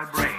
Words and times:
my 0.00 0.29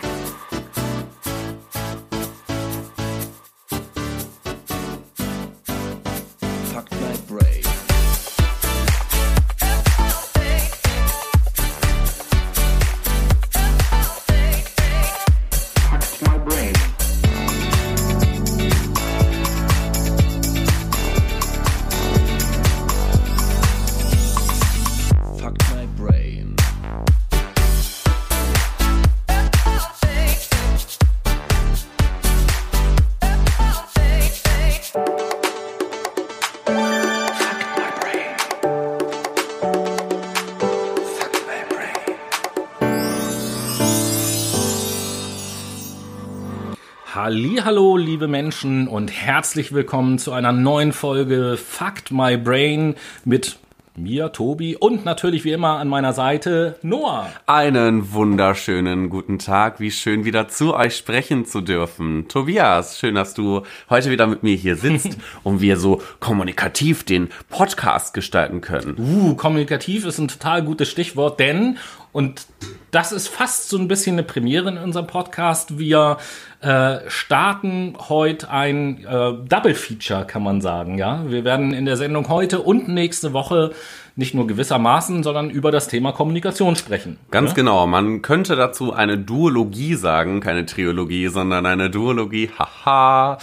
Hallo, 47.32 47.96
liebe 47.96 48.28
Menschen 48.28 48.90
und 48.90 49.10
herzlich 49.10 49.72
willkommen 49.72 50.20
zu 50.20 50.34
einer 50.34 50.52
neuen 50.52 50.92
Folge 50.92 51.56
Fact 51.56 52.12
My 52.12 52.36
Brain 52.36 52.96
mit 53.24 53.58
mir, 53.96 54.34
Tobi 54.34 54.76
und 54.76 55.06
natürlich 55.06 55.46
wie 55.46 55.54
immer 55.54 55.78
an 55.78 55.88
meiner 55.88 56.12
Seite 56.12 56.78
Noah. 56.82 57.30
Einen 57.46 58.12
wunderschönen 58.12 59.08
guten 59.08 59.40
Tag. 59.40 59.80
Wie 59.80 59.92
schön 59.92 60.26
wieder 60.26 60.50
zu 60.50 60.76
euch 60.76 60.98
sprechen 60.98 61.46
zu 61.46 61.62
dürfen. 61.62 62.28
Tobias, 62.28 63.00
schön, 63.00 63.16
dass 63.16 63.34
du 63.34 63.62
heute 63.90 64.12
wieder 64.12 64.28
mit 64.28 64.44
mir 64.44 64.58
hier 64.58 64.76
sitzt 64.76 65.18
und 65.44 65.62
wir 65.62 65.78
so 65.78 66.02
kommunikativ 66.20 67.06
den 67.06 67.30
Podcast 67.50 68.14
gestalten 68.14 68.60
können. 68.60 68.98
Uh, 68.98 69.36
kommunikativ 69.36 70.06
ist 70.06 70.18
ein 70.18 70.28
total 70.28 70.66
gutes 70.66 70.90
Stichwort, 70.90 71.40
denn 71.40 71.78
und 72.12 72.46
das 72.92 73.12
ist 73.12 73.30
fast 73.30 73.70
so 73.70 73.78
ein 73.78 73.88
bisschen 73.88 74.16
eine 74.16 74.24
Premiere 74.24 74.70
in 74.70 74.78
unserem 74.78 75.08
Podcast. 75.08 75.80
Wir 75.80 76.18
äh, 76.60 76.98
starten 77.08 77.96
heute 78.10 78.50
ein 78.50 79.06
äh, 79.06 79.34
Double 79.48 79.74
Feature, 79.74 80.26
kann 80.26 80.44
man 80.44 80.62
sagen. 80.62 80.98
Ja, 80.98 81.24
wir 81.28 81.44
werden 81.44 81.74
in 81.74 81.86
der 81.86 81.98
Sendung 81.98 82.28
heute 82.28 82.62
und 82.62 82.90
nächste 82.90 83.34
Woche 83.34 83.72
nicht 84.16 84.34
nur 84.34 84.46
gewissermaßen, 84.46 85.24
sondern 85.24 85.50
über 85.50 85.72
das 85.72 85.88
Thema 85.88 86.12
Kommunikation 86.12 86.76
sprechen. 86.76 87.18
Ganz 87.32 87.56
genau, 87.56 87.88
man 87.88 88.22
könnte 88.22 88.58
dazu 88.58 88.94
eine 88.94 89.18
Duologie 89.18 89.96
sagen, 89.96 90.42
keine 90.42 90.66
Triologie, 90.66 91.28
sondern 91.28 91.66
eine 91.66 91.90
Duologie. 91.90 92.50
Haha. 92.60 93.38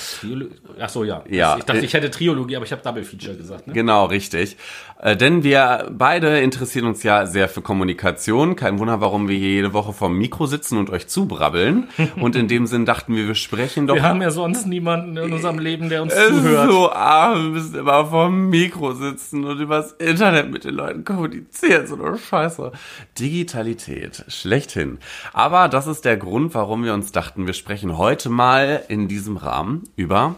Ach 0.79 0.89
so, 0.89 1.05
ja. 1.05 1.23
Ja. 1.29 1.57
Ich 1.57 1.65
dachte, 1.65 1.85
ich 1.85 1.95
hätte 1.95 2.11
Triologie, 2.11 2.57
aber 2.57 2.67
ich 2.67 2.73
habe 2.73 2.83
Double 2.83 3.03
Feature 3.03 3.37
gesagt. 3.37 3.67
Ne? 3.67 3.73
Genau, 3.73 4.05
richtig. 4.05 4.57
Äh, 5.01 5.17
denn 5.17 5.45
wir 5.45 5.89
beide 5.93 6.41
interessieren 6.41 6.87
uns 6.87 7.03
ja 7.05 7.27
sehr 7.27 7.49
für 7.49 7.63
Kommunikation. 7.63 8.57
Kein 8.57 8.79
Wunder, 8.79 9.01
warum 9.01 9.29
wir 9.29 9.39
hier 9.39 9.51
jede 9.51 9.73
Woche 9.73 9.93
vorm 9.93 10.19
Mikro 10.19 10.47
sitzen 10.47 10.77
und 10.77 10.91
euch 10.91 11.07
zubrabbeln. 11.07 11.89
und 12.17 12.35
in 12.35 12.49
dem 12.49 12.67
Sinn 12.67 12.85
dachten 12.85 13.15
wir, 13.15 13.27
wir 13.27 13.37
sprechen 13.37 13.87
doch 13.87 13.95
Wir 13.95 14.03
haben 14.03 14.21
ja 14.23 14.31
sonst 14.31 14.67
niemanden 14.67 15.17
in 15.17 15.33
unserem 15.33 15.59
Leben, 15.61 15.89
der 15.89 16.03
uns 16.03 16.15
zuhört. 16.15 16.71
so 16.71 16.91
arm, 16.91 17.45
wir 17.45 17.51
müssen 17.51 17.75
immer 17.77 18.07
vorm 18.07 18.51
Mikro 18.51 18.93
sitzen 18.93 19.45
und 19.45 19.61
übers 19.61 19.93
Internet 19.93 20.51
mit 20.51 20.65
den 20.65 20.75
Leuten 20.75 21.05
kommunizieren. 21.05 21.87
So 21.87 21.95
eine 22.03 22.19
Scheiße. 22.19 22.73
Digitalität, 23.19 24.25
schlechthin. 24.29 24.99
Aber 25.33 25.69
das 25.69 25.87
ist 25.87 26.05
der 26.05 26.17
Grund, 26.17 26.55
warum 26.55 26.85
wir 26.85 26.95
uns 26.95 27.13
dachten, 27.13 27.47
wir 27.47 27.55
sprechen 27.55 27.99
heute 27.99 28.31
mal 28.31 28.83
in 28.89 29.07
diesem 29.07 29.37
Rahmen 29.37 29.85
über 29.95 30.35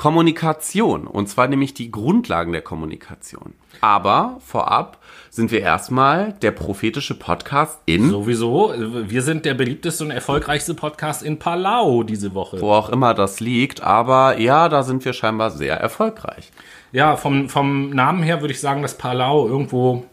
Kommunikation. 0.00 1.06
Und 1.06 1.28
zwar 1.28 1.46
nämlich 1.46 1.74
die 1.74 1.90
Grundlagen 1.90 2.52
der 2.52 2.62
Kommunikation. 2.62 3.52
Aber 3.82 4.38
vorab 4.40 4.96
sind 5.28 5.52
wir 5.52 5.60
erstmal 5.60 6.32
der 6.40 6.52
prophetische 6.52 7.18
Podcast 7.18 7.78
in, 7.84 8.08
Sowieso. 8.08 8.72
Wir 8.78 9.20
sind 9.20 9.44
der 9.44 9.52
beliebteste 9.52 10.04
und 10.04 10.10
erfolgreichste 10.10 10.72
Podcast 10.72 11.22
in 11.22 11.38
Palau 11.38 12.02
diese 12.02 12.32
Woche. 12.32 12.62
wo 12.62 12.72
auch 12.72 12.88
immer 12.88 13.12
das 13.12 13.40
liegt. 13.40 13.82
Aber 13.82 14.38
ja, 14.38 14.70
da 14.70 14.84
sind 14.84 15.04
wir 15.04 15.12
scheinbar 15.12 15.50
sehr 15.50 15.76
erfolgreich. 15.76 16.50
Ja, 16.92 17.16
vom, 17.16 17.50
vom 17.50 17.90
Namen 17.90 18.22
her 18.22 18.40
würde 18.40 18.54
ich 18.54 18.60
sagen, 18.60 18.80
dass 18.80 18.96
Palau 18.96 19.48
irgendwo 19.48 20.06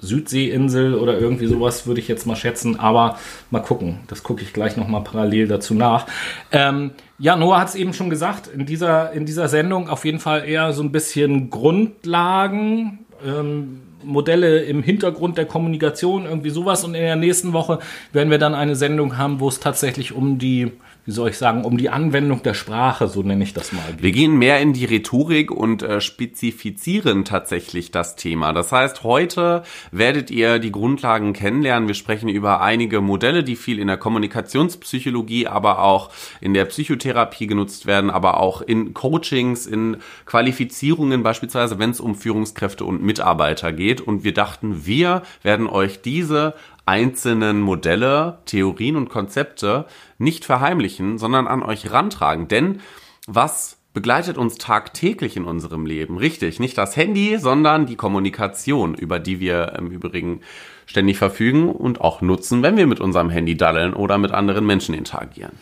Südseeinsel 0.00 0.94
oder 0.94 1.18
irgendwie 1.18 1.46
sowas 1.46 1.86
würde 1.86 2.00
ich 2.00 2.08
jetzt 2.08 2.26
mal 2.26 2.36
schätzen, 2.36 2.80
aber 2.80 3.18
mal 3.50 3.60
gucken. 3.60 4.00
Das 4.06 4.22
gucke 4.22 4.42
ich 4.42 4.54
gleich 4.54 4.78
nochmal 4.78 5.04
parallel 5.04 5.48
dazu 5.48 5.74
nach. 5.74 6.06
Ähm, 6.50 6.92
ja, 7.18 7.36
Noah 7.36 7.60
hat 7.60 7.68
es 7.68 7.74
eben 7.74 7.92
schon 7.92 8.10
gesagt, 8.10 8.48
in 8.48 8.66
dieser, 8.66 9.12
in 9.12 9.26
dieser 9.26 9.48
Sendung 9.48 9.88
auf 9.88 10.04
jeden 10.04 10.18
Fall 10.18 10.48
eher 10.48 10.72
so 10.72 10.82
ein 10.82 10.92
bisschen 10.92 11.50
Grundlagen, 11.50 13.06
ähm, 13.24 13.80
Modelle 14.02 14.62
im 14.64 14.82
Hintergrund 14.82 15.38
der 15.38 15.46
Kommunikation, 15.46 16.24
irgendwie 16.26 16.50
sowas. 16.50 16.84
Und 16.84 16.94
in 16.94 17.02
der 17.02 17.16
nächsten 17.16 17.52
Woche 17.52 17.78
werden 18.12 18.30
wir 18.30 18.38
dann 18.38 18.54
eine 18.54 18.76
Sendung 18.76 19.16
haben, 19.16 19.40
wo 19.40 19.48
es 19.48 19.60
tatsächlich 19.60 20.12
um 20.12 20.38
die, 20.38 20.72
wie 21.04 21.10
soll 21.10 21.30
ich 21.30 21.38
sagen, 21.38 21.64
um 21.64 21.76
die 21.76 21.90
Anwendung 21.90 22.42
der 22.42 22.54
Sprache, 22.54 23.08
so 23.08 23.22
nenne 23.22 23.44
ich 23.44 23.52
das 23.52 23.72
mal. 23.72 23.84
Wir 23.98 24.12
gehen 24.12 24.38
mehr 24.38 24.60
in 24.60 24.72
die 24.72 24.86
Rhetorik 24.86 25.50
und 25.50 25.82
äh, 25.82 26.00
spezifizieren 26.00 27.24
tatsächlich 27.24 27.90
das 27.90 28.16
Thema. 28.16 28.52
Das 28.52 28.72
heißt, 28.72 29.04
heute 29.04 29.62
werdet 29.92 30.30
ihr 30.30 30.58
die 30.58 30.72
Grundlagen 30.72 31.34
kennenlernen. 31.34 31.88
Wir 31.88 31.94
sprechen 31.94 32.28
über 32.28 32.62
einige 32.62 33.02
Modelle, 33.02 33.44
die 33.44 33.56
viel 33.56 33.78
in 33.78 33.88
der 33.88 33.98
Kommunikationspsychologie, 33.98 35.46
aber 35.46 35.80
auch 35.80 36.10
in 36.40 36.54
der 36.54 36.64
Psychotherapie 36.64 37.46
genutzt 37.46 37.84
werden, 37.84 38.08
aber 38.08 38.40
auch 38.40 38.62
in 38.62 38.94
Coachings, 38.94 39.66
in 39.66 39.98
Qualifizierungen, 40.24 41.22
beispielsweise 41.22 41.78
wenn 41.78 41.90
es 41.90 42.00
um 42.00 42.14
Führungskräfte 42.14 42.84
und 42.84 43.02
Mitarbeiter 43.02 43.72
geht. 43.72 44.00
Und 44.00 44.24
wir 44.24 44.32
dachten, 44.32 44.86
wir 44.86 45.22
werden 45.42 45.66
euch 45.66 46.00
diese 46.00 46.54
einzelnen 46.86 47.60
Modelle, 47.60 48.38
Theorien 48.46 48.96
und 48.96 49.08
Konzepte 49.08 49.86
nicht 50.18 50.44
verheimlichen, 50.44 51.18
sondern 51.18 51.46
an 51.46 51.62
euch 51.62 51.90
rantragen. 51.90 52.48
Denn 52.48 52.80
was 53.26 53.78
begleitet 53.94 54.36
uns 54.36 54.56
tagtäglich 54.56 55.36
in 55.36 55.44
unserem 55.44 55.86
Leben? 55.86 56.18
Richtig, 56.18 56.60
nicht 56.60 56.76
das 56.76 56.96
Handy, 56.96 57.38
sondern 57.38 57.86
die 57.86 57.96
Kommunikation, 57.96 58.94
über 58.94 59.18
die 59.18 59.40
wir 59.40 59.74
im 59.78 59.90
Übrigen 59.90 60.40
ständig 60.86 61.16
verfügen 61.16 61.70
und 61.70 62.00
auch 62.00 62.20
nutzen, 62.20 62.62
wenn 62.62 62.76
wir 62.76 62.86
mit 62.86 63.00
unserem 63.00 63.30
Handy 63.30 63.56
daddeln 63.56 63.94
oder 63.94 64.18
mit 64.18 64.32
anderen 64.32 64.66
Menschen 64.66 64.94
interagieren. 64.94 65.52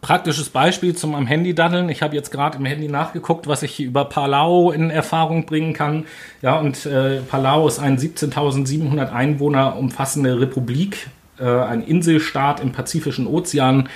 Praktisches 0.00 0.48
Beispiel 0.48 0.96
zum 0.96 1.14
am 1.14 1.26
Handy 1.26 1.54
daddeln. 1.54 1.90
Ich 1.90 2.02
habe 2.02 2.16
jetzt 2.16 2.30
gerade 2.30 2.56
im 2.56 2.64
Handy 2.64 2.88
nachgeguckt, 2.88 3.46
was 3.46 3.62
ich 3.62 3.80
über 3.80 4.06
Palau 4.06 4.70
in 4.70 4.90
Erfahrung 4.90 5.44
bringen 5.44 5.74
kann. 5.74 6.06
Ja, 6.40 6.58
und 6.58 6.86
äh, 6.86 7.20
Palau 7.20 7.68
ist 7.68 7.78
ein 7.78 7.98
17.700 7.98 9.12
Einwohner 9.12 9.76
umfassende 9.76 10.40
Republik, 10.40 11.08
äh, 11.38 11.44
ein 11.44 11.82
Inselstaat 11.82 12.60
im 12.60 12.72
Pazifischen 12.72 13.26
Ozean, 13.26 13.88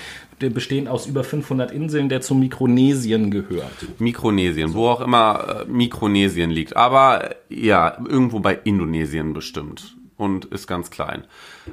bestehend 0.50 0.88
aus 0.88 1.06
über 1.06 1.24
500 1.24 1.70
Inseln, 1.70 2.10
der 2.10 2.20
zu 2.20 2.34
Mikronesien 2.34 3.30
gehört. 3.30 3.86
Mikronesien, 3.98 4.74
wo 4.74 4.88
auch 4.88 5.00
immer 5.00 5.64
äh, 5.66 5.70
Mikronesien 5.70 6.50
liegt. 6.50 6.76
Aber 6.76 7.30
ja, 7.48 7.96
irgendwo 8.06 8.40
bei 8.40 8.58
Indonesien 8.64 9.32
bestimmt. 9.32 9.96
Und 10.16 10.44
ist 10.44 10.68
ganz 10.68 10.90
klein. 10.90 11.24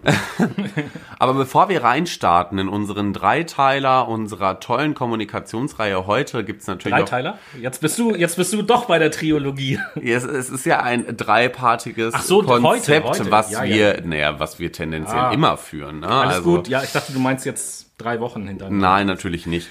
Aber 1.20 1.36
bevor 1.36 1.70
wir 1.70 1.84
reinstarten 1.84 2.58
in 2.58 2.68
unseren 2.70 3.14
Dreiteiler 3.14 4.08
unserer 4.08 4.60
tollen 4.60 4.96
Kommunikationsreihe 4.96 6.08
heute, 6.08 6.44
gibt's 6.44 6.66
natürlich 6.66 6.98
Dreiteiler? 6.98 7.38
Jetzt 7.60 7.82
bist 7.82 8.00
du, 8.00 8.16
jetzt 8.16 8.38
bist 8.38 8.52
du 8.54 8.64
doch 8.64 8.86
bei 8.86 8.98
der 8.98 9.12
Triologie. 9.12 9.80
Es, 10.02 10.24
es 10.24 10.50
ist 10.50 10.66
ja 10.66 10.82
ein 10.82 11.16
dreipartiges 11.16 12.16
so, 12.26 12.42
Konzept, 12.42 13.06
heute, 13.08 13.20
heute. 13.20 13.32
was 13.32 13.52
Ja, 13.52 13.64
wir, 13.64 13.96
ja. 14.00 14.02
naja, 14.06 14.40
was 14.40 14.58
wir 14.60 14.72
tendenziell 14.72 15.20
Ah. 15.20 15.32
immer 15.32 15.58
führen. 15.58 16.00
Ne? 16.00 16.08
Alles 16.08 16.38
also, 16.38 16.56
gut. 16.56 16.68
Ja, 16.68 16.82
ich 16.82 16.92
dachte, 16.92 17.14
du 17.14 17.20
meinst 17.20 17.46
jetzt 17.46 17.92
drei 18.00 18.20
Wochen 18.20 18.48
hintereinander. 18.48 18.88
Nein, 18.88 19.06
natürlich 19.08 19.46
nicht. 19.46 19.68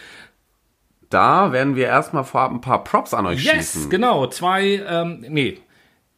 Da 1.08 1.50
werden 1.50 1.74
wir 1.74 1.86
erstmal 1.86 2.22
vorab 2.22 2.52
ein 2.52 2.60
paar 2.60 2.84
Props 2.84 3.14
an 3.14 3.26
euch 3.26 3.42
Yes, 3.44 3.72
schießen. 3.72 3.90
genau. 3.90 4.28
Zwei, 4.28 4.80
ähm, 4.88 5.24
nee. 5.28 5.58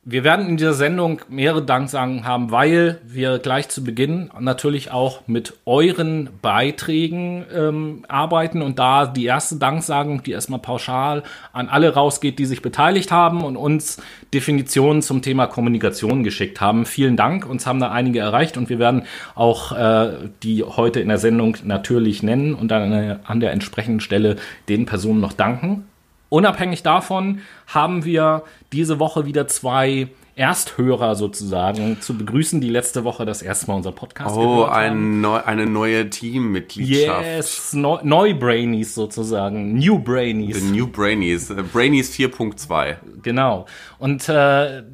Wir 0.04 0.25
werden 0.25 0.49
in 0.49 0.56
dieser 0.56 0.75
Sendung 0.75 1.20
mehrere 1.28 1.62
Danksagen 1.62 2.25
haben, 2.25 2.50
weil 2.50 3.00
wir 3.06 3.38
gleich 3.38 3.69
zu 3.69 3.84
Beginn 3.84 4.32
natürlich 4.40 4.90
auch 4.90 5.28
mit 5.28 5.54
euren 5.64 6.28
Beiträgen 6.43 7.44
ähm, 7.54 8.04
arbeiten 8.08 8.62
und 8.62 8.81
da 8.81 9.06
die 9.06 9.26
erste 9.26 9.58
Danksagung, 9.58 10.25
die 10.25 10.32
erstmal 10.32 10.58
pauschal 10.58 11.22
an 11.52 11.69
alle 11.69 11.94
rausgeht, 11.94 12.40
die 12.40 12.46
sich 12.46 12.62
beteiligt 12.62 13.12
haben 13.12 13.44
und 13.44 13.56
uns 13.56 14.02
Definitionen 14.34 15.02
zum 15.02 15.22
Thema 15.22 15.46
Kommunikation 15.46 16.25
geschickt 16.25 16.60
haben. 16.60 16.84
Vielen 16.84 17.16
Dank, 17.16 17.49
uns 17.49 17.64
haben 17.69 17.78
da 17.78 17.93
einige 17.93 18.19
erreicht 18.19 18.56
und 18.56 18.70
wir 18.70 18.81
werden 18.81 19.04
auch 19.37 19.70
äh, 19.70 20.31
die 20.43 20.64
heute 20.64 20.99
in 20.99 21.10
der 21.10 21.19
Sendung 21.19 21.58
natürlich 21.62 22.25
nennen 22.25 22.56
und 22.56 22.72
dann 22.72 23.20
an 23.25 23.38
der 23.38 23.52
entsprechenden 23.52 24.00
Stelle 24.00 24.34
den 24.69 24.84
Personen 24.84 25.20
noch 25.20 25.32
danken. 25.32 25.84
Unabhängig 26.32 26.82
davon 26.82 27.43
haben 27.67 28.05
wir 28.05 28.43
diese 28.73 28.99
Woche 28.99 29.26
wieder 29.26 29.46
zwei 29.49 30.08
Ersthörer 30.34 31.14
sozusagen 31.14 32.00
zu 32.00 32.17
begrüßen, 32.17 32.62
die 32.62 32.70
letzte 32.70 33.05
Woche 33.05 33.26
das 33.26 33.43
erste 33.43 33.67
Mal 33.67 33.75
unseren 33.75 33.94
Podcast 33.94 34.34
Oh, 34.34 34.64
ein 34.64 35.20
neu, 35.20 35.37
eine 35.37 35.67
neue 35.67 36.08
Teammitgliedschaft. 36.08 37.26
Yes, 37.26 37.73
Neu 37.75 37.99
Neubrainies 38.02 38.94
sozusagen, 38.94 39.75
New 39.75 39.99
Brainies. 39.99 40.58
The 40.58 40.70
New 40.70 40.87
Brainies. 40.87 41.50
Äh, 41.50 41.62
Brainies 41.70 42.14
4.2. 42.17 42.96
Genau. 43.23 43.67
Und 43.99 44.26
äh, 44.31 44.85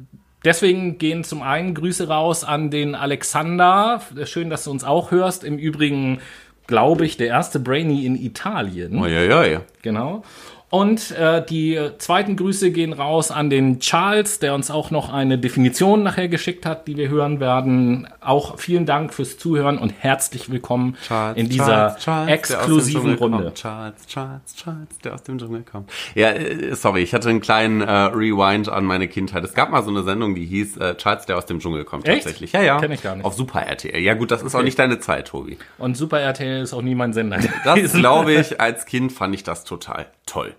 deswegen 0.43 0.97
gehen 0.97 1.23
zum 1.23 1.41
einen 1.41 1.73
Grüße 1.73 2.09
raus 2.09 2.43
an 2.43 2.69
den 2.69 2.93
Alexander. 2.93 4.01
Schön, 4.25 4.49
dass 4.49 4.65
du 4.65 4.71
uns 4.71 4.83
auch 4.83 5.11
hörst. 5.11 5.45
Im 5.45 5.57
Übrigen, 5.57 6.19
glaube 6.67 7.05
ich, 7.05 7.15
der 7.15 7.27
erste 7.27 7.61
Brainy 7.61 8.05
in 8.05 8.17
Italien. 8.17 8.99
Uiuiui. 8.99 9.59
Genau. 9.83 10.23
Und 10.69 11.11
äh, 11.11 11.43
die 11.43 11.79
zweiten 11.97 12.35
Grüße 12.35 12.69
gehen 12.71 12.93
raus 12.93 13.31
an 13.31 13.49
den 13.49 13.79
Charles, 13.79 14.37
der 14.37 14.53
uns 14.53 14.69
auch 14.69 14.91
noch 14.91 15.11
eine 15.11 15.39
Definition 15.39 16.03
nachher 16.03 16.27
geschickt 16.27 16.65
hat, 16.65 16.87
die 16.87 16.95
wir 16.95 17.09
hören 17.09 17.39
werden. 17.39 18.07
Auch 18.21 18.59
vielen 18.59 18.85
Dank 18.85 19.13
fürs 19.13 19.39
Zuhören 19.39 19.79
und 19.79 19.91
herzlich 19.97 20.51
willkommen 20.51 20.95
in 21.33 21.49
dieser 21.49 21.97
exklusiven 22.27 22.69
aus 22.69 22.85
dem 22.85 22.93
Dschungel 22.93 23.15
Runde. 23.15 23.43
Kommt. 23.45 23.55
Charles, 23.55 24.07
Charles, 24.07 24.55
Charles, 24.55 24.99
der 25.03 25.13
aus 25.15 25.23
dem 25.23 25.39
Dschungel 25.39 25.63
kommt. 25.63 25.89
Ja, 26.13 26.29
äh, 26.29 26.75
sorry, 26.75 27.01
ich 27.01 27.15
hatte 27.15 27.29
einen 27.29 27.41
kleinen 27.41 27.81
äh, 27.81 27.91
Rewind 27.91 28.69
an 28.69 28.85
meine 28.85 29.07
Kindheit. 29.07 29.43
Es 29.43 29.55
gab 29.55 29.71
mal 29.71 29.81
so 29.81 29.89
eine 29.89 30.03
Sendung, 30.03 30.35
die 30.35 30.45
hieß 30.45 30.77
äh, 30.77 30.95
Charles, 30.97 31.25
der 31.25 31.37
aus 31.37 31.47
dem 31.47 31.59
Dschungel 31.59 31.83
kommt. 31.83 32.07
Echt? 32.07 32.23
Tatsächlich. 32.23 32.51
Ja, 32.51 32.61
ja. 32.61 32.79
Kenn 32.79 32.91
ich 32.91 33.01
gar 33.01 33.15
nicht. 33.15 33.25
Auf 33.25 33.33
Super 33.33 33.63
RTL. 33.63 33.99
Ja 33.99 34.13
gut, 34.13 34.29
das 34.29 34.43
ist 34.43 34.53
auch 34.53 34.61
nicht 34.61 34.77
deine 34.77 34.99
Zeit, 34.99 35.29
Tobi. 35.29 35.57
Und 35.79 35.97
Super 35.97 36.19
RTL 36.19 36.61
ist 36.61 36.73
auch 36.73 36.83
nie 36.83 36.93
mein 36.93 37.13
Sender. 37.13 37.39
Das 37.63 37.93
glaube 37.93 38.33
ich, 38.33 38.61
als 38.61 38.85
Kind 38.85 39.11
fand 39.11 39.33
ich 39.33 39.43
das 39.43 39.63
total 39.63 40.05
toll. 40.27 40.53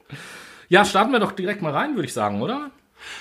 Ja, 0.69 0.85
starten 0.85 1.13
wir 1.13 1.19
doch 1.21 1.33
direkt 1.33 1.63
mal 1.63 1.73
rein, 1.73 1.95
würde 1.95 2.07
ich 2.07 2.13
sagen, 2.13 2.43
oder? 2.43 2.71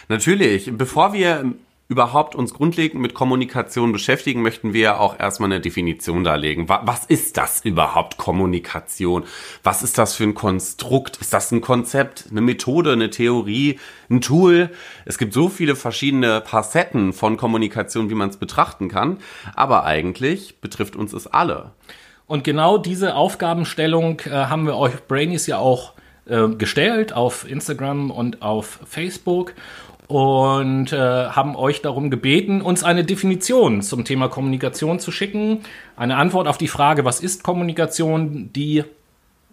Natürlich. 0.08 0.72
Bevor 0.78 1.14
wir 1.14 1.54
überhaupt 1.88 2.36
uns 2.36 2.54
grundlegend 2.54 3.02
mit 3.02 3.16
Kommunikation 3.16 3.92
beschäftigen, 3.92 4.44
möchten 4.44 4.74
wir 4.74 5.00
auch 5.00 5.18
erstmal 5.20 5.48
eine 5.52 5.60
Definition 5.60 6.24
darlegen. 6.24 6.70
Wa- 6.70 6.82
Was 6.86 7.06
ist 7.06 7.38
das 7.38 7.62
überhaupt 7.66 8.18
Kommunikation? 8.18 9.24
Was 9.64 9.82
ist 9.82 9.98
das 9.98 10.14
für 10.14 10.26
ein 10.26 10.36
Konstrukt? 10.36 11.18
Ist 11.18 11.34
das 11.34 11.52
ein 11.52 11.62
Konzept, 11.62 12.26
eine 12.30 12.42
Methode, 12.42 12.92
eine 12.92 13.10
Theorie, 13.10 13.80
ein 14.12 14.22
Tool? 14.22 14.70
Es 15.06 15.18
gibt 15.18 15.34
so 15.34 15.50
viele 15.50 15.76
verschiedene 15.76 16.44
Facetten 16.46 17.12
von 17.12 17.38
Kommunikation, 17.38 18.12
wie 18.12 18.16
man 18.16 18.30
es 18.30 18.38
betrachten 18.38 18.88
kann. 18.90 19.18
Aber 19.56 19.84
eigentlich 19.86 20.62
betrifft 20.62 20.96
uns 20.96 21.14
es 21.14 21.26
alle. 21.26 21.72
Und 22.28 22.44
genau 22.44 22.78
diese 22.78 23.16
Aufgabenstellung 23.16 24.20
äh, 24.26 24.30
haben 24.30 24.68
wir 24.68 24.78
euch 24.78 25.08
Brainies 25.08 25.48
ja 25.48 25.58
auch 25.58 25.94
äh, 26.30 26.50
gestellt 26.50 27.14
auf 27.14 27.50
Instagram 27.50 28.12
und 28.12 28.42
auf 28.42 28.80
Facebook 28.86 29.54
und 30.10 30.92
äh, 30.92 30.98
haben 30.98 31.56
euch 31.56 31.84
darum 31.84 32.10
gebeten, 32.10 32.62
uns 32.62 32.84
eine 32.84 33.04
Definition 33.04 33.84
zum 33.84 34.06
Thema 34.06 34.28
Kommunikation 34.28 35.00
zu 35.00 35.12
schicken. 35.12 35.60
Eine 35.96 36.18
Antwort 36.18 36.48
auf 36.48 36.58
die 36.58 36.68
Frage, 36.68 37.06
was 37.06 37.20
ist 37.20 37.44
Kommunikation, 37.44 38.52
die, 38.52 38.84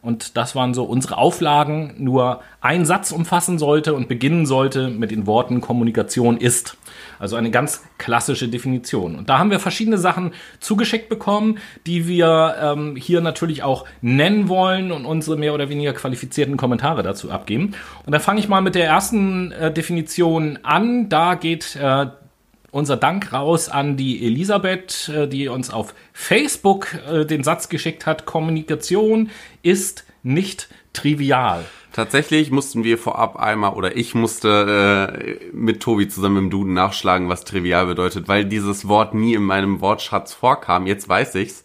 und 0.07 0.37
das 0.37 0.55
waren 0.55 0.73
so 0.73 0.85
unsere 0.85 1.19
Auflagen, 1.19 1.95
nur 1.99 2.41
ein 2.61 2.85
Satz 2.85 3.11
umfassen 3.11 3.59
sollte 3.59 3.93
und 3.93 4.07
beginnen 4.07 4.47
sollte 4.47 4.87
mit 4.87 5.11
den 5.11 5.27
Worten 5.27 5.61
Kommunikation 5.61 6.37
ist. 6.37 6.77
Also 7.19 7.35
eine 7.35 7.51
ganz 7.51 7.83
klassische 7.99 8.47
Definition. 8.47 9.17
Und 9.17 9.29
da 9.29 9.41
haben 9.41 9.51
wir 9.51 9.59
verschiedene 9.59 9.99
Sachen 9.99 10.33
zugeschickt 10.61 11.09
bekommen, 11.09 11.59
die 11.89 12.07
wir 12.07 12.55
ähm, 12.63 12.95
hier 12.95 13.21
natürlich 13.21 13.65
auch 13.65 13.85
nennen 14.01 14.49
wollen 14.49 14.93
und 14.93 15.07
unsere 15.07 15.37
mehr 15.37 15.55
oder 15.55 15.71
weniger 15.71 15.93
qualifizierten 15.93 16.57
Kommentare 16.57 17.03
dazu 17.03 17.33
abgeben. 17.33 17.75
Und 18.05 18.13
da 18.13 18.21
fange 18.21 18.39
ich 18.39 18.47
mal 18.47 18.61
mit 18.61 18.77
der 18.77 18.87
ersten 18.87 19.51
äh, 19.51 19.73
Definition 19.73 20.61
an. 20.63 21.09
Da 21.09 21.35
geht 21.35 21.75
äh, 21.75 22.07
unser 22.77 22.99
Dank 22.99 23.33
raus 23.33 23.71
an 23.71 23.97
die 23.97 24.25
Elisabeth, 24.27 25.09
äh, 25.09 25.27
die 25.27 25.49
uns 25.49 25.71
auf 25.71 25.95
Facebook 26.13 26.89
äh, 27.11 27.25
den 27.25 27.43
Satz 27.43 27.71
geschickt 27.71 28.05
hat, 28.05 28.27
Kommunikation 28.27 29.31
ist 29.63 30.05
nicht 30.23 30.69
trivial. 30.93 31.65
Tatsächlich 31.93 32.51
mussten 32.51 32.85
wir 32.85 32.99
vorab 32.99 33.37
einmal, 33.37 33.73
oder 33.73 33.97
ich 33.97 34.15
musste 34.15 35.09
äh, 35.19 35.47
mit 35.57 35.81
Tobi 35.81 36.09
zusammen 36.09 36.37
im 36.37 36.51
Duden 36.51 36.75
nachschlagen, 36.75 37.31
was 37.31 37.45
trivial 37.45 37.87
bedeutet, 37.87 38.29
weil 38.29 38.45
dieses 38.45 38.87
Wort 38.87 39.15
nie 39.15 39.33
in 39.33 39.43
meinem 39.43 39.81
Wortschatz 39.81 40.35
vorkam. 40.35 40.87
Jetzt 40.87 41.09
weiß 41.09 41.35
ich's. 41.37 41.65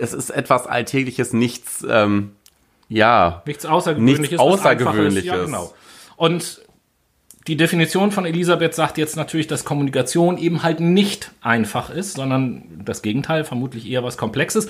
Es 0.00 0.14
ist 0.14 0.30
etwas 0.30 0.66
Alltägliches, 0.66 1.34
nichts, 1.34 1.84
ähm, 1.88 2.32
ja, 2.88 3.42
Nichts 3.44 3.66
Außergewöhnliches. 3.66 4.30
Nichts 4.30 4.38
Außergewöhnliches. 4.40 5.24
Ja, 5.24 5.44
genau. 5.44 5.74
Und 6.16 6.62
die 7.46 7.56
Definition 7.56 8.12
von 8.12 8.24
Elisabeth 8.24 8.74
sagt 8.74 8.98
jetzt 8.98 9.16
natürlich, 9.16 9.48
dass 9.48 9.64
Kommunikation 9.64 10.38
eben 10.38 10.62
halt 10.62 10.80
nicht 10.80 11.32
einfach 11.40 11.90
ist, 11.90 12.14
sondern 12.14 12.62
das 12.84 13.02
Gegenteil, 13.02 13.44
vermutlich 13.44 13.88
eher 13.88 14.04
was 14.04 14.16
Komplexes. 14.16 14.68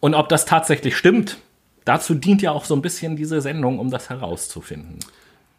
Und 0.00 0.14
ob 0.14 0.28
das 0.28 0.44
tatsächlich 0.44 0.96
stimmt, 0.96 1.38
dazu 1.84 2.14
dient 2.14 2.42
ja 2.42 2.50
auch 2.50 2.64
so 2.64 2.74
ein 2.74 2.82
bisschen 2.82 3.16
diese 3.16 3.40
Sendung, 3.40 3.78
um 3.78 3.90
das 3.90 4.10
herauszufinden. 4.10 4.98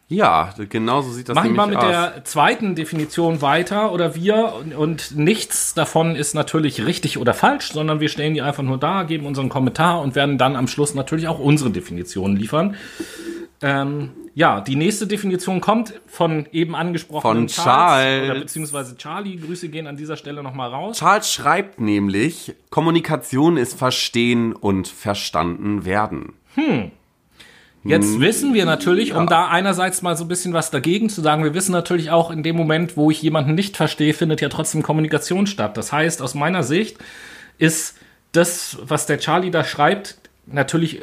ja, 0.08 0.52
genauso 0.68 1.10
sieht 1.10 1.30
das 1.30 1.34
Machen 1.34 1.50
wir 1.50 1.56
mal 1.56 1.66
nämlich 1.68 1.82
mit 1.82 1.96
aus. 1.96 2.12
der 2.12 2.24
zweiten 2.24 2.74
Definition 2.74 3.40
weiter 3.40 3.92
oder 3.92 4.14
wir 4.14 4.52
und, 4.60 4.74
und 4.74 5.16
nichts 5.16 5.72
davon 5.72 6.16
ist 6.16 6.34
natürlich 6.34 6.84
richtig 6.84 7.16
oder 7.16 7.32
falsch, 7.32 7.72
sondern 7.72 8.00
wir 8.00 8.10
stellen 8.10 8.34
die 8.34 8.42
einfach 8.42 8.62
nur 8.62 8.78
da, 8.78 9.04
geben 9.04 9.24
unseren 9.24 9.48
Kommentar 9.48 10.02
und 10.02 10.14
werden 10.14 10.36
dann 10.36 10.56
am 10.56 10.68
Schluss 10.68 10.94
natürlich 10.94 11.28
auch 11.28 11.38
unsere 11.38 11.70
Definition 11.70 12.36
liefern. 12.36 12.76
Ähm, 13.62 14.10
ja, 14.34 14.60
die 14.60 14.76
nächste 14.76 15.06
Definition 15.06 15.60
kommt 15.60 15.94
von 16.06 16.46
eben 16.52 16.74
angesprochenen 16.74 17.48
Von 17.48 17.64
Charles. 17.64 18.30
oder 18.30 18.40
beziehungsweise 18.40 18.96
Charlie. 18.96 19.36
Grüße 19.36 19.68
gehen 19.68 19.86
an 19.86 19.96
dieser 19.96 20.16
Stelle 20.16 20.42
nochmal 20.42 20.70
raus. 20.70 20.98
Charles 20.98 21.30
schreibt 21.32 21.80
nämlich, 21.80 22.54
Kommunikation 22.70 23.56
ist 23.56 23.78
verstehen 23.78 24.54
und 24.54 24.88
verstanden 24.88 25.84
werden. 25.84 26.32
Jetzt 27.84 28.20
wissen 28.20 28.54
wir 28.54 28.64
natürlich, 28.64 29.12
um 29.12 29.26
da 29.26 29.48
einerseits 29.48 30.02
mal 30.02 30.16
so 30.16 30.24
ein 30.24 30.28
bisschen 30.28 30.52
was 30.52 30.70
dagegen 30.70 31.08
zu 31.08 31.20
sagen, 31.20 31.42
wir 31.42 31.52
wissen 31.52 31.72
natürlich 31.72 32.10
auch 32.10 32.30
in 32.30 32.42
dem 32.42 32.56
Moment, 32.56 32.96
wo 32.96 33.10
ich 33.10 33.20
jemanden 33.22 33.54
nicht 33.54 33.76
verstehe, 33.76 34.14
findet 34.14 34.40
ja 34.40 34.48
trotzdem 34.48 34.82
Kommunikation 34.82 35.46
statt. 35.46 35.76
Das 35.76 35.92
heißt, 35.92 36.22
aus 36.22 36.34
meiner 36.34 36.62
Sicht 36.62 36.98
ist 37.58 37.98
das, 38.30 38.78
was 38.82 39.06
der 39.06 39.18
Charlie 39.18 39.50
da 39.50 39.64
schreibt, 39.64 40.18
natürlich 40.46 41.02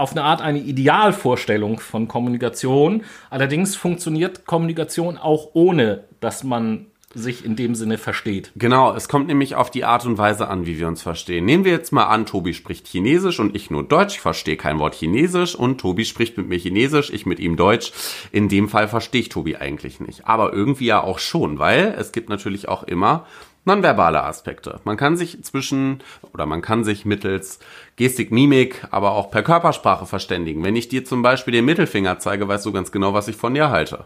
auf 0.00 0.12
eine 0.12 0.24
Art 0.24 0.40
eine 0.40 0.58
Idealvorstellung 0.58 1.78
von 1.78 2.08
Kommunikation. 2.08 3.04
Allerdings 3.28 3.76
funktioniert 3.76 4.46
Kommunikation 4.46 5.18
auch 5.18 5.50
ohne, 5.52 6.04
dass 6.20 6.42
man 6.42 6.86
sich 7.12 7.44
in 7.44 7.56
dem 7.56 7.74
Sinne 7.74 7.98
versteht. 7.98 8.52
Genau, 8.54 8.94
es 8.94 9.08
kommt 9.08 9.26
nämlich 9.26 9.56
auf 9.56 9.70
die 9.70 9.84
Art 9.84 10.06
und 10.06 10.16
Weise 10.16 10.46
an, 10.48 10.64
wie 10.64 10.78
wir 10.78 10.86
uns 10.86 11.02
verstehen. 11.02 11.44
Nehmen 11.44 11.64
wir 11.64 11.72
jetzt 11.72 11.90
mal 11.92 12.04
an, 12.04 12.24
Tobi 12.24 12.54
spricht 12.54 12.86
Chinesisch 12.86 13.40
und 13.40 13.56
ich 13.56 13.68
nur 13.68 13.82
Deutsch. 13.82 14.14
Ich 14.14 14.20
verstehe 14.20 14.56
kein 14.56 14.78
Wort 14.78 14.94
Chinesisch 14.94 15.56
und 15.56 15.80
Tobi 15.80 16.04
spricht 16.04 16.36
mit 16.36 16.48
mir 16.48 16.58
Chinesisch, 16.58 17.10
ich 17.10 17.26
mit 17.26 17.40
ihm 17.40 17.56
Deutsch. 17.56 17.92
In 18.30 18.48
dem 18.48 18.68
Fall 18.68 18.86
verstehe 18.86 19.22
ich 19.22 19.28
Tobi 19.28 19.56
eigentlich 19.56 19.98
nicht. 19.98 20.26
Aber 20.26 20.52
irgendwie 20.52 20.86
ja 20.86 21.02
auch 21.02 21.18
schon, 21.18 21.58
weil 21.58 21.96
es 21.98 22.12
gibt 22.12 22.28
natürlich 22.28 22.68
auch 22.68 22.84
immer 22.84 23.26
nonverbale 23.64 24.22
Aspekte. 24.24 24.80
Man 24.84 24.96
kann 24.96 25.16
sich 25.16 25.42
zwischen 25.44 26.02
oder 26.32 26.46
man 26.46 26.62
kann 26.62 26.84
sich 26.84 27.04
mittels 27.04 27.58
Gestik, 27.96 28.32
Mimik, 28.32 28.86
aber 28.90 29.12
auch 29.12 29.30
per 29.30 29.42
Körpersprache 29.42 30.06
verständigen. 30.06 30.64
Wenn 30.64 30.76
ich 30.76 30.88
dir 30.88 31.04
zum 31.04 31.22
Beispiel 31.22 31.52
den 31.52 31.64
Mittelfinger 31.64 32.18
zeige, 32.18 32.48
weißt 32.48 32.66
du 32.66 32.72
ganz 32.72 32.92
genau, 32.92 33.14
was 33.14 33.28
ich 33.28 33.36
von 33.36 33.54
dir 33.54 33.70
halte. 33.70 34.04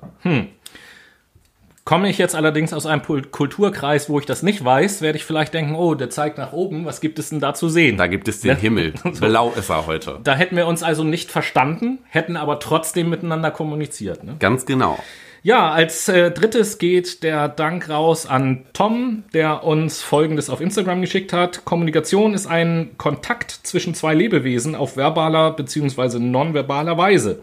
Komme 1.85 2.09
ich 2.09 2.17
jetzt 2.17 2.35
allerdings 2.35 2.73
aus 2.73 2.87
einem 2.87 3.03
Kulturkreis, 3.03 4.09
wo 4.09 4.19
ich 4.19 4.25
das 4.25 4.43
nicht 4.43 4.65
weiß, 4.65 5.03
werde 5.03 5.19
ich 5.19 5.25
vielleicht 5.25 5.53
denken, 5.53 5.75
oh, 5.75 5.95
der 5.95 6.09
zeigt 6.09 6.39
nach 6.39 6.53
oben, 6.53 6.87
was 6.87 7.03
gibt 7.03 7.19
es 7.19 7.29
denn 7.29 7.41
da 7.41 7.53
zu 7.53 7.69
sehen? 7.69 7.99
Da 7.99 8.07
gibt 8.07 8.27
es 8.27 8.41
den 8.41 8.57
Himmel. 8.57 8.95
Blau 9.21 9.51
ist 9.51 9.69
er 9.69 9.87
heute. 9.87 10.19
Da 10.25 10.35
hätten 10.35 10.57
wir 10.57 10.67
uns 10.67 10.83
also 10.83 11.05
nicht 11.05 11.31
verstanden, 11.31 11.99
hätten 12.09 12.39
aber 12.39 12.59
trotzdem 12.59 13.11
miteinander 13.11 13.51
kommuniziert. 13.51 14.25
Ne? 14.25 14.37
Ganz 14.39 14.65
genau. 14.65 14.99
Ja, 15.45 15.71
als 15.71 16.09
äh, 16.09 16.31
drittes 16.31 16.79
geht 16.79 17.23
der 17.23 17.51
Dank 17.51 17.91
raus 17.91 18.25
an 18.25 18.65
Tom, 18.73 19.25
der 19.35 19.63
uns 19.63 20.01
Folgendes 20.01 20.49
auf 20.49 20.63
Instagram 20.63 21.03
geschickt 21.03 21.35
hat. 21.35 21.67
Kommunikation 21.67 22.33
ist 22.33 22.47
ein 22.47 22.93
Kontakt 22.97 23.51
zwischen 23.51 23.95
zwei 23.95 24.15
Lebewesen 24.15 24.75
auf 24.75 24.97
verbaler 24.97 25.51
bzw. 25.51 26.19
nonverbaler 26.19 26.97
Weise. 26.97 27.43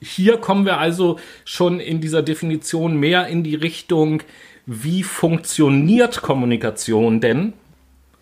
Hier 0.00 0.36
kommen 0.36 0.66
wir 0.66 0.78
also 0.78 1.18
schon 1.44 1.80
in 1.80 2.00
dieser 2.00 2.22
Definition 2.22 2.96
mehr 2.96 3.26
in 3.26 3.42
die 3.42 3.56
Richtung, 3.56 4.22
wie 4.64 5.02
funktioniert 5.02 6.22
Kommunikation 6.22 7.20
denn? 7.20 7.54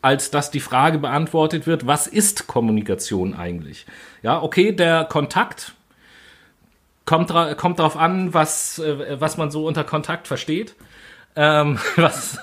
als 0.01 0.31
dass 0.31 0.51
die 0.51 0.61
Frage 0.61 0.99
beantwortet 0.99 1.67
wird, 1.67 1.87
was 1.87 2.07
ist 2.07 2.47
Kommunikation 2.47 3.33
eigentlich? 3.33 3.87
Ja, 4.23 4.43
okay, 4.43 4.71
der 4.71 5.05
Kontakt 5.05 5.73
kommt, 7.05 7.31
dra 7.31 7.55
kommt 7.55 7.79
darauf 7.79 7.97
an, 7.97 8.35
was, 8.35 8.79
äh, 8.79 9.21
was 9.21 9.37
man 9.37 9.51
so 9.51 9.67
unter 9.67 9.85
Kontakt 9.85 10.27
versteht. 10.29 10.75
Ähm, 11.37 11.79
was? 11.97 12.39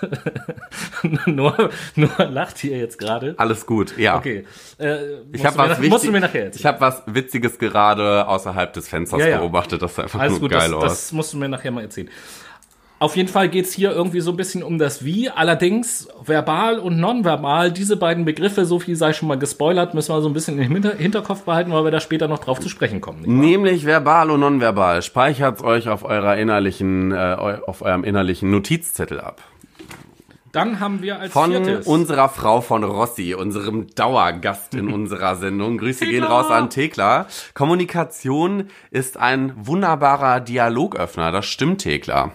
nur, 1.25 1.69
nur 1.95 2.09
lacht 2.29 2.57
hier 2.57 2.77
jetzt 2.77 2.97
gerade. 2.97 3.35
Alles 3.37 3.65
gut, 3.65 3.97
ja. 3.97 4.17
Okay. 4.17 4.45
Äh, 4.79 4.97
Ich 5.31 5.45
habe 5.45 5.57
was, 5.57 5.79
musst 5.79 6.05
du 6.05 6.11
mir 6.11 6.19
nachher 6.19 6.45
erzählen. 6.45 6.59
ich 6.59 6.65
hab 6.65 6.81
was 6.81 7.03
Witziges 7.05 7.57
gerade 7.57 8.27
außerhalb 8.27 8.73
des 8.73 8.89
Fensters 8.89 9.19
Ja, 9.21 9.27
ja. 9.27 9.37
beobachtet. 9.39 9.81
Das 9.81 9.95
sah 9.95 10.03
einfach 10.03 10.19
Alles 10.19 10.33
nur 10.33 10.41
gut, 10.41 10.51
geil 10.51 10.71
das, 10.71 10.73
aus. 10.73 10.83
das 10.83 11.11
musst 11.13 11.31
du 11.33 11.37
mir 11.37 11.47
nachher 11.47 11.71
mal 11.71 11.81
erzählen. 11.83 12.09
Auf 13.01 13.15
jeden 13.15 13.29
Fall 13.29 13.49
geht's 13.49 13.73
hier 13.73 13.89
irgendwie 13.93 14.21
so 14.21 14.29
ein 14.29 14.37
bisschen 14.37 14.61
um 14.61 14.77
das 14.77 15.03
Wie. 15.03 15.27
Allerdings 15.27 16.07
verbal 16.23 16.77
und 16.77 16.99
nonverbal, 16.99 17.71
diese 17.71 17.97
beiden 17.97 18.25
Begriffe, 18.25 18.63
so 18.65 18.77
viel 18.77 18.95
sei 18.95 19.11
schon 19.11 19.27
mal 19.27 19.39
gespoilert, 19.39 19.95
müssen 19.95 20.13
wir 20.13 20.21
so 20.21 20.29
ein 20.29 20.33
bisschen 20.33 20.59
im 20.59 20.71
Hinter 20.71 20.93
Hinterkopf 20.95 21.41
behalten, 21.41 21.71
weil 21.71 21.83
wir 21.83 21.89
da 21.89 21.99
später 21.99 22.27
noch 22.27 22.37
drauf 22.37 22.59
zu 22.59 22.69
sprechen 22.69 23.01
kommen. 23.01 23.23
Nämlich 23.23 23.87
verbal 23.87 24.29
und 24.29 24.41
nonverbal. 24.41 25.01
Speichert 25.01 25.63
euch 25.63 25.89
auf 25.89 26.03
eurer 26.03 26.37
innerlichen, 26.37 27.11
äh, 27.11 27.37
auf 27.65 27.81
eurem 27.81 28.03
innerlichen 28.03 28.51
Notizzettel 28.51 29.19
ab. 29.19 29.41
Dann 30.51 30.79
haben 30.79 31.01
wir 31.01 31.19
als 31.19 31.33
Von 31.33 31.49
viertes. 31.49 31.87
unserer 31.87 32.29
Frau 32.29 32.61
von 32.61 32.83
Rossi, 32.83 33.33
unserem 33.33 33.87
Dauergast 33.95 34.75
in 34.75 34.89
unserer 34.93 35.37
Sendung. 35.37 35.79
Grüße 35.79 36.05
gehen 36.05 36.23
raus 36.23 36.51
an 36.51 36.69
Thekla. 36.69 37.25
Kommunikation 37.55 38.69
ist 38.91 39.17
ein 39.17 39.53
wunderbarer 39.55 40.39
Dialogöffner. 40.39 41.31
Das 41.31 41.47
stimmt, 41.47 41.81
Thekla. 41.81 42.33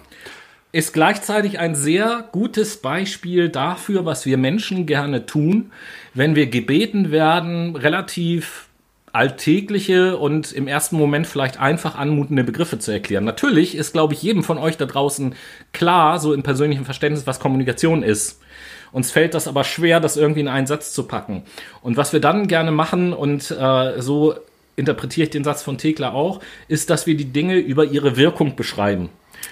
Ist 0.77 0.93
gleichzeitig 0.93 1.57
ein 1.57 1.73
sehr 1.73 2.25
gutes 2.31 2.77
Beispiel 2.77 3.49
dafür, 3.49 4.05
was 4.05 4.27
wir 4.27 4.37
Menschen 4.37 4.85
gerne 4.85 5.25
tun, 5.25 5.71
wenn 6.13 6.35
wir 6.35 6.45
gebeten 6.45 7.09
werden, 7.09 7.75
relativ 7.75 8.67
alltägliche 9.11 10.17
und 10.17 10.51
im 10.51 10.67
ersten 10.67 10.95
Moment 10.95 11.25
vielleicht 11.25 11.59
einfach 11.59 11.95
anmutende 11.95 12.43
Begriffe 12.43 12.77
zu 12.77 12.91
erklären. 12.91 13.23
Natürlich 13.23 13.73
ist, 13.73 13.93
glaube 13.93 14.13
ich, 14.13 14.21
jedem 14.21 14.43
von 14.43 14.59
euch 14.59 14.77
da 14.77 14.85
draußen 14.85 15.33
klar, 15.73 16.19
so 16.19 16.31
im 16.31 16.43
persönlichen 16.43 16.85
Verständnis, 16.85 17.25
was 17.25 17.39
Kommunikation 17.39 18.03
ist. 18.03 18.39
Uns 18.91 19.09
fällt 19.09 19.33
das 19.33 19.47
aber 19.47 19.63
schwer, 19.63 19.99
das 19.99 20.15
irgendwie 20.15 20.41
in 20.41 20.47
einen 20.47 20.67
Satz 20.67 20.93
zu 20.93 21.07
packen. 21.07 21.41
Und 21.81 21.97
was 21.97 22.13
wir 22.13 22.19
dann 22.19 22.47
gerne 22.47 22.71
machen, 22.71 23.13
und 23.13 23.49
äh, 23.49 23.99
so 23.99 24.35
interpretiere 24.75 25.25
ich 25.25 25.31
den 25.31 25.43
Satz 25.43 25.63
von 25.63 25.79
Thekla 25.79 26.11
auch, 26.11 26.39
ist, 26.67 26.91
dass 26.91 27.07
wir 27.07 27.17
die 27.17 27.33
Dinge 27.33 27.57
über 27.57 27.83
ihre 27.85 28.15
Wirkung 28.15 28.55
beschreiben. 28.55 29.09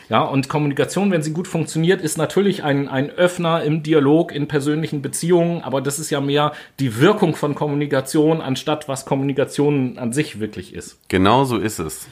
Ja, 0.09 0.21
und 0.21 0.49
Kommunikation, 0.49 1.11
wenn 1.11 1.21
sie 1.21 1.33
gut 1.33 1.47
funktioniert, 1.47 2.01
ist 2.01 2.17
natürlich 2.17 2.63
ein, 2.63 2.87
ein 2.87 3.09
Öffner 3.09 3.63
im 3.63 3.83
Dialog, 3.83 4.31
in 4.31 4.47
persönlichen 4.47 5.01
Beziehungen, 5.01 5.61
aber 5.61 5.81
das 5.81 5.99
ist 5.99 6.09
ja 6.09 6.21
mehr 6.21 6.53
die 6.79 6.99
Wirkung 6.99 7.35
von 7.35 7.55
Kommunikation, 7.55 8.41
anstatt 8.41 8.87
was 8.87 9.05
Kommunikation 9.05 9.97
an 9.97 10.13
sich 10.13 10.39
wirklich 10.39 10.73
ist. 10.73 10.99
Genau 11.07 11.45
so 11.45 11.57
ist 11.57 11.79
es. 11.79 12.07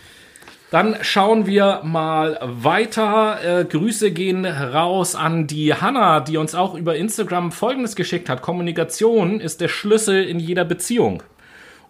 Dann 0.74 0.96
schauen 1.02 1.46
wir 1.46 1.82
mal 1.84 2.40
weiter. 2.42 3.60
Äh, 3.60 3.66
Grüße 3.66 4.10
gehen 4.10 4.44
raus 4.44 5.14
an 5.14 5.46
die 5.46 5.76
Hanna, 5.76 6.20
die 6.20 6.38
uns 6.38 6.56
auch 6.56 6.74
über 6.74 6.96
Instagram 6.96 7.52
Folgendes 7.52 7.96
geschickt 7.96 8.28
hat. 8.28 8.42
Kommunikation 8.42 9.40
ist 9.40 9.62
der 9.62 9.68
Schlüssel 9.68 10.24
in 10.24 10.40
jeder 10.40 10.66
Beziehung. 10.66 11.22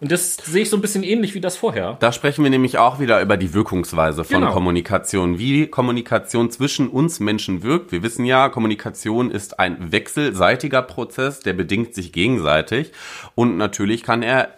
Und 0.04 0.12
das 0.12 0.36
sehe 0.36 0.64
ich 0.64 0.68
so 0.68 0.76
ein 0.76 0.82
bisschen 0.82 1.02
ähnlich 1.02 1.34
wie 1.34 1.40
das 1.40 1.56
vorher. 1.56 1.96
Da 1.98 2.12
sprechen 2.12 2.44
wir 2.44 2.50
nämlich 2.50 2.76
auch 2.76 3.00
wieder 3.00 3.22
über 3.22 3.38
die 3.38 3.54
Wirkungsweise 3.54 4.22
von 4.22 4.42
Genau. 4.42 4.52
Kommunikation, 4.52 5.38
wie 5.38 5.66
Kommunikation 5.66 6.50
zwischen 6.50 6.90
uns 6.90 7.20
Menschen 7.20 7.62
wirkt. 7.62 7.90
Wir 7.90 8.02
wissen 8.02 8.26
ja, 8.26 8.50
Kommunikation 8.50 9.30
ist 9.30 9.58
ein 9.58 9.92
wechselseitiger 9.92 10.82
Prozess, 10.82 11.40
der 11.40 11.54
bedingt 11.54 11.94
sich 11.94 12.12
gegenseitig 12.12 12.92
und 13.34 13.56
natürlich 13.56 14.02
kann 14.02 14.22
er 14.22 14.50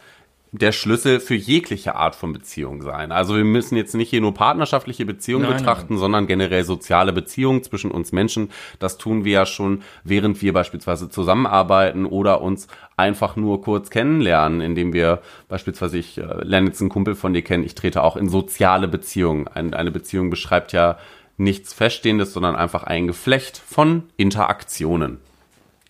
der 0.58 0.72
Schlüssel 0.72 1.20
für 1.20 1.34
jegliche 1.34 1.96
Art 1.96 2.14
von 2.14 2.32
Beziehung 2.32 2.82
sein. 2.82 3.12
Also 3.12 3.36
wir 3.36 3.44
müssen 3.44 3.76
jetzt 3.76 3.94
nicht 3.94 4.10
hier 4.10 4.20
nur 4.20 4.34
partnerschaftliche 4.34 5.04
Beziehungen 5.04 5.48
Nein, 5.48 5.58
betrachten, 5.58 5.98
sondern 5.98 6.26
generell 6.26 6.64
soziale 6.64 7.12
Beziehungen 7.12 7.62
zwischen 7.62 7.90
uns 7.90 8.12
Menschen. 8.12 8.50
Das 8.78 8.98
tun 8.98 9.24
wir 9.24 9.32
ja 9.32 9.46
schon, 9.46 9.82
während 10.04 10.40
wir 10.42 10.52
beispielsweise 10.52 11.10
zusammenarbeiten 11.10 12.06
oder 12.06 12.40
uns 12.40 12.68
einfach 12.96 13.36
nur 13.36 13.60
kurz 13.60 13.90
kennenlernen, 13.90 14.60
indem 14.60 14.92
wir 14.92 15.20
beispielsweise, 15.48 15.98
ich 15.98 16.18
äh, 16.18 16.22
lerne 16.42 16.68
jetzt 16.68 16.80
einen 16.80 16.90
Kumpel 16.90 17.14
von 17.14 17.34
dir 17.34 17.42
kennen, 17.42 17.64
ich 17.64 17.74
trete 17.74 18.02
auch 18.02 18.16
in 18.16 18.28
soziale 18.28 18.88
Beziehungen. 18.88 19.48
Ein, 19.48 19.74
eine 19.74 19.90
Beziehung 19.90 20.30
beschreibt 20.30 20.72
ja 20.72 20.98
nichts 21.36 21.74
Feststehendes, 21.74 22.32
sondern 22.32 22.56
einfach 22.56 22.84
ein 22.84 23.06
Geflecht 23.06 23.58
von 23.58 24.04
Interaktionen. 24.16 25.18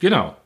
Genau. 0.01 0.37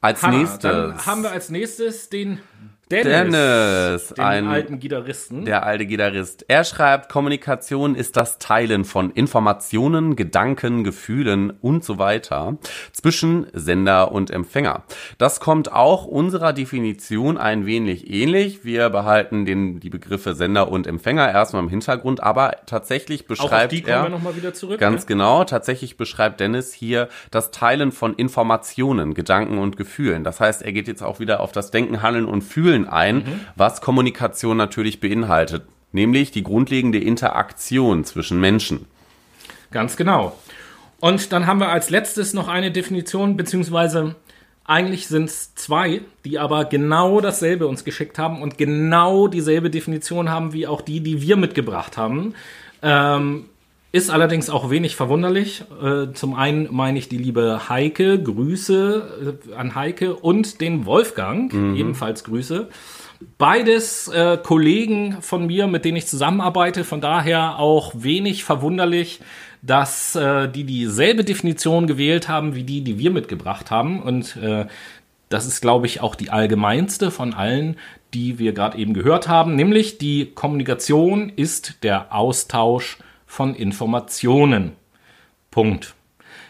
Als 0.00 0.22
Hanna, 0.22 0.38
nächstes 0.38 0.62
Dann 0.62 1.06
haben 1.06 1.22
wir 1.22 1.30
als 1.30 1.50
nächstes 1.50 2.08
den 2.08 2.40
Dennis, 2.88 3.32
Dennis, 3.32 4.08
den 4.10 4.24
ein 4.24 4.46
alten 4.46 4.78
Gitarristen. 4.78 5.44
Der 5.44 5.66
alte 5.66 5.86
Gitarrist. 5.86 6.44
Er 6.46 6.62
schreibt, 6.62 7.08
Kommunikation 7.08 7.96
ist 7.96 8.16
das 8.16 8.38
Teilen 8.38 8.84
von 8.84 9.10
Informationen, 9.10 10.14
Gedanken, 10.14 10.84
Gefühlen 10.84 11.50
und 11.60 11.82
so 11.84 11.98
weiter 11.98 12.58
zwischen 12.92 13.48
Sender 13.52 14.12
und 14.12 14.30
Empfänger. 14.30 14.84
Das 15.18 15.40
kommt 15.40 15.72
auch 15.72 16.04
unserer 16.04 16.52
Definition 16.52 17.38
ein 17.38 17.66
wenig 17.66 18.08
ähnlich. 18.08 18.64
Wir 18.64 18.88
behalten 18.88 19.46
den, 19.46 19.80
die 19.80 19.90
Begriffe 19.90 20.36
Sender 20.36 20.70
und 20.70 20.86
Empfänger 20.86 21.28
erstmal 21.28 21.64
im 21.64 21.68
Hintergrund, 21.68 22.22
aber 22.22 22.52
tatsächlich 22.66 23.26
beschreibt 23.26 23.72
er 23.72 24.54
zurück. 24.54 24.78
Ganz 24.78 25.02
ne? 25.02 25.06
genau. 25.08 25.42
Tatsächlich 25.42 25.96
beschreibt 25.96 26.38
Dennis 26.38 26.72
hier 26.72 27.08
das 27.32 27.50
Teilen 27.50 27.90
von 27.90 28.14
Informationen, 28.14 29.14
Gedanken 29.14 29.58
und 29.58 29.76
Gefühlen. 29.76 30.22
Das 30.22 30.38
heißt, 30.38 30.62
er 30.62 30.70
geht 30.72 30.86
jetzt 30.86 31.02
auch 31.02 31.18
wieder 31.18 31.40
auf 31.40 31.50
das 31.50 31.72
Denken, 31.72 32.00
Handeln 32.02 32.26
und 32.26 32.42
Fühlen 32.42 32.75
ein, 32.84 33.46
was 33.54 33.80
Kommunikation 33.80 34.58
natürlich 34.58 35.00
beinhaltet. 35.00 35.62
Nämlich 35.92 36.30
die 36.30 36.42
grundlegende 36.42 36.98
Interaktion 36.98 38.04
zwischen 38.04 38.40
Menschen. 38.40 38.86
Ganz 39.70 39.96
genau. 39.96 40.36
Und 41.00 41.32
dann 41.32 41.46
haben 41.46 41.60
wir 41.60 41.68
als 41.68 41.90
letztes 41.90 42.34
noch 42.34 42.48
eine 42.48 42.70
Definition, 42.70 43.36
beziehungsweise 43.36 44.16
eigentlich 44.64 45.06
sind 45.06 45.24
es 45.26 45.54
zwei, 45.54 46.00
die 46.24 46.38
aber 46.38 46.64
genau 46.64 47.20
dasselbe 47.20 47.66
uns 47.66 47.84
geschickt 47.84 48.18
haben 48.18 48.42
und 48.42 48.58
genau 48.58 49.28
dieselbe 49.28 49.70
Definition 49.70 50.28
haben 50.28 50.52
wie 50.52 50.66
auch 50.66 50.80
die, 50.80 51.00
die 51.00 51.22
wir 51.22 51.36
mitgebracht 51.36 51.96
haben. 51.96 52.34
Ähm, 52.82 53.46
ist 53.96 54.10
allerdings 54.10 54.50
auch 54.50 54.68
wenig 54.70 54.94
verwunderlich. 54.94 55.64
Äh, 55.82 56.12
zum 56.12 56.34
einen 56.34 56.68
meine 56.70 56.98
ich 56.98 57.08
die 57.08 57.16
liebe 57.16 57.68
Heike, 57.70 58.22
Grüße 58.22 59.38
äh, 59.48 59.54
an 59.54 59.74
Heike 59.74 60.14
und 60.14 60.60
den 60.60 60.84
Wolfgang, 60.84 61.52
ebenfalls 61.52 62.22
Grüße. 62.24 62.68
Beides 63.38 64.08
äh, 64.08 64.36
Kollegen 64.42 65.16
von 65.22 65.46
mir, 65.46 65.66
mit 65.66 65.86
denen 65.86 65.96
ich 65.96 66.06
zusammenarbeite, 66.06 66.84
von 66.84 67.00
daher 67.00 67.58
auch 67.58 67.92
wenig 67.94 68.44
verwunderlich, 68.44 69.20
dass 69.62 70.14
äh, 70.14 70.48
die 70.48 70.64
dieselbe 70.64 71.24
Definition 71.24 71.86
gewählt 71.86 72.28
haben 72.28 72.54
wie 72.54 72.64
die, 72.64 72.82
die 72.82 72.98
wir 72.98 73.10
mitgebracht 73.10 73.70
haben. 73.70 74.02
Und 74.02 74.36
äh, 74.36 74.66
das 75.30 75.46
ist, 75.46 75.62
glaube 75.62 75.86
ich, 75.86 76.02
auch 76.02 76.14
die 76.14 76.28
allgemeinste 76.28 77.10
von 77.10 77.32
allen, 77.32 77.76
die 78.12 78.38
wir 78.38 78.52
gerade 78.52 78.76
eben 78.76 78.92
gehört 78.92 79.28
haben, 79.28 79.56
nämlich 79.56 79.98
die 79.98 80.26
Kommunikation 80.26 81.32
ist 81.34 81.82
der 81.82 82.14
Austausch 82.14 82.98
von 83.36 83.54
Informationen. 83.54 84.72
Punkt. 85.50 85.94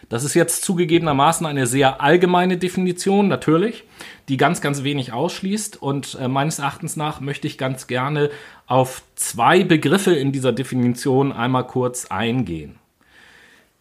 Das 0.07 0.23
ist 0.23 0.35
jetzt 0.35 0.63
zugegebenermaßen 0.63 1.45
eine 1.45 1.67
sehr 1.67 1.99
allgemeine 2.01 2.57
Definition, 2.57 3.27
natürlich, 3.27 3.83
die 4.29 4.37
ganz, 4.37 4.61
ganz 4.61 4.83
wenig 4.83 5.11
ausschließt. 5.11 5.81
Und 5.81 6.17
äh, 6.19 6.29
meines 6.29 6.59
Erachtens 6.59 6.95
nach 6.95 7.19
möchte 7.19 7.45
ich 7.45 7.57
ganz 7.57 7.87
gerne 7.87 8.29
auf 8.67 9.03
zwei 9.15 9.65
Begriffe 9.65 10.15
in 10.15 10.31
dieser 10.31 10.53
Definition 10.53 11.33
einmal 11.33 11.67
kurz 11.67 12.05
eingehen. 12.05 12.79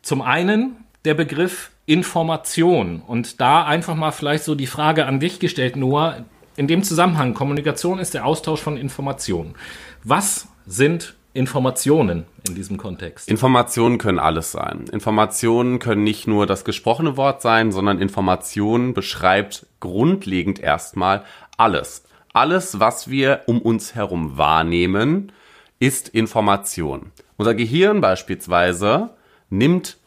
Zum 0.03 0.21
einen 0.21 0.77
der 1.05 1.15
Begriff 1.15 1.71
Information. 1.87 3.03
Und 3.07 3.41
da 3.41 3.65
einfach 3.65 3.95
mal 3.95 4.11
vielleicht 4.11 4.43
so 4.43 4.57
die 4.57 4.67
Frage 4.67 5.07
an 5.07 5.21
dich 5.21 5.39
gestellt, 5.39 5.77
Noah. 5.77 6.25
In 6.57 6.67
dem 6.67 6.83
Zusammenhang, 6.83 7.35
Kommunikation 7.35 8.01
ist 8.01 8.15
der 8.15 8.27
Austausch 8.27 8.61
von 8.61 8.77
Informationen. 8.77 9.55
Was 10.03 10.49
sind 10.67 11.15
Informationen 11.37 12.25
in 12.49 12.55
diesem 12.55 12.77
Kontext? 12.77 13.29
Informationen 13.29 13.99
können 13.99 14.19
alles 14.19 14.53
sein. 14.53 14.87
Informationen 14.91 15.79
können 15.79 16.03
nicht 16.03 16.27
nur 16.27 16.47
das 16.47 16.65
gesprochene 16.65 17.17
Wort 17.17 17.43
sein, 17.43 17.73
sondern 17.73 18.01
Information 18.01 18.95
beschreibt 18.95 19.67
grundlegend 19.81 20.59
erstmal 20.59 21.25
alles. 21.57 22.05
Alles, 22.33 22.81
was 22.81 23.09
wir 23.09 23.43
um 23.47 23.61
uns 23.61 23.95
herum 23.95 24.37
wahrnehmen, 24.37 25.33
ist 25.79 26.09
Information. 26.09 27.13
Unser 27.37 27.55
Gehirn 27.55 28.01
beispielsweise 28.01 29.11
nimmt 29.51 29.99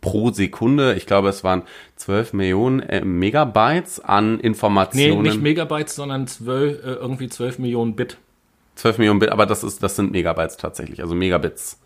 pro 0.00 0.30
Sekunde, 0.30 0.94
ich 0.94 1.06
glaube, 1.06 1.28
es 1.28 1.42
waren 1.44 1.62
12 1.96 2.32
Millionen 2.32 2.80
äh, 2.80 3.04
Megabytes 3.04 4.00
an 4.00 4.36
Nee, 4.36 4.42
Informationen. 4.42 5.22
nicht 5.22 5.42
Megabytes, 5.42 5.96
sondern 5.96 6.26
12, 6.26 6.84
äh, 6.84 6.90
irgendwie 6.92 7.28
12 7.28 7.58
Millionen 7.58 7.96
Bit. 7.96 8.18
12 8.78 8.98
Millionen 8.98 9.18
Bit, 9.20 9.30
aber 9.30 9.46
das 9.46 9.64
ist, 9.64 9.82
das 9.82 9.96
sind 9.96 10.12
Megabytes 10.12 10.56
tatsächlich, 10.56 11.02
also 11.02 11.14
Megabits. 11.14 11.80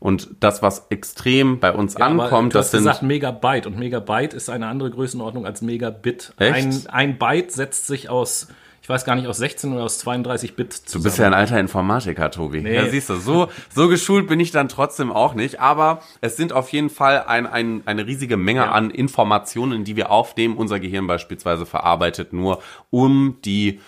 Und 0.00 0.28
das, 0.38 0.62
was 0.62 0.86
extrem 0.90 1.58
bei 1.58 1.72
uns 1.72 1.96
Aber 1.96 2.24
ankommt, 2.24 2.54
du 2.54 2.58
das 2.58 2.66
hast 2.66 2.70
sind 2.70 2.80
gesagt 2.80 3.02
Megabyte 3.02 3.66
und 3.66 3.76
Megabyte 3.78 4.32
ist 4.32 4.48
eine 4.48 4.68
andere 4.68 4.90
Größenordnung 4.90 5.44
als 5.44 5.60
Megabit. 5.60 6.32
Echt? 6.38 6.54
Ein, 6.54 6.86
ein 6.86 7.18
Byte 7.18 7.50
setzt 7.50 7.88
sich 7.88 8.08
aus, 8.08 8.46
ich 8.80 8.88
weiß 8.88 9.04
gar 9.04 9.16
nicht, 9.16 9.26
aus 9.26 9.38
16 9.38 9.72
oder 9.72 9.82
aus 9.82 9.98
32 9.98 10.54
Bit 10.54 10.94
Du 10.94 11.02
bist 11.02 11.18
ja 11.18 11.26
ein 11.26 11.34
alter 11.34 11.58
Informatiker, 11.58 12.30
Tobi. 12.30 12.60
Nee. 12.60 12.76
Ja, 12.76 12.86
siehst 12.86 13.10
du, 13.10 13.16
so, 13.16 13.48
so 13.74 13.88
geschult 13.88 14.28
bin 14.28 14.38
ich 14.38 14.52
dann 14.52 14.68
trotzdem 14.68 15.10
auch 15.10 15.34
nicht. 15.34 15.58
Aber 15.58 16.00
es 16.20 16.36
sind 16.36 16.52
auf 16.52 16.68
jeden 16.70 16.90
Fall 16.90 17.24
ein, 17.26 17.48
ein, 17.48 17.82
eine 17.86 18.06
riesige 18.06 18.36
Menge 18.36 18.60
Ja. 18.60 18.70
an 18.70 18.90
Informationen, 18.90 19.82
die 19.82 19.96
wir 19.96 20.12
aufnehmen. 20.12 20.56
Unser 20.56 20.78
Gehirn 20.78 21.08
beispielsweise 21.08 21.66
verarbeitet 21.66 22.32
nur 22.32 22.62
um 22.90 23.38
die 23.44 23.80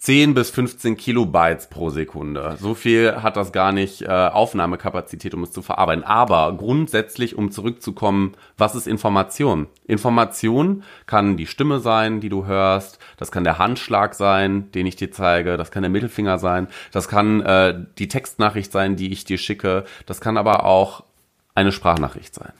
10 0.00 0.32
bis 0.32 0.48
15 0.48 0.96
Kilobytes 0.96 1.68
pro 1.68 1.90
Sekunde. 1.90 2.56
So 2.58 2.74
viel 2.74 3.22
hat 3.22 3.36
das 3.36 3.52
gar 3.52 3.70
nicht 3.70 4.00
äh, 4.00 4.06
Aufnahmekapazität, 4.06 5.34
um 5.34 5.42
es 5.42 5.52
zu 5.52 5.60
verarbeiten. 5.60 6.04
Aber 6.04 6.56
grundsätzlich, 6.56 7.36
um 7.36 7.50
zurückzukommen, 7.50 8.32
was 8.56 8.74
ist 8.74 8.86
Information? 8.86 9.66
Information 9.86 10.84
kann 11.04 11.36
die 11.36 11.46
Stimme 11.46 11.80
sein, 11.80 12.20
die 12.20 12.30
du 12.30 12.46
hörst. 12.46 12.98
Das 13.18 13.30
kann 13.30 13.44
der 13.44 13.58
Handschlag 13.58 14.14
sein, 14.14 14.72
den 14.72 14.86
ich 14.86 14.96
dir 14.96 15.12
zeige. 15.12 15.58
Das 15.58 15.70
kann 15.70 15.82
der 15.82 15.90
Mittelfinger 15.90 16.38
sein. 16.38 16.68
Das 16.92 17.06
kann 17.06 17.42
äh, 17.42 17.84
die 17.98 18.08
Textnachricht 18.08 18.72
sein, 18.72 18.96
die 18.96 19.12
ich 19.12 19.26
dir 19.26 19.36
schicke. 19.36 19.84
Das 20.06 20.22
kann 20.22 20.38
aber 20.38 20.64
auch 20.64 21.04
eine 21.54 21.72
Sprachnachricht 21.72 22.34
sein. 22.34 22.52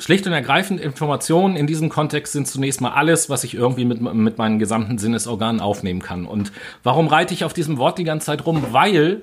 Schlicht 0.00 0.26
und 0.26 0.32
ergreifend 0.32 0.80
Informationen 0.80 1.56
in 1.56 1.66
diesem 1.66 1.90
Kontext 1.90 2.32
sind 2.32 2.48
zunächst 2.48 2.80
mal 2.80 2.92
alles, 2.92 3.28
was 3.28 3.44
ich 3.44 3.54
irgendwie 3.54 3.84
mit, 3.84 4.00
mit 4.00 4.38
meinen 4.38 4.58
gesamten 4.58 4.98
Sinnesorganen 4.98 5.60
aufnehmen 5.60 6.00
kann. 6.00 6.26
Und 6.26 6.52
warum 6.82 7.06
reite 7.06 7.34
ich 7.34 7.44
auf 7.44 7.52
diesem 7.52 7.76
Wort 7.76 7.98
die 7.98 8.04
ganze 8.04 8.26
Zeit 8.26 8.46
rum? 8.46 8.64
Weil 8.72 9.20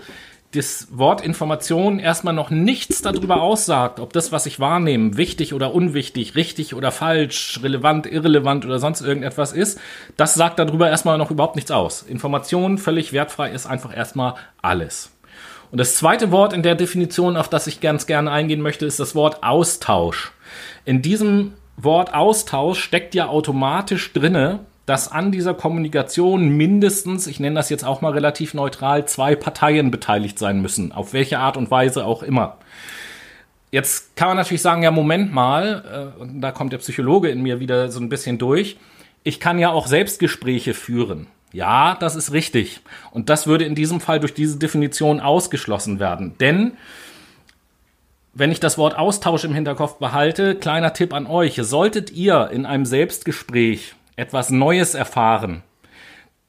das 0.52 0.88
Wort 0.92 1.22
Information 1.22 2.00
erstmal 2.00 2.34
noch 2.34 2.52
nichts 2.52 3.02
darüber 3.02 3.42
aussagt, 3.42 4.00
ob 4.00 4.14
das, 4.14 4.32
was 4.32 4.46
ich 4.46 4.60
wahrnehme, 4.60 5.18
wichtig 5.18 5.54
oder 5.54 5.74
unwichtig, 5.74 6.36
richtig 6.36 6.74
oder 6.74 6.92
falsch, 6.92 7.60
relevant, 7.64 8.06
irrelevant 8.06 8.66
oder 8.66 8.80
sonst 8.80 9.02
irgendetwas 9.02 9.52
ist. 9.54 9.80
Das 10.16 10.36
sagt 10.36 10.60
darüber 10.60 10.90
erstmal 10.90 11.18
noch 11.18 11.32
überhaupt 11.32 11.56
nichts 11.56 11.72
aus. 11.72 12.02
Information 12.04 12.78
völlig 12.78 13.12
wertfrei 13.12 13.52
ist 13.52 13.66
einfach 13.66 13.96
erstmal 13.96 14.36
alles. 14.62 15.12
Und 15.70 15.80
das 15.80 15.96
zweite 15.96 16.32
Wort 16.32 16.54
in 16.54 16.64
der 16.64 16.76
Definition, 16.76 17.36
auf 17.36 17.50
das 17.50 17.68
ich 17.68 17.82
ganz 17.82 18.06
gerne 18.08 18.32
eingehen 18.32 18.62
möchte, 18.62 18.86
ist 18.86 19.02
das 19.02 19.16
Wort 19.16 19.44
Austausch. 19.44 20.32
In 20.86 21.02
diesem 21.02 21.54
Wort 21.78 22.14
Austausch 22.14 22.80
steckt 22.80 23.16
ja 23.16 23.28
automatisch 23.28 24.12
drinne, 24.14 24.60
dass 24.88 25.12
an 25.12 25.32
dieser 25.32 25.54
Kommunikation 25.54 26.50
mindestens, 26.50 27.28
ich 27.28 27.40
nenne 27.40 27.56
das 27.56 27.70
jetzt 27.70 27.84
auch 27.84 28.02
mal 28.02 28.14
relativ 28.14 28.54
neutral, 28.54 29.06
zwei 29.06 29.36
Parteien 29.36 29.92
beteiligt 29.92 30.40
sein 30.40 30.62
müssen, 30.62 30.94
auf 30.94 31.14
welche 31.14 31.40
Art 31.40 31.58
und 31.58 31.70
Weise 31.70 32.06
auch 32.06 32.24
immer. 32.24 32.58
Jetzt 33.70 34.16
kann 34.16 34.30
man 34.30 34.38
natürlich 34.38 34.62
sagen, 34.62 34.84
ja, 34.84 34.92
Moment 34.92 35.34
mal, 35.34 36.14
äh, 36.18 36.22
und 36.22 36.40
da 36.40 36.52
kommt 36.52 36.72
der 36.72 36.78
Psychologe 36.78 37.30
in 37.30 37.42
mir 37.42 37.60
wieder 37.60 37.92
so 37.92 38.00
ein 38.00 38.08
bisschen 38.08 38.38
durch. 38.38 38.78
Ich 39.24 39.42
kann 39.42 39.60
ja 39.60 39.72
auch 39.72 39.88
Selbstgespräche 39.88 40.74
führen. 40.74 41.28
Ja, 41.52 41.96
das 42.00 42.16
ist 42.16 42.32
richtig. 42.32 42.80
Und 43.12 43.30
das 43.30 43.46
würde 43.46 43.66
in 43.66 43.76
diesem 43.76 44.00
Fall 44.00 44.22
durch 44.22 44.34
diese 44.34 44.58
Definition 44.58 45.20
ausgeschlossen 45.20 46.00
werden. 46.00 46.38
Denn 46.40 46.74
wenn 48.38 48.52
ich 48.52 48.60
das 48.60 48.78
Wort 48.78 48.98
Austausch 48.98 49.44
im 49.44 49.54
Hinterkopf 49.54 49.96
behalte, 49.98 50.56
kleiner 50.56 50.94
Tipp 50.94 51.14
an 51.14 51.26
euch, 51.26 51.56
solltet 51.62 52.12
ihr 52.12 52.50
in 52.52 52.66
einem 52.66 52.86
Selbstgespräch 52.86 53.96
etwas 54.16 54.50
Neues 54.52 54.94
erfahren, 54.94 55.64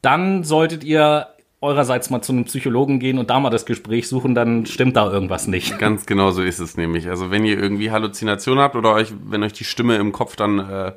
dann 0.03 0.45
solltet 0.45 0.85
ihr 0.85 1.29
eurerseits 1.61 2.11
mal 2.11 2.23
zu 2.23 2.33
einem 2.33 2.45
Psychologen 2.45 3.01
gehen 3.01 3.19
und 3.19 3.31
da 3.31 3.41
mal 3.41 3.51
das 3.51 3.67
Gespräch 3.67 4.07
suchen, 4.09 4.35
dann 4.35 4.65
stimmt 4.67 4.97
da 4.97 5.11
irgendwas 5.11 5.49
nicht. 5.49 5.79
Ganz 5.79 6.07
genau 6.07 6.31
so 6.31 6.43
ist 6.43 6.61
es 6.61 6.77
nämlich. 6.77 7.09
Also 7.09 7.31
wenn 7.33 7.45
ihr 7.45 7.59
irgendwie 7.59 7.91
Halluzinationen 7.91 8.63
habt 8.63 8.77
oder 8.77 8.93
euch, 8.93 9.13
wenn 9.25 9.43
euch 9.43 9.55
die 9.55 9.65
Stimme 9.65 9.97
im 9.97 10.13
Kopf 10.13 10.37
dann 10.37 10.59
äh, 10.61 10.93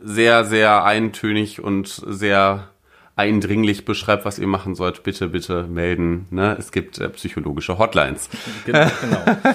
sehr, 0.00 0.44
sehr 0.44 0.84
eintönig 0.84 1.60
und 1.60 1.88
sehr 1.88 2.68
eindringlich 3.16 3.84
beschreibt, 3.84 4.24
was 4.24 4.38
ihr 4.38 4.46
machen 4.46 4.76
sollt, 4.76 5.02
bitte, 5.02 5.28
bitte 5.28 5.64
melden. 5.64 6.26
Ne? 6.30 6.54
Es 6.56 6.70
gibt 6.70 6.98
äh, 7.00 7.08
psychologische 7.08 7.78
Hotlines. 7.78 8.28
Gen- 8.66 8.90
genau. 9.00 9.36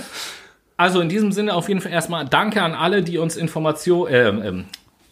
Also 0.78 1.02
in 1.02 1.10
diesem 1.10 1.32
Sinne 1.32 1.54
auf 1.54 1.68
jeden 1.70 1.82
Fall 1.82 1.92
erstmal 1.92 2.26
Danke 2.26 2.62
an 2.62 2.74
alle, 2.74 3.04
die 3.04 3.18
uns 3.18 3.36
Information, 3.36 4.10
äh, 4.10 4.30
ähm, 4.30 4.66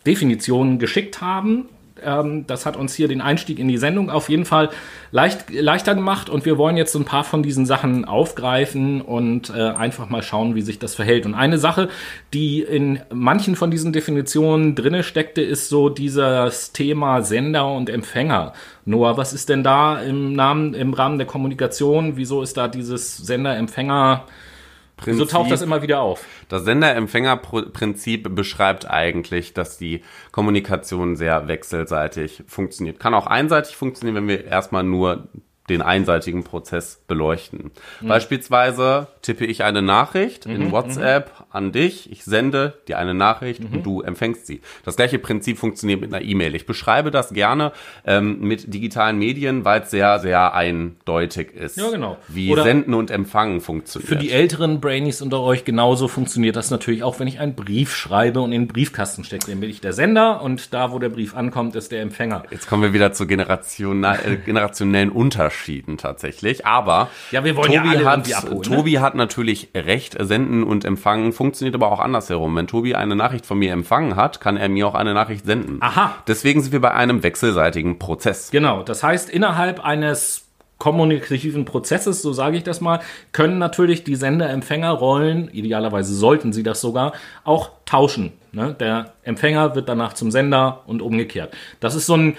Definitionen 0.05 0.79
geschickt 0.79 1.21
haben. 1.21 1.69
Ähm, 2.03 2.45
das 2.47 2.65
hat 2.65 2.75
uns 2.75 2.95
hier 2.95 3.07
den 3.07 3.21
Einstieg 3.21 3.59
in 3.59 3.67
die 3.67 3.77
Sendung 3.77 4.09
auf 4.09 4.29
jeden 4.29 4.45
Fall 4.45 4.69
leicht, 5.11 5.51
leichter 5.51 5.93
gemacht 5.93 6.29
und 6.29 6.45
wir 6.45 6.57
wollen 6.57 6.77
jetzt 6.77 6.93
so 6.93 6.99
ein 6.99 7.05
paar 7.05 7.23
von 7.23 7.43
diesen 7.43 7.65
Sachen 7.65 8.05
aufgreifen 8.05 9.01
und 9.01 9.51
äh, 9.51 9.61
einfach 9.61 10.09
mal 10.09 10.23
schauen, 10.23 10.55
wie 10.55 10.61
sich 10.61 10.79
das 10.79 10.95
verhält. 10.95 11.25
Und 11.25 11.35
eine 11.35 11.57
Sache, 11.57 11.89
die 12.33 12.61
in 12.61 12.99
manchen 13.13 13.55
von 13.55 13.69
diesen 13.69 13.93
Definitionen 13.93 14.73
drinne 14.73 15.03
steckte, 15.03 15.41
ist 15.41 15.69
so 15.69 15.89
dieses 15.89 16.71
Thema 16.71 17.21
Sender 17.21 17.71
und 17.71 17.89
Empfänger. 17.89 18.53
Noah, 18.85 19.17
was 19.17 19.33
ist 19.33 19.49
denn 19.49 19.63
da 19.63 20.01
im 20.01 20.33
Namen, 20.33 20.73
im 20.73 20.93
Rahmen 20.93 21.19
der 21.19 21.27
Kommunikation? 21.27 22.17
Wieso 22.17 22.41
ist 22.41 22.57
da 22.57 22.67
dieses 22.67 23.17
Sender-Empfänger? 23.17 24.25
Wieso 25.05 25.25
taucht 25.25 25.51
das 25.51 25.61
immer 25.61 25.81
wieder 25.81 26.01
auf? 26.01 26.25
Das 26.49 26.63
Sender-Empfänger-Prinzip 26.63 28.35
beschreibt 28.35 28.89
eigentlich, 28.89 29.53
dass 29.53 29.77
die 29.77 30.01
Kommunikation 30.31 31.15
sehr 31.15 31.47
wechselseitig 31.47 32.43
funktioniert. 32.47 32.99
Kann 32.99 33.13
auch 33.13 33.27
einseitig 33.27 33.75
funktionieren, 33.75 34.15
wenn 34.15 34.27
wir 34.27 34.45
erstmal 34.45 34.83
nur 34.83 35.27
den 35.71 35.81
einseitigen 35.81 36.43
Prozess 36.43 37.01
beleuchten. 37.07 37.71
Beispielsweise 38.01 39.07
tippe 39.21 39.45
ich 39.45 39.63
eine 39.63 39.81
Nachricht 39.81 40.45
in 40.45 40.71
WhatsApp 40.71 41.31
an 41.49 41.71
dich, 41.71 42.11
ich 42.11 42.23
sende 42.23 42.73
dir 42.87 42.97
eine 42.97 43.13
Nachricht 43.13 43.61
und 43.61 43.83
du 43.83 44.01
empfängst 44.01 44.45
sie. 44.47 44.61
Das 44.85 44.95
gleiche 44.95 45.17
Prinzip 45.19 45.57
funktioniert 45.57 45.99
mit 46.01 46.13
einer 46.13 46.23
E-Mail. 46.23 46.53
Ich 46.55 46.65
beschreibe 46.65 47.09
das 47.11 47.33
gerne 47.33 47.71
ähm, 48.05 48.39
mit 48.41 48.73
digitalen 48.73 49.17
Medien, 49.17 49.65
weil 49.65 49.81
es 49.81 49.91
sehr, 49.91 50.19
sehr 50.19 50.53
eindeutig 50.53 51.53
ist, 51.53 51.77
Ja, 51.77 51.89
genau. 51.89 52.17
wie 52.27 52.51
Oder- 52.51 52.63
Senden 52.63 52.93
und 52.93 53.09
Empfangen 53.11 53.61
funktioniert. 53.61 54.07
Für 54.09 54.15
die 54.15 54.31
älteren 54.31 54.79
Brainies 54.81 55.21
unter 55.21 55.41
euch 55.41 55.65
genauso 55.65 56.07
funktioniert 56.07 56.55
das 56.55 56.69
natürlich 56.71 57.03
auch, 57.03 57.19
wenn 57.19 57.27
ich 57.27 57.39
einen 57.39 57.55
Brief 57.55 57.95
schreibe 57.95 58.41
und 58.41 58.51
in 58.51 58.63
den 58.63 58.67
Briefkasten 58.67 59.23
stecke. 59.23 59.49
Dann 59.49 59.59
bin 59.59 59.69
ich 59.69 59.81
der 59.81 59.93
Sender 59.93 60.41
und 60.41 60.73
da, 60.73 60.91
wo 60.91 60.99
der 60.99 61.09
Brief 61.09 61.35
ankommt, 61.35 61.75
ist 61.75 61.91
der 61.91 62.01
Empfänger. 62.01 62.43
Jetzt 62.51 62.67
kommen 62.67 62.83
wir 62.83 62.93
wieder 62.93 63.13
zu 63.13 63.25
Generation, 63.27 64.03
äh, 64.03 64.37
generationellen 64.45 65.09
Unterschieden 65.61 65.97
tatsächlich. 65.97 66.65
Aber 66.65 67.09
Ja, 67.31 67.43
wir 67.43 67.55
wollen 67.55 67.71
ja 67.71 67.81
alle 67.81 68.01
irgendwie 68.01 68.35
hat, 68.35 68.45
abholen, 68.45 68.69
ne? 68.69 68.75
Tobi 68.75 68.99
hat 68.99 69.15
natürlich 69.15 69.69
recht. 69.75 70.17
Senden 70.19 70.63
und 70.63 70.85
empfangen 70.85 71.33
funktioniert 71.33 71.75
aber 71.75 71.91
auch 71.91 71.99
andersherum. 71.99 72.55
Wenn 72.55 72.67
Tobi 72.67 72.95
eine 72.95 73.15
Nachricht 73.15 73.45
von 73.45 73.59
mir 73.59 73.71
empfangen 73.71 74.15
hat, 74.15 74.41
kann 74.41 74.57
er 74.57 74.69
mir 74.69 74.87
auch 74.87 74.95
eine 74.95 75.13
Nachricht 75.13 75.45
senden. 75.45 75.77
Aha. 75.81 76.15
Deswegen 76.27 76.61
sind 76.61 76.71
wir 76.71 76.81
bei 76.81 76.91
einem 76.91 77.23
wechselseitigen 77.23 77.99
Prozess. 77.99 78.51
Genau, 78.51 78.83
das 78.83 79.03
heißt, 79.03 79.29
innerhalb 79.29 79.83
eines 79.85 80.47
kommunikativen 80.77 81.65
Prozesses, 81.65 82.23
so 82.23 82.33
sage 82.33 82.57
ich 82.57 82.63
das 82.63 82.81
mal, 82.81 83.01
können 83.33 83.59
natürlich 83.59 84.03
die 84.03 84.15
Sender-Empfänger-Rollen, 84.15 85.49
idealerweise 85.53 86.15
sollten 86.15 86.53
sie 86.53 86.63
das 86.63 86.81
sogar, 86.81 87.13
auch 87.43 87.69
tauschen. 87.85 88.33
Ne? 88.51 88.75
Der 88.79 89.13
Empfänger 89.23 89.75
wird 89.75 89.87
danach 89.87 90.13
zum 90.13 90.31
Sender 90.31 90.81
und 90.87 91.03
umgekehrt. 91.03 91.53
Das 91.79 91.93
ist 91.93 92.07
so 92.07 92.15
ein 92.15 92.35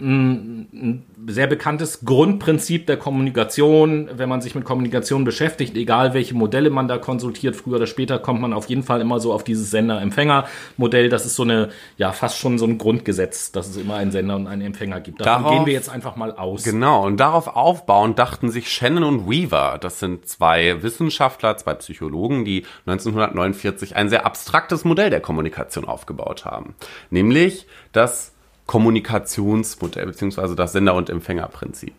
ein 0.00 1.04
sehr 1.26 1.46
bekanntes 1.46 2.04
Grundprinzip 2.04 2.86
der 2.86 2.96
Kommunikation, 2.96 4.08
wenn 4.12 4.28
man 4.28 4.40
sich 4.40 4.54
mit 4.54 4.64
Kommunikation 4.64 5.24
beschäftigt, 5.24 5.76
egal 5.76 6.14
welche 6.14 6.34
Modelle 6.34 6.70
man 6.70 6.88
da 6.88 6.98
konsultiert, 6.98 7.56
früher 7.56 7.76
oder 7.76 7.86
später 7.86 8.18
kommt 8.18 8.40
man 8.40 8.52
auf 8.52 8.68
jeden 8.68 8.82
Fall 8.82 9.00
immer 9.00 9.20
so 9.20 9.32
auf 9.32 9.44
dieses 9.44 9.70
Sender-Empfänger-Modell. 9.70 11.08
Das 11.08 11.26
ist 11.26 11.34
so 11.34 11.42
eine, 11.42 11.70
ja, 11.96 12.12
fast 12.12 12.38
schon 12.38 12.58
so 12.58 12.66
ein 12.66 12.78
Grundgesetz, 12.78 13.52
dass 13.52 13.68
es 13.68 13.76
immer 13.76 13.94
einen 13.94 14.10
Sender 14.10 14.36
und 14.36 14.46
einen 14.46 14.62
Empfänger 14.62 15.00
gibt. 15.00 15.20
Davon 15.20 15.42
Darauf- 15.42 15.56
gehen 15.56 15.66
wir 15.66 15.72
jetzt 15.72 15.90
einfach 15.90 16.16
mal 16.16 16.32
aus. 16.32 16.64
Genau, 16.64 17.06
und 17.06 17.18
darauf 17.18 17.48
aufbauend 17.48 18.18
dachten 18.18 18.50
sich 18.50 18.70
Shannon 18.72 19.04
und 19.04 19.30
Weaver, 19.30 19.78
das 19.80 19.98
sind 19.98 20.26
zwei 20.28 20.82
Wissenschaftler, 20.82 21.56
zwei 21.56 21.74
Psychologen, 21.74 22.44
die 22.44 22.64
1949 22.86 23.96
ein 23.96 24.08
sehr 24.08 24.26
abstraktes 24.26 24.84
Modell 24.84 25.10
der 25.10 25.20
Kommunikation 25.20 25.84
aufgebaut 25.86 26.44
haben. 26.44 26.74
Nämlich 27.10 27.66
das 27.92 28.32
Kommunikationsmodell, 28.68 30.06
beziehungsweise 30.06 30.54
das 30.54 30.72
Sender- 30.72 30.94
und 30.94 31.10
Empfängerprinzip. 31.10 31.94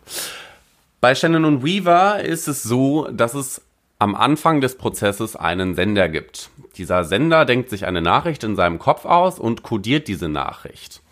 Bei 1.00 1.14
Shannon 1.14 1.44
und 1.44 1.64
Weaver 1.64 2.20
ist 2.22 2.46
es 2.46 2.62
so, 2.62 3.08
dass 3.10 3.34
es 3.34 3.62
am 3.98 4.14
Anfang 4.14 4.60
des 4.60 4.78
Prozesses 4.78 5.34
einen 5.36 5.74
Sender 5.74 6.08
gibt. 6.08 6.50
Dieser 6.76 7.04
Sender 7.04 7.44
denkt 7.44 7.70
sich 7.70 7.86
eine 7.86 8.00
Nachricht 8.00 8.44
in 8.44 8.54
seinem 8.56 8.78
Kopf 8.78 9.04
aus 9.04 9.38
und 9.38 9.62
kodiert 9.62 10.08
diese 10.08 10.28
Nachricht. 10.28 11.02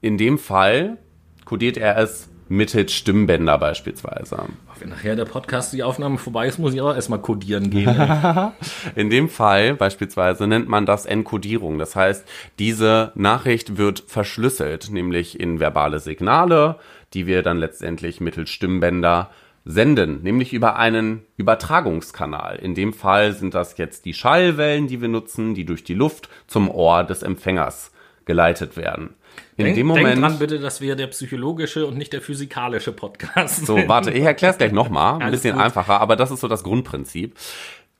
In 0.00 0.18
dem 0.18 0.38
Fall 0.38 0.98
kodiert 1.44 1.76
er 1.76 1.96
es 1.96 2.28
mittels 2.52 2.92
Stimmbänder 2.92 3.56
beispielsweise. 3.56 4.44
Wenn 4.78 4.90
nachher 4.90 5.16
der 5.16 5.24
Podcast, 5.24 5.72
die 5.72 5.82
Aufnahme 5.82 6.18
vorbei 6.18 6.46
ist, 6.46 6.58
muss 6.58 6.74
ich 6.74 6.82
auch 6.82 6.94
erstmal 6.94 7.20
codieren 7.20 7.70
gehen. 7.70 7.88
In 8.94 9.08
dem 9.08 9.28
Fall 9.30 9.74
beispielsweise 9.74 10.46
nennt 10.46 10.68
man 10.68 10.84
das 10.84 11.06
Enkodierung. 11.06 11.78
Das 11.78 11.96
heißt, 11.96 12.28
diese 12.58 13.12
Nachricht 13.14 13.78
wird 13.78 14.04
verschlüsselt, 14.06 14.90
nämlich 14.90 15.40
in 15.40 15.60
verbale 15.60 15.98
Signale, 15.98 16.76
die 17.14 17.26
wir 17.26 17.42
dann 17.42 17.58
letztendlich 17.58 18.20
mittels 18.20 18.50
Stimmbänder 18.50 19.30
senden, 19.64 20.22
nämlich 20.22 20.52
über 20.52 20.76
einen 20.76 21.22
Übertragungskanal. 21.36 22.56
In 22.56 22.74
dem 22.74 22.92
Fall 22.92 23.32
sind 23.32 23.54
das 23.54 23.78
jetzt 23.78 24.04
die 24.04 24.14
Schallwellen, 24.14 24.88
die 24.88 25.00
wir 25.00 25.08
nutzen, 25.08 25.54
die 25.54 25.64
durch 25.64 25.84
die 25.84 25.94
Luft 25.94 26.28
zum 26.48 26.70
Ohr 26.70 27.04
des 27.04 27.22
Empfängers 27.22 27.92
geleitet 28.24 28.76
werden. 28.76 29.14
In 29.56 29.66
Denk, 29.66 29.76
dem 29.76 29.88
denk 29.88 30.00
Moment. 30.00 30.22
dran 30.22 30.38
bitte, 30.38 30.58
dass 30.58 30.80
wir 30.80 30.96
der 30.96 31.08
psychologische 31.08 31.86
und 31.86 31.98
nicht 31.98 32.12
der 32.12 32.22
physikalische 32.22 32.92
Podcast 32.92 33.66
So, 33.66 33.76
warte, 33.86 34.10
ich 34.10 34.22
erkläre 34.24 34.52
es 34.52 34.58
gleich 34.58 34.72
nochmal. 34.72 35.20
Ein 35.20 35.30
bisschen 35.30 35.54
gut. 35.54 35.64
einfacher, 35.64 36.00
aber 36.00 36.16
das 36.16 36.30
ist 36.30 36.40
so 36.40 36.48
das 36.48 36.64
Grundprinzip. 36.64 37.36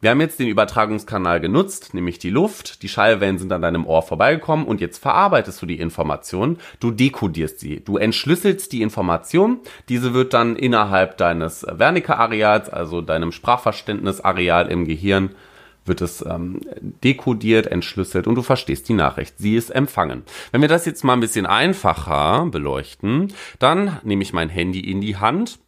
Wir 0.03 0.11
haben 0.11 0.21
jetzt 0.21 0.41
den 0.41 0.49
Übertragungskanal 0.49 1.39
genutzt, 1.39 1.95
nämlich 1.95 2.19
die 2.19 2.31
Luft. 2.31 2.83
Die 2.83 2.89
Schallwellen 2.89 3.39
sind 3.39 3.53
an 3.53 3.63
deinem 3.63 3.87
Ohr 3.87 4.03
vorbeigekommen 4.03 4.67
und 4.67 4.81
jetzt 4.81 4.99
verarbeitest 4.99 5.63
du 5.63 5.67
die 5.67 5.79
Information. 5.79 6.59
Du 6.81 6.91
dekodierst 6.91 7.61
sie. 7.61 7.85
Du 7.85 7.99
entschlüsselst 7.99 8.73
die 8.73 8.83
Information. 8.83 9.61
Diese 9.89 10.13
wird 10.13 10.35
dann 10.35 10.57
innerhalb 10.57 11.19
deines 11.19 11.65
Wernicke-Areals, 11.71 12.69
also 12.69 13.01
deinem 13.01 13.31
Sprachverständnisareal 13.31 14.67
im 14.73 14.87
Gehirn, 14.87 15.37
wird 15.85 16.01
es 16.01 16.25
ähm, 16.25 16.61
dekodiert, 17.03 17.67
entschlüsselt 17.67 18.27
und 18.27 18.35
du 18.35 18.43
verstehst 18.43 18.89
die 18.89 18.95
Nachricht. 18.95 19.35
Sie 19.39 19.57
ist 19.57 19.71
empfangen. 19.71 20.23
Wenn 20.51 20.61
wir 20.61 20.69
das 20.69 20.87
jetzt 20.87 21.05
mal 21.05 21.15
ein 21.15 21.21
bisschen 21.21 21.47
einfacher 21.47 22.47
beleuchten, 22.47 23.33
dann 23.59 23.99
nehme 24.03 24.23
ich 24.23 24.33
mein 24.33 24.49
Handy 24.49 24.81
in 24.81 25.01
die 25.01 25.17
Hand, 25.17 25.59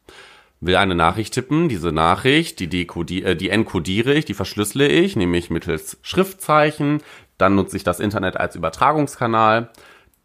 will 0.61 0.77
eine 0.77 0.95
Nachricht 0.95 1.35
tippen. 1.35 1.69
Diese 1.69 1.93
Nachricht, 1.93 2.61
die, 2.61 2.69
dekodi 2.69 3.23
äh, 3.23 3.37
die 3.37 3.51
enkodiere 3.51 4.15
ich, 4.15 4.25
die 4.25 4.35
verschlüssele 4.35 4.89
ich, 4.89 5.17
nämlich 5.17 5.51
mittels 5.51 5.99
Schriftzeichen. 6.03 7.03
Dann 7.39 7.55
nutze 7.55 7.77
ich 7.77 7.85
das 7.85 8.01
Internet 8.01 8.37
als 8.37 8.57
Übertragungskanal. 8.57 9.71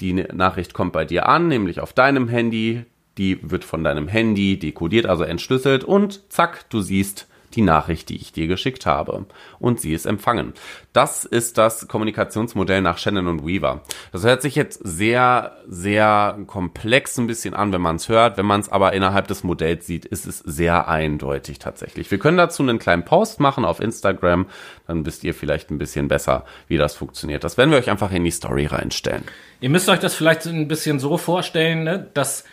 Die 0.02 0.13
Nachricht 0.13 0.73
kommt 0.73 0.93
bei 0.93 1.06
dir 1.06 1.28
an, 1.28 1.47
nämlich 1.47 1.80
auf 1.80 1.93
deinem 1.93 2.28
Handy. 2.28 2.86
Die 3.17 3.39
wird 3.41 3.65
von 3.65 3.84
deinem 3.84 4.08
Handy 4.08 4.58
dekodiert, 4.58 5.06
also 5.06 5.23
entschlüsselt 5.23 5.84
und 5.84 6.32
zack, 6.32 6.69
du 6.69 6.80
siehst 6.80 7.28
die 7.56 7.62
Nachricht, 7.62 8.10
die 8.10 8.16
ich 8.16 8.32
dir 8.32 8.48
geschickt 8.48 8.86
habe. 8.86 9.26
Und 9.60 9.80
sie 9.80 9.94
ist 9.94 10.06
empfangen. 10.06 10.54
Das 10.94 11.26
ist 11.26 11.58
das 11.58 11.88
Kommunikationsmodell 11.88 12.82
nach 12.82 12.98
Shannon 12.98 13.28
und 13.28 13.46
Weaver. 13.46 13.82
Das 14.12 14.24
hört 14.24 14.42
sich 14.42 14.56
jetzt 14.56 14.82
sehr, 14.84 15.58
sehr 15.68 16.38
komplex 16.48 17.18
ein 17.18 17.28
bisschen 17.28 17.54
an, 17.54 17.72
wenn 17.72 17.82
man 17.82 17.98
es 17.98 18.10
hört. 18.10 18.38
Wenn 18.38 18.46
man 18.46 18.60
es 18.60 18.70
aber 18.70 18.94
innerhalb 18.94 19.28
des 19.28 19.44
Modells 19.44 19.86
sieht, 19.86 20.06
ist 20.06 20.26
es 20.26 20.40
sehr 20.40 20.88
eindeutig 20.88 21.60
tatsächlich. 21.60 22.10
Wir 22.10 22.20
können 22.20 22.38
dazu 22.38 22.64
einen 22.64 22.80
kleinen 22.80 23.06
Post 23.06 23.40
machen 23.40 23.66
auf 23.66 23.80
Instagram. 23.80 24.48
Dann 24.88 25.06
wisst 25.06 25.24
ihr 25.24 25.34
vielleicht 25.34 25.70
ein 25.72 25.78
bisschen 25.78 26.08
besser, 26.08 26.46
wie 26.68 26.78
das 26.78 26.96
funktioniert. 26.96 27.44
Das 27.44 27.58
werden 27.58 27.72
wir 27.72 27.78
euch 27.78 27.90
einfach 27.90 28.12
in 28.12 28.24
die 28.24 28.32
Story 28.32 28.66
reinstellen. 28.66 29.24
Ihr 29.62 29.70
müsst 29.70 29.90
euch 29.90 30.00
das 30.00 30.16
vielleicht 30.16 30.46
ein 30.46 30.68
bisschen 30.68 31.00
so 31.00 31.18
vorstellen, 31.18 31.84
ne, 31.84 32.08
dass 32.14 32.46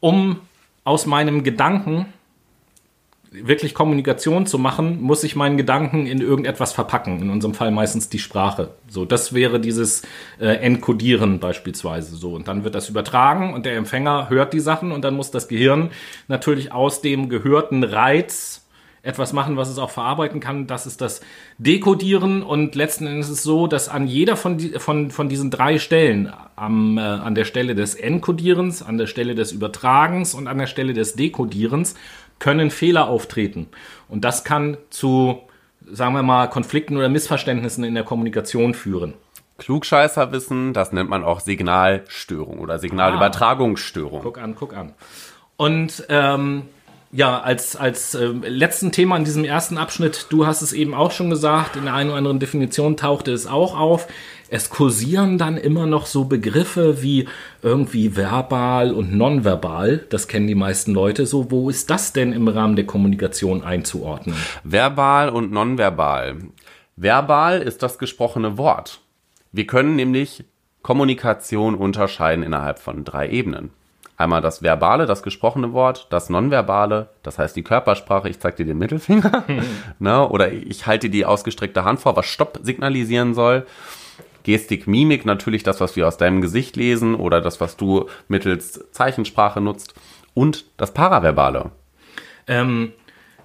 um 0.00 0.40
aus 0.84 1.06
meinem 1.06 1.44
Gedanken 1.44 2.12
wirklich 3.32 3.74
Kommunikation 3.74 4.46
zu 4.46 4.58
machen, 4.58 5.00
muss 5.00 5.24
ich 5.24 5.36
meinen 5.36 5.56
Gedanken 5.56 6.06
in 6.06 6.20
irgendetwas 6.20 6.72
verpacken. 6.72 7.20
In 7.20 7.30
unserem 7.30 7.54
Fall 7.54 7.70
meistens 7.70 8.08
die 8.08 8.18
Sprache. 8.18 8.70
So, 8.88 9.04
das 9.04 9.32
wäre 9.32 9.58
dieses 9.58 10.02
äh, 10.38 10.56
Encodieren 10.56 11.40
beispielsweise. 11.40 12.16
So, 12.16 12.34
und 12.34 12.46
dann 12.48 12.64
wird 12.64 12.74
das 12.74 12.88
übertragen 12.88 13.54
und 13.54 13.64
der 13.64 13.76
Empfänger 13.76 14.28
hört 14.28 14.52
die 14.52 14.60
Sachen 14.60 14.92
und 14.92 15.02
dann 15.02 15.14
muss 15.14 15.30
das 15.30 15.48
Gehirn 15.48 15.90
natürlich 16.28 16.72
aus 16.72 17.00
dem 17.00 17.28
gehörten 17.28 17.84
Reiz 17.84 18.62
etwas 19.02 19.32
machen, 19.32 19.56
was 19.56 19.68
es 19.68 19.78
auch 19.78 19.90
verarbeiten 19.90 20.40
kann. 20.40 20.66
Das 20.66 20.86
ist 20.86 21.00
das 21.00 21.20
Dekodieren 21.58 22.42
und 22.42 22.74
letzten 22.74 23.06
Endes 23.06 23.28
ist 23.28 23.38
es 23.38 23.42
so, 23.42 23.66
dass 23.66 23.88
an 23.88 24.06
jeder 24.06 24.36
von, 24.36 24.58
die, 24.58 24.70
von, 24.78 25.10
von 25.10 25.28
diesen 25.28 25.50
drei 25.50 25.78
Stellen, 25.78 26.32
am, 26.54 26.98
äh, 26.98 27.00
an 27.00 27.34
der 27.34 27.44
Stelle 27.44 27.74
des 27.74 27.94
Enkodierens, 27.96 28.82
an 28.82 28.98
der 28.98 29.06
Stelle 29.06 29.34
des 29.34 29.50
Übertragens 29.52 30.34
und 30.34 30.46
an 30.46 30.58
der 30.58 30.66
Stelle 30.68 30.92
des 30.92 31.14
Dekodierens, 31.14 31.94
können 32.42 32.72
Fehler 32.72 33.06
auftreten. 33.06 33.68
Und 34.08 34.24
das 34.24 34.42
kann 34.42 34.76
zu, 34.90 35.38
sagen 35.88 36.12
wir 36.12 36.24
mal, 36.24 36.48
Konflikten 36.48 36.96
oder 36.96 37.08
Missverständnissen 37.08 37.84
in 37.84 37.94
der 37.94 38.02
Kommunikation 38.02 38.74
führen. 38.74 39.14
Klugscheißerwissen, 39.58 40.72
das 40.72 40.90
nennt 40.90 41.08
man 41.08 41.22
auch 41.22 41.38
Signalstörung 41.38 42.58
oder 42.58 42.80
Signalübertragungsstörung. 42.80 44.22
Guck 44.22 44.38
an, 44.38 44.56
guck 44.56 44.74
an. 44.74 44.92
Und 45.56 46.04
ähm, 46.08 46.64
ja, 47.12 47.40
als, 47.40 47.76
als 47.76 48.16
ähm, 48.16 48.42
letzten 48.44 48.90
Thema 48.90 49.16
in 49.18 49.24
diesem 49.24 49.44
ersten 49.44 49.78
Abschnitt, 49.78 50.26
du 50.30 50.44
hast 50.44 50.62
es 50.62 50.72
eben 50.72 50.94
auch 50.94 51.12
schon 51.12 51.30
gesagt, 51.30 51.76
in 51.76 51.84
der 51.84 51.94
einen 51.94 52.10
oder 52.10 52.18
anderen 52.18 52.40
Definition 52.40 52.96
tauchte 52.96 53.30
es 53.30 53.46
auch 53.46 53.78
auf. 53.78 54.08
Es 54.54 54.68
kursieren 54.68 55.38
dann 55.38 55.56
immer 55.56 55.86
noch 55.86 56.04
so 56.04 56.26
Begriffe 56.26 57.02
wie 57.02 57.26
irgendwie 57.62 58.16
verbal 58.16 58.92
und 58.92 59.14
nonverbal. 59.14 60.04
Das 60.10 60.28
kennen 60.28 60.46
die 60.46 60.54
meisten 60.54 60.92
Leute. 60.92 61.24
So, 61.24 61.50
wo 61.50 61.70
ist 61.70 61.88
das 61.88 62.12
denn 62.12 62.34
im 62.34 62.46
Rahmen 62.48 62.76
der 62.76 62.84
Kommunikation 62.84 63.64
einzuordnen? 63.64 64.36
Verbal 64.62 65.30
und 65.30 65.52
nonverbal. 65.52 66.36
Verbal 66.96 67.62
ist 67.62 67.82
das 67.82 67.98
gesprochene 67.98 68.58
Wort. 68.58 69.00
Wir 69.52 69.66
können 69.66 69.96
nämlich 69.96 70.44
Kommunikation 70.82 71.74
unterscheiden 71.74 72.44
innerhalb 72.44 72.78
von 72.78 73.04
drei 73.04 73.30
Ebenen. 73.30 73.70
Einmal 74.18 74.42
das 74.42 74.62
verbale, 74.62 75.06
das 75.06 75.22
gesprochene 75.22 75.72
Wort, 75.72 76.08
das 76.10 76.28
nonverbale, 76.28 77.08
das 77.22 77.38
heißt 77.38 77.56
die 77.56 77.64
Körpersprache, 77.64 78.28
ich 78.28 78.38
zeig 78.38 78.56
dir 78.56 78.66
den 78.66 78.76
Mittelfinger, 78.76 79.44
ne, 79.98 80.28
oder 80.28 80.52
ich 80.52 80.86
halte 80.86 81.08
die 81.08 81.24
ausgestreckte 81.24 81.84
Hand 81.84 82.00
vor, 82.00 82.16
was 82.16 82.26
Stopp 82.26 82.60
signalisieren 82.62 83.32
soll. 83.32 83.66
Gestik, 84.42 84.86
Mimik, 84.86 85.24
natürlich 85.24 85.62
das, 85.62 85.80
was 85.80 85.96
wir 85.96 86.08
aus 86.08 86.16
deinem 86.16 86.40
Gesicht 86.40 86.76
lesen 86.76 87.14
oder 87.14 87.40
das, 87.40 87.60
was 87.60 87.76
du 87.76 88.06
mittels 88.28 88.84
Zeichensprache 88.92 89.60
nutzt. 89.60 89.94
Und 90.34 90.64
das 90.76 90.94
Paraverbale. 90.94 91.72
Ähm, 92.46 92.92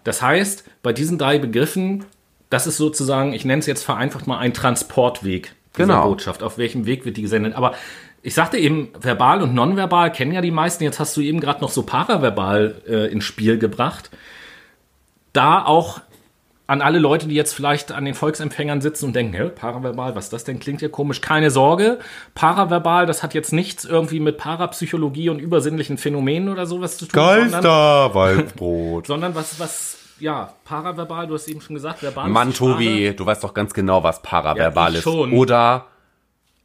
das 0.03 0.21
heißt, 0.21 0.63
bei 0.83 0.93
diesen 0.93 1.17
drei 1.17 1.37
Begriffen, 1.37 2.05
das 2.49 2.65
ist 2.65 2.77
sozusagen, 2.77 3.33
ich 3.33 3.43
nenne 3.43 3.59
es 3.59 3.65
jetzt 3.65 3.83
vereinfacht 3.83 4.25
mal 4.25 4.37
ein 4.37 4.53
Transportweg 4.53 5.53
dieser 5.75 5.87
Genau. 5.87 6.07
Botschaft. 6.07 6.43
Auf 6.43 6.57
welchem 6.57 6.85
Weg 6.85 7.05
wird 7.05 7.17
die 7.17 7.21
gesendet? 7.21 7.55
Aber 7.55 7.73
ich 8.21 8.33
sagte 8.33 8.57
eben, 8.57 8.89
verbal 8.99 9.41
und 9.41 9.53
nonverbal 9.53 10.11
kennen 10.11 10.31
ja 10.31 10.41
die 10.41 10.51
meisten. 10.51 10.83
Jetzt 10.83 10.99
hast 10.99 11.15
du 11.17 11.21
eben 11.21 11.39
gerade 11.39 11.61
noch 11.61 11.69
so 11.69 11.83
paraverbal 11.83 12.81
äh, 12.87 13.11
ins 13.11 13.25
Spiel 13.25 13.57
gebracht. 13.57 14.09
Da 15.33 15.63
auch 15.63 16.01
an 16.67 16.81
alle 16.81 16.99
Leute, 16.99 17.27
die 17.27 17.35
jetzt 17.35 17.53
vielleicht 17.53 17.91
an 17.93 18.03
den 18.05 18.13
Volksempfängern 18.13 18.81
sitzen 18.81 19.05
und 19.05 19.15
denken, 19.15 19.33
Hä, 19.33 19.49
paraverbal, 19.49 20.15
was 20.15 20.25
ist 20.25 20.33
das 20.33 20.43
denn? 20.43 20.59
Klingt 20.59 20.81
ja 20.81 20.89
komisch. 20.89 21.21
Keine 21.21 21.49
Sorge. 21.49 21.99
Paraverbal, 22.35 23.05
das 23.05 23.23
hat 23.23 23.33
jetzt 23.33 23.53
nichts 23.53 23.85
irgendwie 23.85 24.19
mit 24.19 24.37
Parapsychologie 24.37 25.29
und 25.29 25.39
übersinnlichen 25.39 25.97
Phänomenen 25.97 26.49
oder 26.49 26.65
sowas 26.65 26.97
zu 26.97 27.05
tun. 27.05 27.21
Sondern, 27.49 27.63
Waldbrot. 28.13 29.07
sondern 29.07 29.33
was, 29.33 29.59
was, 29.59 29.97
ja, 30.19 30.53
paraverbal, 30.65 31.27
du 31.27 31.35
hast 31.35 31.47
eben 31.47 31.61
schon 31.61 31.75
gesagt, 31.75 32.03
verbal. 32.03 32.27
Mann. 32.29 32.53
Tobi, 32.53 33.13
du 33.15 33.25
weißt 33.25 33.43
doch 33.43 33.53
ganz 33.53 33.73
genau, 33.73 34.03
was 34.03 34.21
paraverbal 34.21 34.91
Ja, 34.91 34.97
ist. 34.97 35.03
schon. 35.03 35.31
Oder, 35.33 35.85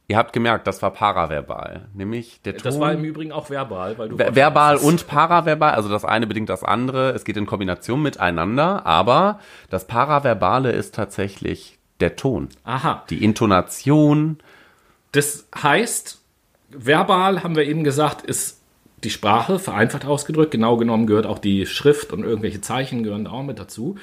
ihr 0.07 0.17
habt 0.17 0.33
gemerkt, 0.33 0.67
das 0.67 0.81
war 0.81 0.91
paraverbal. 0.91 1.87
Nämlich 1.93 2.41
der 2.43 2.53
Ton. 2.53 2.63
Das 2.63 2.79
war 2.79 2.93
im 2.93 3.03
Übrigen 3.03 3.31
auch 3.31 3.49
verbal, 3.49 3.97
weil 3.97 4.09
du. 4.09 4.17
Ver- 4.17 4.35
verbal 4.35 4.77
und 4.77 5.07
paraverbal, 5.07 5.73
also 5.73 5.89
das 5.89 6.05
eine 6.05 6.27
bedingt 6.27 6.49
das 6.49 6.63
andere. 6.63 7.11
Es 7.11 7.23
geht 7.25 7.37
in 7.37 7.45
Kombination 7.45 8.01
miteinander, 8.01 8.85
aber 8.85 9.39
das 9.69 9.87
Paraverbale 9.87 10.71
ist 10.71 10.95
tatsächlich 10.95 11.79
der 11.99 12.15
Ton. 12.15 12.49
Aha. 12.63 13.03
Die 13.09 13.23
Intonation. 13.23 14.39
Das 15.11 15.47
heißt, 15.55 16.21
verbal, 16.69 17.43
haben 17.43 17.55
wir 17.55 17.65
eben 17.65 17.83
gesagt, 17.83 18.23
ist 18.23 18.61
die 19.03 19.09
Sprache, 19.09 19.59
vereinfacht 19.59 20.05
ausgedrückt. 20.05 20.51
Genau 20.51 20.77
genommen 20.77 21.07
gehört 21.07 21.25
auch 21.25 21.39
die 21.39 21.65
Schrift 21.65 22.13
und 22.13 22.23
irgendwelche 22.23 22.61
Zeichen 22.61 23.03
gehören 23.03 23.25
da 23.25 23.31
auch 23.31 23.43
mit 23.43 23.59
dazu. 23.59 23.97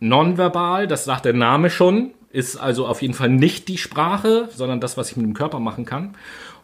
Nonverbal, 0.00 0.86
das 0.86 1.04
sagt 1.04 1.24
der 1.24 1.32
Name 1.32 1.70
schon, 1.70 2.12
ist 2.36 2.56
also 2.56 2.86
auf 2.86 3.00
jeden 3.00 3.14
Fall 3.14 3.30
nicht 3.30 3.66
die 3.66 3.78
Sprache, 3.78 4.50
sondern 4.54 4.78
das, 4.78 4.98
was 4.98 5.10
ich 5.10 5.16
mit 5.16 5.24
dem 5.24 5.32
Körper 5.32 5.58
machen 5.58 5.86
kann. 5.86 6.14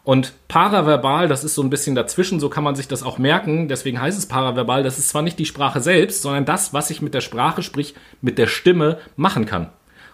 Und 0.03 0.33
paraverbal, 0.47 1.27
das 1.27 1.43
ist 1.43 1.55
so 1.55 1.63
ein 1.63 1.71
bisschen 1.71 1.95
dazwischen, 1.95 2.39
so 2.39 2.47
kann 2.47 2.63
man 2.63 2.75
sich 2.75 2.87
das 2.87 3.01
auch 3.01 3.17
merken. 3.17 3.67
Deswegen 3.67 3.99
heißt 3.99 4.17
es 4.17 4.27
paraverbal, 4.27 4.83
das 4.83 4.99
ist 4.99 5.09
zwar 5.09 5.23
nicht 5.23 5.39
die 5.39 5.47
Sprache 5.47 5.79
selbst, 5.79 6.21
sondern 6.21 6.45
das, 6.45 6.73
was 6.73 6.91
ich 6.91 7.01
mit 7.01 7.15
der 7.15 7.21
Sprache, 7.21 7.63
sprich 7.63 7.95
mit 8.21 8.37
der 8.37 8.45
Stimme, 8.45 8.99
machen 9.15 9.47
kann. 9.47 9.69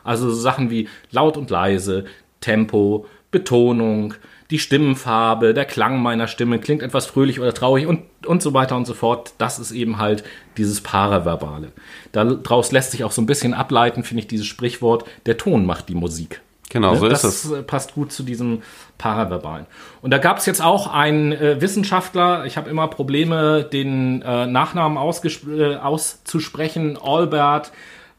Also 0.05 0.29
so 0.29 0.39
Sachen 0.39 0.71
wie 0.71 0.87
laut 1.11 1.35
und 1.35 1.49
leise, 1.49 2.05
Tempo, 2.39 3.05
Betonung, 3.29 4.13
die 4.51 4.59
Stimmenfarbe, 4.59 5.53
der 5.53 5.65
Klang 5.65 6.01
meiner 6.01 6.27
Stimme, 6.27 6.59
klingt 6.59 6.81
etwas 6.81 7.05
fröhlich 7.05 7.39
oder 7.39 7.53
traurig 7.53 7.85
und, 7.85 8.01
und 8.25 8.41
so 8.41 8.53
weiter 8.53 8.75
und 8.75 8.85
so 8.85 8.93
fort. 8.93 9.33
Das 9.37 9.59
ist 9.59 9.71
eben 9.71 9.99
halt 9.99 10.23
dieses 10.57 10.81
Paraverbale. 10.81 11.71
Daraus 12.11 12.71
lässt 12.71 12.91
sich 12.91 13.03
auch 13.03 13.11
so 13.11 13.21
ein 13.21 13.27
bisschen 13.27 13.53
ableiten, 13.53 14.03
finde 14.03 14.21
ich, 14.21 14.27
dieses 14.27 14.47
Sprichwort, 14.47 15.05
der 15.27 15.37
Ton 15.37 15.65
macht 15.65 15.89
die 15.89 15.95
Musik. 15.95 16.41
Genau, 16.69 16.93
so 16.95 17.07
ist 17.07 17.23
das 17.23 17.45
es. 17.45 17.51
äh, 17.51 17.63
passt 17.63 17.95
gut 17.95 18.11
zu 18.11 18.21
diesem 18.21 18.61
Paraverbalen. 18.99 19.65
Und 20.01 20.11
da 20.11 20.19
gab 20.19 20.37
es 20.37 20.45
jetzt 20.45 20.63
auch 20.63 20.93
einen 20.93 21.31
äh, 21.31 21.59
Wissenschaftler, 21.61 22.45
ich 22.45 22.57
habe 22.57 22.69
immer 22.69 22.87
Probleme, 22.87 23.63
den 23.63 24.21
äh, 24.21 24.45
Nachnamen 24.45 24.97
äh, 24.97 25.75
auszusprechen, 25.75 26.97
Albert 27.01 27.71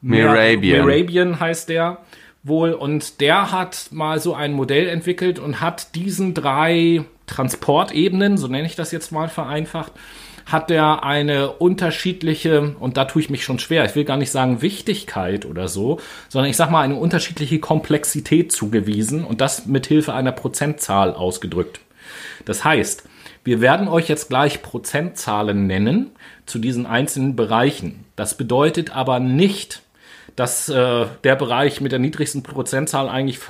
Mehrabian. 0.02 0.86
Mehrabian 0.86 1.40
heißt 1.40 1.68
der 1.68 1.98
wohl. 2.42 2.72
Und 2.72 3.20
der 3.20 3.52
hat 3.52 3.88
mal 3.90 4.20
so 4.20 4.34
ein 4.34 4.52
Modell 4.52 4.88
entwickelt 4.88 5.38
und 5.38 5.60
hat 5.60 5.94
diesen 5.94 6.34
drei 6.34 7.04
Transportebenen, 7.26 8.38
so 8.38 8.48
nenne 8.48 8.66
ich 8.66 8.76
das 8.76 8.92
jetzt 8.92 9.12
mal 9.12 9.28
vereinfacht, 9.28 9.92
hat 10.46 10.70
der 10.70 11.04
eine 11.04 11.52
unterschiedliche, 11.52 12.74
und 12.80 12.96
da 12.96 13.04
tue 13.04 13.22
ich 13.22 13.30
mich 13.30 13.44
schon 13.44 13.58
schwer, 13.58 13.84
ich 13.84 13.94
will 13.94 14.04
gar 14.04 14.16
nicht 14.16 14.32
sagen 14.32 14.62
Wichtigkeit 14.62 15.46
oder 15.46 15.68
so, 15.68 16.00
sondern 16.28 16.50
ich 16.50 16.56
sag 16.56 16.70
mal 16.70 16.82
eine 16.82 16.96
unterschiedliche 16.96 17.60
Komplexität 17.60 18.50
zugewiesen 18.50 19.24
und 19.24 19.40
das 19.40 19.66
mit 19.66 19.86
Hilfe 19.86 20.12
einer 20.12 20.32
Prozentzahl 20.32 21.14
ausgedrückt. 21.14 21.80
Das 22.46 22.64
heißt, 22.64 23.04
wir 23.44 23.60
werden 23.60 23.88
euch 23.88 24.08
jetzt 24.08 24.28
gleich 24.28 24.60
Prozentzahlen 24.60 25.66
nennen 25.66 26.10
zu 26.46 26.58
diesen 26.58 26.84
einzelnen 26.84 27.36
Bereichen. 27.36 28.04
Das 28.16 28.36
bedeutet 28.36 28.94
aber 28.94 29.20
nicht, 29.20 29.82
dass 30.36 30.68
äh, 30.68 31.06
der 31.24 31.36
Bereich 31.36 31.80
mit 31.80 31.92
der 31.92 31.98
niedrigsten 31.98 32.42
Prozentzahl 32.42 33.08
eigentlich 33.08 33.40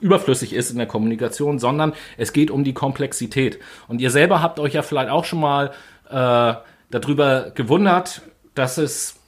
überflüssig 0.00 0.52
ist 0.52 0.70
in 0.70 0.78
der 0.78 0.86
Kommunikation, 0.86 1.58
sondern 1.58 1.92
es 2.16 2.32
geht 2.32 2.50
um 2.50 2.64
die 2.64 2.74
Komplexität. 2.74 3.58
Und 3.88 4.00
ihr 4.00 4.10
selber 4.10 4.42
habt 4.42 4.60
euch 4.60 4.74
ja 4.74 4.82
vielleicht 4.82 5.10
auch 5.10 5.24
schon 5.24 5.40
mal 5.40 5.72
äh, 6.10 6.54
darüber 6.90 7.50
gewundert, 7.54 8.22
dass 8.54 8.78
es 8.78 9.18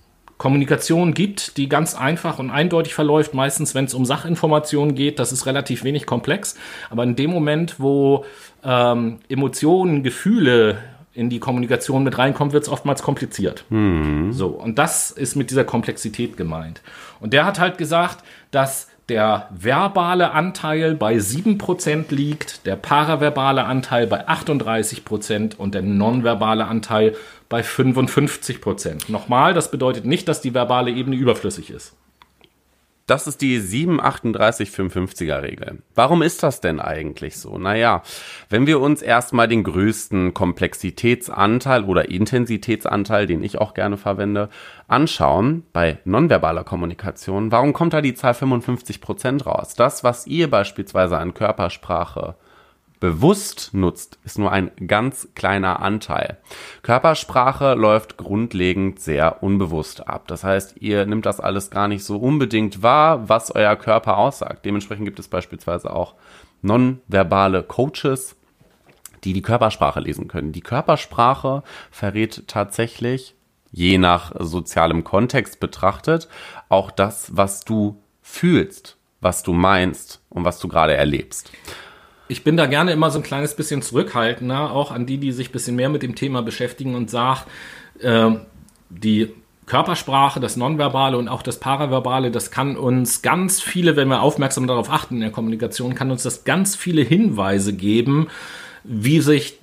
Kommunikation 0.40 1.12
gibt, 1.12 1.58
die 1.58 1.68
ganz 1.68 1.94
einfach 1.94 2.38
und 2.38 2.50
eindeutig 2.50 2.94
verläuft. 2.94 3.34
Meistens, 3.34 3.74
wenn 3.74 3.84
es 3.84 3.92
um 3.92 4.06
Sachinformationen 4.06 4.94
geht, 4.94 5.18
das 5.18 5.32
ist 5.32 5.44
relativ 5.44 5.84
wenig 5.84 6.06
komplex. 6.06 6.56
Aber 6.88 7.02
in 7.02 7.14
dem 7.14 7.30
Moment, 7.30 7.78
wo 7.78 8.24
ähm, 8.64 9.18
Emotionen, 9.28 10.02
Gefühle 10.02 10.78
in 11.12 11.28
die 11.30 11.40
Kommunikation 11.40 12.04
mit 12.04 12.18
reinkommen, 12.18 12.52
wird 12.52 12.64
es 12.64 12.68
oftmals 12.68 13.02
kompliziert. 13.02 13.64
So, 14.32 14.48
und 14.48 14.78
das 14.78 15.10
ist 15.10 15.36
mit 15.36 15.50
dieser 15.50 15.64
Komplexität 15.64 16.36
gemeint. 16.36 16.82
Und 17.18 17.32
der 17.32 17.44
hat 17.44 17.58
halt 17.58 17.78
gesagt, 17.78 18.24
dass 18.50 18.88
der 19.08 19.48
verbale 19.50 20.30
Anteil 20.30 20.94
bei 20.94 21.16
7% 21.16 22.14
liegt, 22.14 22.64
der 22.64 22.76
paraverbale 22.76 23.64
Anteil 23.64 24.06
bei 24.06 24.28
38% 24.28 25.56
und 25.56 25.74
der 25.74 25.82
nonverbale 25.82 26.66
Anteil 26.66 27.16
bei 27.48 27.62
55%. 27.62 29.10
Nochmal, 29.10 29.52
das 29.52 29.72
bedeutet 29.72 30.04
nicht, 30.04 30.28
dass 30.28 30.40
die 30.40 30.54
verbale 30.54 30.92
Ebene 30.92 31.16
überflüssig 31.16 31.70
ist. 31.70 31.96
Das 33.10 33.26
ist 33.26 33.40
die 33.40 33.58
73855er 33.60 35.42
Regel. 35.42 35.82
Warum 35.96 36.22
ist 36.22 36.44
das 36.44 36.60
denn 36.60 36.78
eigentlich 36.78 37.38
so? 37.38 37.58
Naja, 37.58 38.04
wenn 38.50 38.68
wir 38.68 38.78
uns 38.78 39.02
erstmal 39.02 39.48
den 39.48 39.64
größten 39.64 40.32
Komplexitätsanteil 40.32 41.82
oder 41.82 42.08
Intensitätsanteil, 42.08 43.26
den 43.26 43.42
ich 43.42 43.58
auch 43.58 43.74
gerne 43.74 43.96
verwende, 43.96 44.48
anschauen 44.86 45.64
bei 45.72 45.98
nonverbaler 46.04 46.62
Kommunikation, 46.62 47.50
warum 47.50 47.72
kommt 47.72 47.94
da 47.94 48.00
die 48.00 48.14
Zahl 48.14 48.34
55% 48.34 49.42
raus? 49.42 49.74
Das, 49.74 50.04
was 50.04 50.28
ihr 50.28 50.48
beispielsweise 50.48 51.18
an 51.18 51.34
Körpersprache 51.34 52.36
bewusst 53.00 53.70
nutzt, 53.72 54.18
ist 54.24 54.38
nur 54.38 54.52
ein 54.52 54.70
ganz 54.86 55.28
kleiner 55.34 55.80
Anteil. 55.80 56.36
Körpersprache 56.82 57.74
läuft 57.74 58.18
grundlegend 58.18 59.00
sehr 59.00 59.42
unbewusst 59.42 60.06
ab. 60.06 60.28
Das 60.28 60.44
heißt, 60.44 60.76
ihr 60.80 61.06
nimmt 61.06 61.26
das 61.26 61.40
alles 61.40 61.70
gar 61.70 61.88
nicht 61.88 62.04
so 62.04 62.18
unbedingt 62.18 62.82
wahr, 62.82 63.28
was 63.28 63.54
euer 63.54 63.74
Körper 63.76 64.18
aussagt. 64.18 64.64
Dementsprechend 64.66 65.06
gibt 65.06 65.18
es 65.18 65.28
beispielsweise 65.28 65.92
auch 65.92 66.14
nonverbale 66.60 67.62
Coaches, 67.62 68.36
die 69.24 69.32
die 69.32 69.42
Körpersprache 69.42 70.00
lesen 70.00 70.28
können. 70.28 70.52
Die 70.52 70.60
Körpersprache 70.60 71.62
verrät 71.90 72.44
tatsächlich, 72.46 73.34
je 73.72 73.98
nach 73.98 74.32
sozialem 74.38 75.04
Kontext 75.04 75.58
betrachtet, 75.58 76.28
auch 76.68 76.90
das, 76.90 77.34
was 77.34 77.64
du 77.64 78.02
fühlst, 78.20 78.98
was 79.20 79.42
du 79.42 79.52
meinst 79.52 80.22
und 80.28 80.44
was 80.44 80.58
du 80.58 80.68
gerade 80.68 80.94
erlebst. 80.94 81.50
Ich 82.30 82.44
bin 82.44 82.56
da 82.56 82.66
gerne 82.66 82.92
immer 82.92 83.10
so 83.10 83.18
ein 83.18 83.24
kleines 83.24 83.56
bisschen 83.56 83.82
zurückhaltender, 83.82 84.70
auch 84.70 84.92
an 84.92 85.04
die, 85.04 85.18
die 85.18 85.32
sich 85.32 85.48
ein 85.48 85.52
bisschen 85.52 85.74
mehr 85.74 85.88
mit 85.88 86.04
dem 86.04 86.14
Thema 86.14 86.42
beschäftigen 86.42 86.94
und 86.94 87.10
sage, 87.10 87.40
äh, 88.00 88.30
die 88.88 89.32
Körpersprache, 89.66 90.38
das 90.38 90.56
Nonverbale 90.56 91.18
und 91.18 91.28
auch 91.28 91.42
das 91.42 91.58
Paraverbale, 91.58 92.30
das 92.30 92.52
kann 92.52 92.76
uns 92.76 93.22
ganz 93.22 93.60
viele, 93.60 93.96
wenn 93.96 94.06
wir 94.06 94.22
aufmerksam 94.22 94.68
darauf 94.68 94.90
achten 94.90 95.16
in 95.16 95.20
der 95.22 95.30
Kommunikation, 95.32 95.96
kann 95.96 96.12
uns 96.12 96.22
das 96.22 96.44
ganz 96.44 96.76
viele 96.76 97.02
Hinweise 97.02 97.72
geben, 97.72 98.28
wie 98.84 99.20
sich 99.20 99.58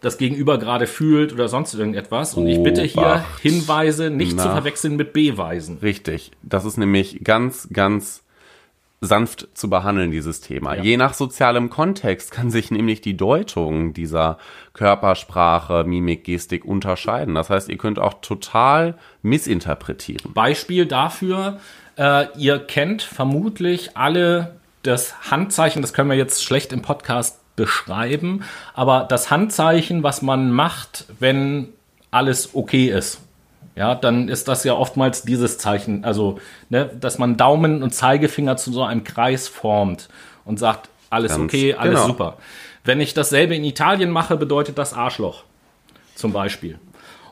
das 0.00 0.16
Gegenüber 0.16 0.58
gerade 0.58 0.86
fühlt 0.86 1.34
oder 1.34 1.48
sonst 1.48 1.74
irgendetwas. 1.74 2.34
Und 2.34 2.46
ich 2.46 2.62
bitte 2.62 2.82
hier. 2.84 3.24
Hinweise 3.42 4.08
nicht 4.08 4.40
zu 4.40 4.48
verwechseln 4.48 4.96
mit 4.96 5.12
Beweisen. 5.12 5.78
Richtig. 5.82 6.30
Das 6.42 6.64
ist 6.64 6.78
nämlich 6.78 7.22
ganz, 7.22 7.68
ganz 7.70 8.22
sanft 9.00 9.48
zu 9.54 9.70
behandeln, 9.70 10.10
dieses 10.10 10.40
Thema. 10.40 10.74
Je 10.74 10.96
nach 10.96 11.14
sozialem 11.14 11.70
Kontext 11.70 12.32
kann 12.32 12.50
sich 12.50 12.70
nämlich 12.70 13.00
die 13.00 13.16
Deutung 13.16 13.92
dieser 13.92 14.38
Körpersprache, 14.72 15.84
Mimik, 15.84 16.24
Gestik 16.24 16.64
unterscheiden. 16.64 17.34
Das 17.34 17.50
heißt, 17.50 17.68
ihr 17.68 17.78
könnt 17.78 17.98
auch 17.98 18.14
total 18.20 18.96
missinterpretieren. 19.22 20.32
Beispiel 20.32 20.86
dafür, 20.86 21.60
äh, 21.96 22.26
ihr 22.36 22.58
kennt 22.58 23.02
vermutlich 23.02 23.96
alle 23.96 24.56
das 24.82 25.30
Handzeichen, 25.30 25.82
das 25.82 25.92
können 25.92 26.10
wir 26.10 26.16
jetzt 26.16 26.42
schlecht 26.42 26.72
im 26.72 26.82
Podcast 26.82 27.38
beschreiben, 27.56 28.44
aber 28.74 29.06
das 29.08 29.30
Handzeichen, 29.30 30.02
was 30.02 30.22
man 30.22 30.52
macht, 30.52 31.06
wenn 31.18 31.68
alles 32.10 32.54
okay 32.54 32.86
ist. 32.86 33.20
Ja, 33.78 33.94
dann 33.94 34.28
ist 34.28 34.48
das 34.48 34.64
ja 34.64 34.74
oftmals 34.74 35.22
dieses 35.22 35.56
Zeichen, 35.56 36.04
also, 36.04 36.40
ne, 36.68 36.90
dass 36.98 37.18
man 37.18 37.36
Daumen 37.36 37.84
und 37.84 37.94
Zeigefinger 37.94 38.56
zu 38.56 38.72
so 38.72 38.82
einem 38.82 39.04
Kreis 39.04 39.46
formt 39.46 40.08
und 40.44 40.58
sagt, 40.58 40.88
alles 41.10 41.36
Ganz 41.36 41.44
okay, 41.44 41.74
alles 41.74 41.94
genau. 41.94 42.06
super. 42.08 42.36
Wenn 42.82 43.00
ich 43.00 43.14
dasselbe 43.14 43.54
in 43.54 43.62
Italien 43.62 44.10
mache, 44.10 44.36
bedeutet 44.36 44.78
das 44.78 44.94
Arschloch. 44.94 45.44
Zum 46.16 46.32
Beispiel. 46.32 46.80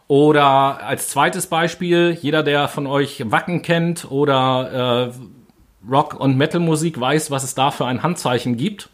Oder 0.07 0.85
als 0.85 1.09
zweites 1.09 1.49
Beispiel, 1.49 2.17
jeder, 2.23 2.45
der 2.45 2.69
von 2.69 2.87
euch 2.87 3.29
Wacken 3.29 3.63
kennt 3.63 4.09
oder 4.09 5.11
äh, 5.11 5.91
Rock- 5.91 6.15
und 6.21 6.37
Metal-Musik 6.37 7.01
weiß, 7.01 7.33
was 7.33 7.43
es 7.43 7.57
da 7.57 7.73
für 7.73 7.87
ein 7.87 8.05
Handzeichen 8.05 8.57
gibt. 8.57 8.89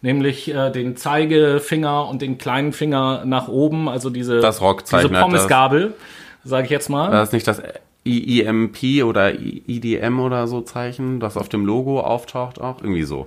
Nämlich 0.00 0.52
äh, 0.54 0.70
den 0.70 0.96
Zeigefinger 0.96 2.08
und 2.08 2.22
den 2.22 2.38
kleinen 2.38 2.72
Finger 2.72 3.24
nach 3.26 3.48
oben, 3.48 3.90
also 3.90 4.08
diese, 4.08 4.40
Das 4.40 4.62
Rockzeichen 4.62 5.10
diese 5.10 5.20
Pommesgabel, 5.20 5.94
sage 6.44 6.64
ich 6.64 6.70
jetzt 6.70 6.88
mal. 6.88 7.10
Das 7.10 7.28
ist 7.28 7.32
nicht 7.32 7.48
das 7.48 7.62
IEMP 8.04 9.02
oder 9.04 9.32
IDM 9.32 10.20
oder 10.20 10.46
so 10.46 10.60
Zeichen, 10.60 11.20
das 11.20 11.36
auf 11.36 11.48
dem 11.48 11.64
Logo 11.64 12.00
auftaucht 12.00 12.60
auch? 12.60 12.80
Irgendwie 12.80 13.04
so. 13.04 13.26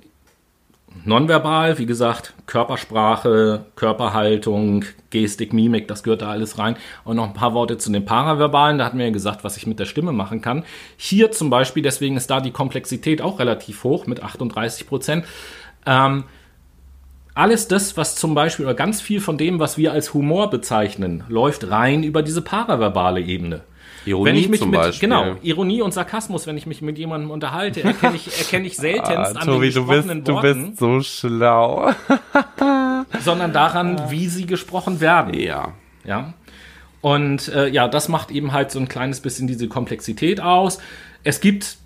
nonverbal, 1.05 1.77
wie 1.77 1.85
gesagt, 1.85 2.33
Körpersprache, 2.45 3.65
Körperhaltung, 3.75 4.85
Gestik, 5.09 5.53
Mimik, 5.53 5.87
das 5.87 6.03
gehört 6.03 6.21
da 6.21 6.29
alles 6.29 6.57
rein. 6.57 6.75
Und 7.03 7.17
noch 7.17 7.27
ein 7.27 7.33
paar 7.33 7.53
Worte 7.53 7.77
zu 7.77 7.91
den 7.91 8.05
Paraverbalen. 8.05 8.77
Da 8.77 8.85
hatten 8.85 8.97
wir 8.97 9.05
ja 9.05 9.11
gesagt, 9.11 9.43
was 9.43 9.57
ich 9.57 9.67
mit 9.67 9.79
der 9.79 9.85
Stimme 9.85 10.11
machen 10.11 10.41
kann. 10.41 10.63
Hier 10.97 11.31
zum 11.31 11.49
Beispiel, 11.49 11.83
deswegen 11.83 12.17
ist 12.17 12.29
da 12.29 12.41
die 12.41 12.51
Komplexität 12.51 13.21
auch 13.21 13.39
relativ 13.39 13.83
hoch 13.83 14.07
mit 14.07 14.23
38 14.23 14.87
Prozent. 14.87 15.25
Ähm, 15.85 16.25
alles 17.33 17.67
das, 17.67 17.95
was 17.97 18.15
zum 18.15 18.33
Beispiel, 18.33 18.65
oder 18.65 18.73
ganz 18.73 18.99
viel 18.99 19.21
von 19.21 19.37
dem, 19.37 19.59
was 19.59 19.77
wir 19.77 19.91
als 19.91 20.13
Humor 20.13 20.49
bezeichnen, 20.49 21.23
läuft 21.29 21.69
rein 21.69 22.03
über 22.03 22.23
diese 22.23 22.41
paraverbale 22.41 23.21
Ebene. 23.21 23.61
Ironie 24.07 24.25
wenn 24.25 24.35
ich 24.35 24.49
mich 24.49 24.59
zum 24.59 24.69
mit, 24.71 24.79
Beispiel. 24.79 25.09
Genau, 25.09 25.35
Ironie 25.41 25.81
und 25.81 25.93
Sarkasmus, 25.93 26.47
wenn 26.47 26.57
ich 26.57 26.65
mich 26.65 26.81
mit 26.81 26.97
jemandem 26.97 27.31
unterhalte, 27.31 27.83
erkenne 27.83 28.15
ich, 28.15 28.37
erkenne 28.37 28.67
ich 28.67 28.77
seltenst 28.77 29.35
Ah, 29.35 29.39
an 29.39 29.45
Tobi, 29.45 29.69
den 29.69 29.75
du 29.75 29.87
bist, 29.87 30.07
gesprochenen 30.07 30.23
du 30.23 30.33
Worten, 30.33 30.65
bist 30.69 30.79
so 30.79 31.01
schlau. 31.01 31.91
sondern 33.19 33.53
daran, 33.53 34.09
wie 34.09 34.27
sie 34.27 34.45
gesprochen 34.45 34.99
werden. 34.99 35.33
Ja. 35.33 35.73
Ja. 36.03 36.33
Und 37.01 37.49
äh, 37.49 37.67
ja, 37.67 37.87
das 37.87 38.09
macht 38.09 38.31
eben 38.31 38.53
halt 38.53 38.71
so 38.71 38.79
ein 38.79 38.87
kleines 38.87 39.21
bisschen 39.21 39.47
diese 39.47 39.67
Komplexität 39.67 40.41
aus. 40.41 40.79
Es 41.23 41.41
gibt 41.41 41.77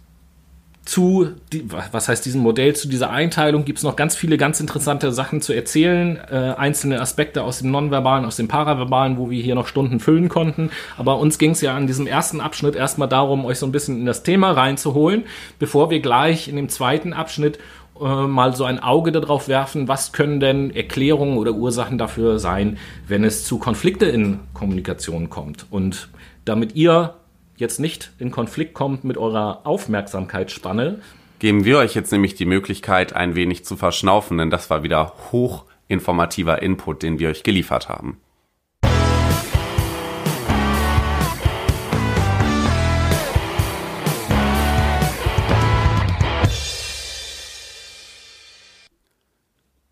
zu, 0.85 1.29
die, 1.53 1.69
was 1.69 2.09
heißt 2.09 2.25
diesem 2.25 2.41
Modell, 2.41 2.75
zu 2.75 2.87
dieser 2.87 3.11
Einteilung 3.11 3.65
gibt 3.65 3.77
es 3.77 3.83
noch 3.83 3.95
ganz 3.95 4.15
viele 4.15 4.37
ganz 4.37 4.59
interessante 4.59 5.11
Sachen 5.11 5.41
zu 5.41 5.53
erzählen, 5.53 6.19
äh, 6.29 6.55
einzelne 6.57 6.99
Aspekte 6.99 7.43
aus 7.43 7.59
dem 7.59 7.69
Nonverbalen, 7.71 8.25
aus 8.25 8.37
dem 8.37 8.47
Paraverbalen, 8.47 9.17
wo 9.17 9.29
wir 9.29 9.41
hier 9.43 9.53
noch 9.53 9.67
Stunden 9.67 9.99
füllen 9.99 10.27
konnten. 10.27 10.71
Aber 10.97 11.19
uns 11.19 11.37
ging 11.37 11.51
es 11.51 11.61
ja 11.61 11.75
an 11.75 11.85
diesem 11.85 12.07
ersten 12.07 12.41
Abschnitt 12.41 12.75
erstmal 12.75 13.07
darum, 13.07 13.45
euch 13.45 13.59
so 13.59 13.67
ein 13.67 13.71
bisschen 13.71 13.99
in 13.99 14.05
das 14.07 14.23
Thema 14.23 14.51
reinzuholen, 14.51 15.23
bevor 15.59 15.91
wir 15.91 15.99
gleich 15.99 16.47
in 16.47 16.55
dem 16.55 16.67
zweiten 16.67 17.13
Abschnitt 17.13 17.59
äh, 18.01 18.03
mal 18.03 18.55
so 18.55 18.65
ein 18.65 18.81
Auge 18.81 19.11
darauf 19.11 19.47
werfen, 19.47 19.87
was 19.87 20.13
können 20.13 20.39
denn 20.39 20.75
Erklärungen 20.75 21.37
oder 21.37 21.53
Ursachen 21.53 21.99
dafür 21.99 22.39
sein, 22.39 22.77
wenn 23.07 23.23
es 23.23 23.45
zu 23.45 23.59
Konflikte 23.59 24.07
in 24.07 24.39
Kommunikation 24.55 25.29
kommt. 25.29 25.67
Und 25.69 26.09
damit 26.43 26.75
ihr 26.75 27.13
jetzt 27.61 27.79
nicht 27.79 28.11
in 28.19 28.31
Konflikt 28.31 28.73
kommt 28.73 29.05
mit 29.05 29.17
eurer 29.17 29.61
Aufmerksamkeitsspanne, 29.65 30.99
Geben 31.41 31.65
wir 31.65 31.79
euch 31.79 31.95
jetzt 31.95 32.11
nämlich 32.11 32.35
die 32.35 32.45
Möglichkeit, 32.45 33.13
ein 33.13 33.33
wenig 33.33 33.65
zu 33.65 33.75
verschnaufen, 33.75 34.37
denn 34.37 34.51
das 34.51 34.69
war 34.69 34.83
wieder 34.83 35.15
hochinformativer 35.31 36.61
Input, 36.61 37.01
den 37.01 37.17
wir 37.17 37.29
euch 37.29 37.41
geliefert 37.41 37.89
haben. 37.89 38.19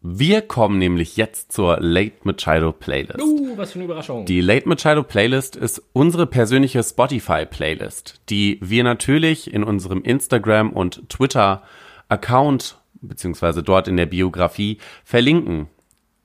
Wir 0.02 0.42
kommen 0.42 0.78
nämlich 0.78 1.18
jetzt 1.18 1.52
zur 1.52 1.78
Late 1.82 2.16
Machado 2.24 2.72
Playlist. 2.72 3.22
uh, 3.22 3.58
was 3.58 3.74
für 3.74 3.80
eine 3.80 3.86
Überraschung. 3.86 4.26
Die 4.26 4.40
Late 4.40 4.68
Machado 4.70 5.04
Playlist 5.04 5.58
ist 5.58 5.84
unsere 5.92 6.26
persönliche 6.26 6.82
Spotify 6.84 7.46
Playlist, 7.46 8.22
die 8.30 8.60
wir 8.62 8.86
natürlich 8.86 9.54
in 9.54 9.64
unserem 9.64 10.02
Instagram 10.04 10.72
und 10.72 11.10
Twitter 11.10 11.64
Account 12.08 12.80
beziehungsweise 13.02 13.62
dort 13.62 13.88
in 13.88 13.98
der 13.98 14.06
Biografie 14.06 14.78
verlinken. 15.04 15.68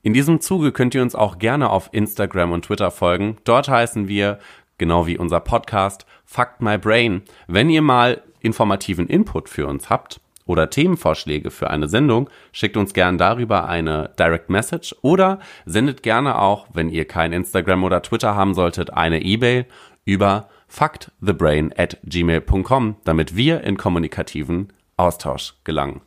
In 0.02 0.12
diesem 0.12 0.40
Zuge 0.40 0.70
könnt 0.70 0.94
ihr 0.94 1.02
uns 1.02 1.14
auch 1.14 1.38
gerne 1.38 1.70
auf 1.70 1.88
Instagram 1.92 2.52
und 2.52 2.66
Twitter 2.66 2.90
folgen. 2.90 3.38
Dort 3.44 3.68
heißen 3.68 4.06
wir, 4.06 4.38
genau 4.78 5.06
wie 5.06 5.18
unser 5.18 5.40
Podcast, 5.40 6.06
Fuck 6.24 6.60
My 6.60 6.78
Brain. 6.78 7.22
Wenn 7.46 7.70
ihr 7.70 7.82
mal 7.82 8.22
informativen 8.40 9.08
Input 9.08 9.48
für 9.48 9.66
uns 9.66 9.88
habt 9.90 10.20
oder 10.46 10.70
Themenvorschläge 10.70 11.50
für 11.50 11.70
eine 11.70 11.88
Sendung, 11.88 12.28
schickt 12.52 12.76
uns 12.76 12.92
gern 12.94 13.18
darüber 13.18 13.68
eine 13.68 14.11
Direct 14.18 14.50
Message 14.50 14.94
oder 15.02 15.38
sendet 15.64 16.02
gerne 16.02 16.38
auch, 16.38 16.66
wenn 16.72 16.90
ihr 16.90 17.07
kein 17.07 17.33
Instagram 17.33 17.85
oder 17.85 18.02
Twitter 18.02 18.35
haben 18.35 18.54
solltet, 18.54 18.92
eine 18.92 19.22
E-Mail 19.22 19.66
über 20.04 20.48
fuckthebrain 20.68 21.72
at 21.76 21.98
gmail.com, 22.04 22.96
damit 23.04 23.37
wir 23.37 23.62
in 23.62 23.76
kommunikativen 23.76 24.72
Austausch 24.96 25.54
gelangen. 25.64 26.00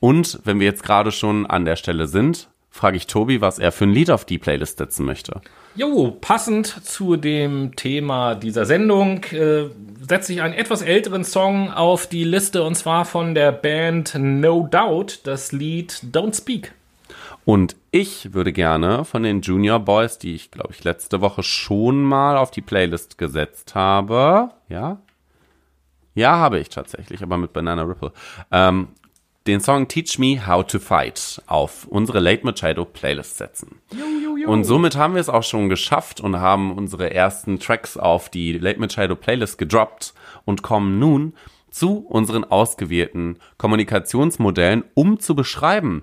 Und 0.00 0.40
wenn 0.44 0.58
wir 0.58 0.66
jetzt 0.66 0.82
gerade 0.82 1.12
schon 1.12 1.46
an 1.46 1.64
der 1.64 1.76
Stelle 1.76 2.06
sind, 2.06 2.48
frage 2.70 2.96
ich 2.96 3.06
Tobi, 3.06 3.40
was 3.40 3.58
er 3.58 3.72
für 3.72 3.84
ein 3.84 3.92
Lied 3.92 4.10
auf 4.10 4.24
die 4.24 4.38
Playlist 4.38 4.78
setzen 4.78 5.04
möchte. 5.04 5.40
Jo, 5.74 6.16
passend 6.20 6.66
zu 6.66 7.16
dem 7.16 7.76
Thema 7.76 8.34
dieser 8.34 8.66
Sendung 8.66 9.24
äh, 9.32 9.66
setze 10.08 10.32
ich 10.32 10.42
einen 10.42 10.54
etwas 10.54 10.82
älteren 10.82 11.24
Song 11.24 11.70
auf 11.70 12.06
die 12.06 12.24
Liste 12.24 12.62
und 12.62 12.74
zwar 12.74 13.04
von 13.04 13.34
der 13.34 13.52
Band 13.52 14.14
No 14.18 14.66
Doubt, 14.70 15.20
das 15.24 15.52
Lied 15.52 16.02
Don't 16.12 16.36
Speak. 16.36 16.72
Und 17.44 17.76
ich 17.90 18.34
würde 18.34 18.52
gerne 18.52 19.04
von 19.04 19.22
den 19.22 19.40
Junior 19.40 19.80
Boys, 19.80 20.18
die 20.18 20.34
ich 20.34 20.50
glaube 20.50 20.72
ich 20.72 20.84
letzte 20.84 21.20
Woche 21.20 21.42
schon 21.42 22.02
mal 22.02 22.36
auf 22.36 22.50
die 22.50 22.62
Playlist 22.62 23.18
gesetzt 23.18 23.74
habe, 23.74 24.50
ja, 24.68 24.98
ja 26.14 26.36
habe 26.36 26.58
ich 26.58 26.68
tatsächlich, 26.68 27.22
aber 27.22 27.36
mit 27.36 27.52
Banana 27.52 27.82
Ripple, 27.82 28.12
ähm, 28.50 28.88
den 29.46 29.60
Song 29.60 29.88
Teach 29.88 30.18
Me 30.18 30.46
How 30.46 30.66
to 30.66 30.78
Fight 30.78 31.42
auf 31.46 31.86
unsere 31.86 32.20
Late 32.20 32.44
Machado 32.44 32.84
Playlist 32.84 33.38
setzen. 33.38 33.80
Und 34.46 34.64
somit 34.64 34.96
haben 34.96 35.14
wir 35.14 35.20
es 35.20 35.28
auch 35.28 35.42
schon 35.42 35.68
geschafft 35.68 36.20
und 36.20 36.36
haben 36.36 36.76
unsere 36.76 37.12
ersten 37.12 37.58
Tracks 37.58 37.96
auf 37.96 38.28
die 38.28 38.52
Late 38.52 38.78
Machado 38.78 39.16
Playlist 39.16 39.58
gedroppt 39.58 40.14
und 40.44 40.62
kommen 40.62 40.98
nun 40.98 41.34
zu 41.70 41.98
unseren 41.98 42.44
ausgewählten 42.44 43.38
Kommunikationsmodellen, 43.56 44.84
um 44.94 45.20
zu 45.20 45.34
beschreiben, 45.34 46.02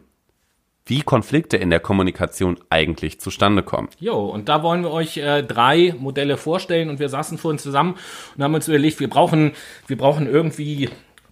wie 0.86 1.02
Konflikte 1.02 1.58
in 1.58 1.69
der 1.69 1.82
Kommunikation 1.82 2.58
eigentlich 2.69 3.19
zustande 3.19 3.62
kommen. 3.62 3.89
Jo, 4.00 4.26
und 4.26 4.47
da 4.47 4.63
wollen 4.63 4.84
wir 4.84 4.91
euch 4.91 5.17
äh, 5.17 5.43
drei 5.43 5.93
Modelle 6.00 6.38
vorstellen 6.38 6.89
und 6.89 7.00
wir 7.00 7.10
saßen 7.10 7.38
vorhin 7.38 7.60
zusammen 7.60 7.95
und 8.36 8.43
haben 8.43 8.56
uns 8.56 8.69
überlegt, 8.69 9.02
wir 9.02 9.10
brauchen, 9.10 9.52
wir 9.88 9.97
brauchen 9.97 10.28
irgendwie 10.28 10.89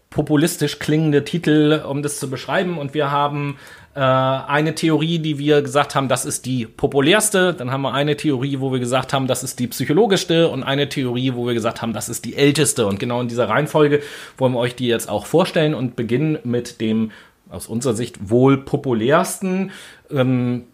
populistisch 0.09 0.79
klingende 0.79 1.25
Titel, 1.25 1.83
um 1.87 2.01
das 2.01 2.19
zu 2.19 2.29
beschreiben 2.29 2.77
und 2.77 2.93
wir 2.93 3.11
haben 3.11 3.57
äh, 3.95 3.99
eine 3.99 4.75
Theorie, 4.75 5.19
die 5.19 5.39
wir 5.39 5.61
gesagt 5.61 5.95
haben, 5.95 6.09
das 6.09 6.25
ist 6.25 6.45
die 6.45 6.65
populärste. 6.65 7.53
Dann 7.53 7.71
haben 7.71 7.81
wir 7.81 7.93
eine 7.93 8.17
Theorie, 8.17 8.59
wo 8.59 8.71
wir 8.71 8.79
gesagt 8.79 9.13
haben, 9.13 9.25
das 9.25 9.41
ist 9.41 9.57
die 9.57 9.67
psychologischste 9.67 10.49
und 10.49 10.63
eine 10.63 10.89
Theorie, 10.89 11.33
wo 11.33 11.47
wir 11.47 11.53
gesagt 11.53 11.81
haben, 11.81 11.93
das 11.93 12.09
ist 12.09 12.25
die 12.25 12.35
älteste. 12.35 12.87
Und 12.87 12.99
genau 12.99 13.21
in 13.21 13.29
dieser 13.29 13.47
Reihenfolge 13.47 14.01
wollen 14.37 14.51
wir 14.51 14.59
euch 14.59 14.75
die 14.75 14.87
jetzt 14.87 15.07
auch 15.07 15.25
vorstellen 15.25 15.73
und 15.73 15.95
beginnen 15.95 16.37
mit 16.43 16.81
dem 16.81 17.11
aus 17.49 17.67
unserer 17.67 17.93
Sicht 17.93 18.29
wohl 18.29 18.57
populärsten. 18.57 19.71
Ähm, 20.11 20.65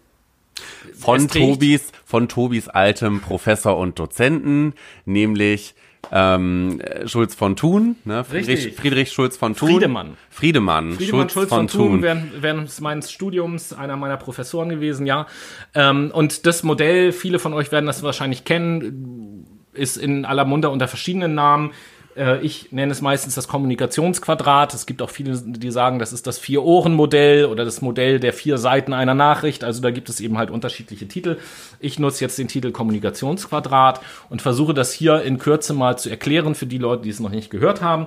Von 0.98 1.28
Tobis, 1.28 1.92
von 2.04 2.28
Tobis 2.28 2.66
altem 2.66 3.20
Professor 3.20 3.76
und 3.78 4.00
Dozenten, 4.00 4.74
nämlich 5.04 5.74
ähm, 6.10 6.80
äh, 6.80 7.06
Schulz 7.06 7.34
von 7.34 7.56
Thun, 7.56 7.96
ne? 8.04 8.24
Friedrich. 8.24 8.74
Friedrich 8.74 9.12
Schulz 9.12 9.36
von 9.36 9.54
Thun. 9.54 9.70
Friedemann. 9.70 10.16
Friedemann, 10.30 10.92
Friedemann 10.94 11.28
Schulz 11.28 11.48
von 11.48 11.68
Thun 11.68 12.02
während, 12.02 12.42
während 12.42 12.80
meines 12.80 13.10
Studiums 13.12 13.72
einer 13.72 13.96
meiner 13.96 14.16
Professoren 14.16 14.68
gewesen, 14.68 15.06
ja. 15.06 15.26
Ähm, 15.74 16.10
und 16.12 16.46
das 16.46 16.62
Modell, 16.62 17.12
viele 17.12 17.38
von 17.38 17.54
euch 17.54 17.70
werden 17.72 17.86
das 17.86 18.02
wahrscheinlich 18.02 18.44
kennen, 18.44 19.46
ist 19.72 19.96
in 19.96 20.24
aller 20.24 20.44
Munde 20.44 20.70
unter 20.70 20.88
verschiedenen 20.88 21.34
Namen. 21.34 21.72
Äh, 22.16 22.40
Ich 22.44 22.72
nenne 22.72 22.92
es 22.92 23.00
meistens 23.00 23.34
das 23.34 23.48
Kommunikationsquadrat. 23.48 24.74
Es 24.74 24.86
gibt 24.86 25.02
auch 25.02 25.10
viele, 25.10 25.36
die 25.38 25.70
sagen, 25.70 25.98
das 25.98 26.12
ist 26.12 26.26
das 26.26 26.38
Vier-Ohren-Modell 26.38 27.46
oder 27.46 27.64
das 27.64 27.82
Modell 27.82 28.20
der 28.20 28.32
vier 28.32 28.58
Seiten 28.58 28.92
einer 28.92 29.14
Nachricht. 29.14 29.64
Also 29.64 29.82
da 29.82 29.90
gibt 29.90 30.08
es 30.08 30.20
eben 30.20 30.38
halt 30.38 30.50
unterschiedliche 30.50 31.08
Titel. 31.08 31.38
Ich 31.80 31.98
nutze 31.98 32.24
jetzt 32.24 32.38
den 32.38 32.48
Titel 32.48 32.72
Kommunikationsquadrat 32.72 34.00
und 34.30 34.42
versuche 34.42 34.74
das 34.74 34.92
hier 34.92 35.22
in 35.22 35.38
Kürze 35.38 35.74
mal 35.74 35.98
zu 35.98 36.10
erklären 36.10 36.54
für 36.54 36.66
die 36.66 36.78
Leute, 36.78 37.02
die 37.02 37.10
es 37.10 37.20
noch 37.20 37.30
nicht 37.30 37.50
gehört 37.50 37.82
haben. 37.82 38.06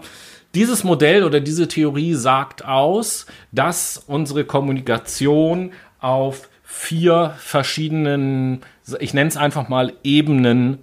Dieses 0.54 0.84
Modell 0.84 1.24
oder 1.24 1.42
diese 1.42 1.68
Theorie 1.68 2.14
sagt 2.14 2.64
aus, 2.64 3.26
dass 3.52 4.04
unsere 4.08 4.46
Kommunikation 4.46 5.72
auf 6.00 6.50
vier 6.64 7.34
verschiedenen, 7.38 8.62
ich 9.00 9.14
nenne 9.14 9.28
es 9.28 9.38
einfach 9.38 9.68
mal 9.68 9.94
Ebenen 10.04 10.80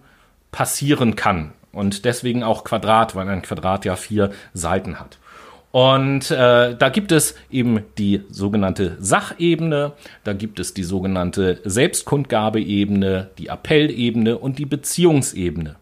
passieren 0.50 1.16
kann. 1.16 1.52
Und 1.72 2.04
deswegen 2.04 2.42
auch 2.42 2.64
Quadrat, 2.64 3.14
weil 3.14 3.28
ein 3.28 3.42
Quadrat 3.42 3.84
ja 3.84 3.96
vier 3.96 4.30
Seiten 4.52 5.00
hat. 5.00 5.18
Und 5.72 6.30
äh, 6.30 6.76
da 6.76 6.88
gibt 6.90 7.12
es 7.12 7.34
eben 7.50 7.80
die 7.96 8.20
sogenannte 8.28 8.98
Sachebene, 9.00 9.92
da 10.22 10.34
gibt 10.34 10.60
es 10.60 10.74
die 10.74 10.82
sogenannte 10.82 11.60
Selbstkundgabeebene, 11.64 13.30
die 13.38 13.48
Appellebene 13.48 14.36
und 14.36 14.58
die 14.58 14.66
Beziehungsebene. 14.66 15.76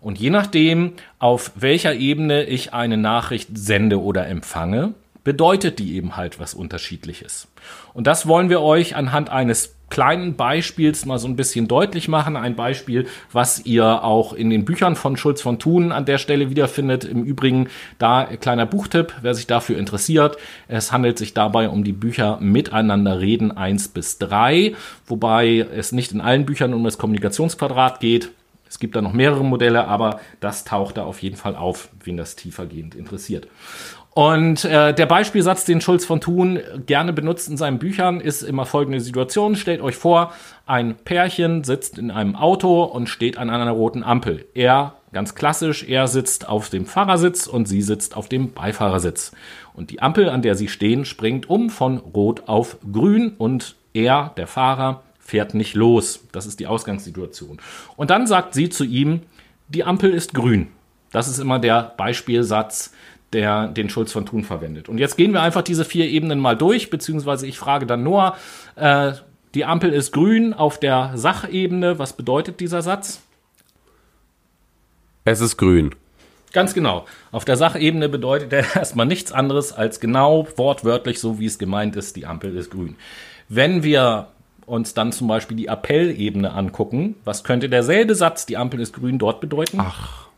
Und 0.00 0.18
je 0.18 0.30
nachdem, 0.30 0.94
auf 1.18 1.52
welcher 1.56 1.94
Ebene 1.94 2.44
ich 2.44 2.72
eine 2.72 2.96
Nachricht 2.96 3.50
sende 3.54 4.00
oder 4.00 4.26
empfange, 4.26 4.94
bedeutet 5.24 5.78
die 5.78 5.94
eben 5.96 6.16
halt 6.16 6.40
was 6.40 6.54
Unterschiedliches. 6.54 7.48
Und 7.92 8.06
das 8.06 8.26
wollen 8.26 8.50
wir 8.50 8.60
euch 8.60 8.96
anhand 8.96 9.30
eines 9.30 9.76
kleinen 9.90 10.34
Beispiels 10.34 11.06
mal 11.06 11.18
so 11.18 11.28
ein 11.28 11.36
bisschen 11.36 11.68
deutlich 11.68 12.08
machen. 12.08 12.36
Ein 12.36 12.56
Beispiel, 12.56 13.06
was 13.30 13.64
ihr 13.64 14.02
auch 14.02 14.32
in 14.32 14.50
den 14.50 14.64
Büchern 14.64 14.96
von 14.96 15.16
Schulz 15.16 15.40
von 15.40 15.58
Thun 15.58 15.92
an 15.92 16.04
der 16.04 16.18
Stelle 16.18 16.50
wiederfindet. 16.50 17.04
Im 17.04 17.22
Übrigen 17.22 17.68
da 17.98 18.28
äh, 18.28 18.36
kleiner 18.36 18.66
Buchtipp, 18.66 19.14
wer 19.22 19.34
sich 19.34 19.46
dafür 19.46 19.78
interessiert. 19.78 20.36
Es 20.66 20.90
handelt 20.90 21.18
sich 21.18 21.32
dabei 21.32 21.68
um 21.68 21.84
die 21.84 21.92
Bücher 21.92 22.38
Miteinander 22.40 23.20
reden 23.20 23.56
1 23.56 23.88
bis 23.88 24.18
3, 24.18 24.74
wobei 25.06 25.58
es 25.58 25.92
nicht 25.92 26.10
in 26.10 26.20
allen 26.20 26.44
Büchern 26.44 26.74
um 26.74 26.82
das 26.82 26.98
Kommunikationsquadrat 26.98 28.00
geht. 28.00 28.30
Es 28.68 28.80
gibt 28.80 28.96
da 28.96 29.02
noch 29.02 29.12
mehrere 29.12 29.44
Modelle, 29.44 29.86
aber 29.86 30.18
das 30.40 30.64
taucht 30.64 30.96
da 30.96 31.04
auf 31.04 31.22
jeden 31.22 31.36
Fall 31.36 31.54
auf, 31.54 31.90
wen 32.02 32.16
das 32.16 32.34
tiefergehend 32.34 32.96
interessiert. 32.96 33.46
Und 34.14 34.64
äh, 34.64 34.94
der 34.94 35.06
Beispielsatz, 35.06 35.64
den 35.64 35.80
Schulz 35.80 36.04
von 36.04 36.20
Thun 36.20 36.60
gerne 36.86 37.12
benutzt 37.12 37.48
in 37.48 37.56
seinen 37.56 37.80
Büchern, 37.80 38.20
ist 38.20 38.42
immer 38.42 38.64
folgende 38.64 39.00
Situation. 39.00 39.56
Stellt 39.56 39.80
euch 39.80 39.96
vor, 39.96 40.32
ein 40.66 40.94
Pärchen 40.94 41.64
sitzt 41.64 41.98
in 41.98 42.12
einem 42.12 42.36
Auto 42.36 42.84
und 42.84 43.08
steht 43.08 43.38
an 43.38 43.50
einer 43.50 43.72
roten 43.72 44.04
Ampel. 44.04 44.46
Er, 44.54 44.94
ganz 45.12 45.34
klassisch, 45.34 45.82
er 45.82 46.06
sitzt 46.06 46.48
auf 46.48 46.70
dem 46.70 46.86
Fahrersitz 46.86 47.48
und 47.48 47.66
sie 47.66 47.82
sitzt 47.82 48.16
auf 48.16 48.28
dem 48.28 48.52
Beifahrersitz. 48.52 49.32
Und 49.74 49.90
die 49.90 50.00
Ampel, 50.00 50.28
an 50.28 50.42
der 50.42 50.54
sie 50.54 50.68
stehen, 50.68 51.04
springt 51.04 51.50
um 51.50 51.68
von 51.68 51.98
rot 51.98 52.44
auf 52.46 52.78
grün 52.92 53.34
und 53.36 53.74
er, 53.94 54.32
der 54.36 54.46
Fahrer, 54.46 55.02
fährt 55.18 55.54
nicht 55.54 55.74
los. 55.74 56.20
Das 56.30 56.46
ist 56.46 56.60
die 56.60 56.68
Ausgangssituation. 56.68 57.58
Und 57.96 58.10
dann 58.10 58.28
sagt 58.28 58.54
sie 58.54 58.68
zu 58.68 58.84
ihm, 58.84 59.22
die 59.66 59.82
Ampel 59.82 60.12
ist 60.12 60.34
grün. 60.34 60.68
Das 61.10 61.28
ist 61.28 61.38
immer 61.38 61.60
der 61.60 61.94
Beispielsatz, 61.96 62.92
der 63.34 63.68
den 63.68 63.90
Schulz 63.90 64.12
von 64.12 64.24
Thun 64.24 64.44
verwendet. 64.44 64.88
Und 64.88 64.98
jetzt 64.98 65.16
gehen 65.16 65.32
wir 65.32 65.42
einfach 65.42 65.62
diese 65.62 65.84
vier 65.84 66.06
Ebenen 66.06 66.38
mal 66.38 66.56
durch, 66.56 66.88
beziehungsweise 66.88 67.46
ich 67.46 67.58
frage 67.58 67.84
dann 67.84 68.02
Noah, 68.02 68.36
äh, 68.76 69.12
die 69.54 69.64
Ampel 69.64 69.92
ist 69.92 70.12
grün 70.12 70.54
auf 70.54 70.80
der 70.80 71.12
Sachebene. 71.14 71.98
Was 71.98 72.14
bedeutet 72.14 72.60
dieser 72.60 72.82
Satz? 72.82 73.20
Es 75.24 75.40
ist 75.40 75.56
grün. 75.56 75.94
Ganz 76.52 76.74
genau. 76.74 77.04
Auf 77.32 77.44
der 77.44 77.56
Sachebene 77.56 78.08
bedeutet 78.08 78.52
er 78.52 78.64
erstmal 78.76 79.06
nichts 79.06 79.32
anderes 79.32 79.72
als 79.72 80.00
genau 80.00 80.46
wortwörtlich 80.56 81.20
so, 81.20 81.38
wie 81.38 81.46
es 81.46 81.58
gemeint 81.58 81.96
ist, 81.96 82.16
die 82.16 82.26
Ampel 82.26 82.56
ist 82.56 82.70
grün. 82.70 82.96
Wenn 83.48 83.82
wir 83.82 84.28
uns 84.66 84.94
dann 84.94 85.12
zum 85.12 85.28
Beispiel 85.28 85.56
die 85.56 85.68
Appellebene 85.68 86.52
angucken, 86.52 87.16
was 87.24 87.44
könnte 87.44 87.68
derselbe 87.68 88.14
Satz, 88.14 88.46
die 88.46 88.56
Ampel 88.56 88.80
ist 88.80 88.94
grün, 88.94 89.18
dort 89.18 89.40
bedeuten? 89.40 89.78
Ach, 89.80 90.28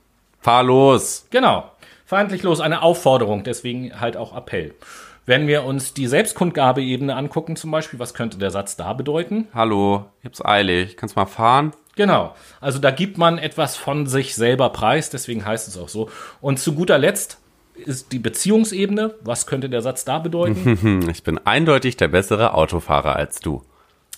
fahr 0.41 0.65
los. 0.65 1.27
Genau. 1.31 1.71
Feindlich 2.07 2.45
los, 2.45 2.61
eine 2.61 2.83
Aufforderung, 2.83 3.43
deswegen 3.43 4.01
halt 4.01 4.17
auch 4.17 4.37
Appell. 4.37 4.75
Wenn 5.25 5.49
wir 5.49 5.65
uns 5.65 5.93
die 5.93 6.07
Selbstkundgabeebene 6.07 7.17
angucken, 7.17 7.57
zum 7.57 7.73
Beispiel, 7.73 7.99
was 7.99 8.15
könnte 8.15 8.39
der 8.39 8.53
Satz 8.53 8.77
da 8.77 8.93
bedeuten? 8.93 9.49
Hallo, 9.53 10.05
ich 10.21 10.27
hab's 10.27 10.45
eilig. 10.45 10.97
Kannst 10.97 11.17
mal 11.17 11.27
fahren? 11.27 11.73
Genau. 11.97 12.37
Also 12.61 12.79
da 12.79 12.93
gibt 12.93 13.19
man 13.19 13.39
etwas 13.39 13.77
von 13.77 14.07
sich 14.07 14.37
selber 14.37 14.71
preis, 14.71 15.11
deswegen 15.11 15.45
heißt 15.45 15.67
es 15.67 15.77
auch 15.77 15.89
so. 15.89 16.09
Und 16.41 16.61
zu 16.61 16.75
guter 16.75 16.97
Letzt 16.97 17.41
ist 17.75 18.13
die 18.13 18.21
Beziehungsebene. 18.21 19.17
Was 19.23 19.49
könnte 19.49 19.69
der 19.69 19.83
Satz 19.83 20.05
da 20.05 20.21
bedeuten? 20.21 21.09
Ich 21.11 21.25
bin 21.25 21.45
eindeutig 21.45 21.97
der 21.97 22.07
bessere 22.07 22.55
Autofahrer 22.55 23.17
als 23.17 23.41
du. 23.41 23.65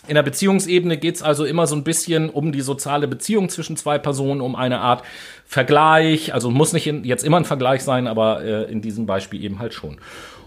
In 0.09 0.15
der 0.15 0.23
Beziehungsebene 0.23 0.97
geht 0.97 1.17
es 1.17 1.23
also 1.23 1.45
immer 1.45 1.67
so 1.67 1.77
ein 1.77 1.85
bisschen 1.85 2.31
um 2.31 2.51
die 2.51 2.63
soziale 2.63 3.07
Beziehung 3.07 3.51
zwischen 3.51 3.77
zwei 3.77 3.99
Personen, 3.99 4.41
um 4.41 4.57
eine 4.57 4.81
Art 4.81 5.05
Vergleich. 5.45 6.35
Also 6.35 6.51
muss 6.51 6.73
nicht 6.73 6.87
in, 6.87 7.05
jetzt 7.05 7.25
immer 7.25 7.37
ein 7.37 7.45
Vergleich 7.45 7.83
sein, 7.85 8.07
aber 8.07 8.43
äh, 8.43 8.65
in 8.65 8.81
diesem 8.81 9.07
Beispiel 9.07 9.45
eben 9.45 9.59
halt 9.59 9.75
schon. 9.75 9.99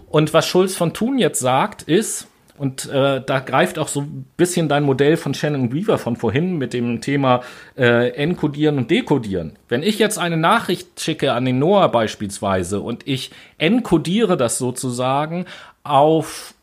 Und 0.08 0.34
was 0.34 0.46
Schulz 0.46 0.74
von 0.74 0.92
Thun 0.92 1.18
jetzt 1.18 1.38
sagt, 1.38 1.82
ist, 1.82 2.26
und 2.58 2.88
äh, 2.90 3.22
da 3.24 3.40
greift 3.40 3.78
auch 3.78 3.88
so 3.88 4.02
ein 4.02 4.26
bisschen 4.36 4.68
dein 4.68 4.82
Modell 4.82 5.16
von 5.16 5.32
Shannon 5.32 5.72
Weaver 5.72 5.96
von 5.96 6.16
vorhin 6.16 6.58
mit 6.58 6.74
dem 6.74 7.00
Thema 7.00 7.42
äh, 7.76 8.10
Encodieren 8.10 8.78
und 8.78 8.90
Dekodieren. 8.90 9.58
Wenn 9.68 9.82
ich 9.82 9.98
jetzt 9.98 10.18
eine 10.18 10.36
Nachricht 10.36 11.00
schicke 11.00 11.32
an 11.32 11.44
den 11.44 11.58
Noah 11.58 11.88
beispielsweise 11.88 12.80
und 12.80 13.06
ich 13.08 13.30
encodiere 13.58 14.36
das 14.36 14.58
sozusagen 14.58 15.46
auf 15.82 16.54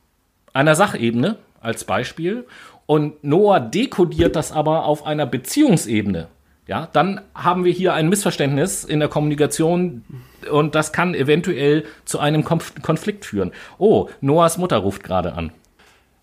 einer 0.54 0.76
Sachebene 0.76 1.38
als 1.62 1.84
Beispiel 1.84 2.46
und 2.90 3.24
Noah 3.24 3.60
dekodiert 3.60 4.36
das 4.36 4.52
aber 4.52 4.86
auf 4.86 5.06
einer 5.06 5.28
Beziehungsebene, 5.28 6.28
ja, 6.66 6.90
dann 6.92 7.22
haben 7.36 7.64
wir 7.64 7.72
hier 7.72 7.94
ein 7.94 8.10
Missverständnis 8.10 8.84
in 8.84 9.00
der 9.00 9.10
Kommunikation 9.10 10.04
und 10.50 10.74
das 10.74 10.92
kann 10.92 11.14
eventuell 11.14 11.86
zu 12.06 12.18
einem 12.18 12.44
Konf 12.44 12.74
Konflikt 12.82 13.26
führen. 13.26 13.52
Oh, 13.78 14.10
Noahs 14.22 14.58
Mutter 14.58 14.78
ruft 14.78 15.04
gerade 15.04 15.34
an. 15.34 15.52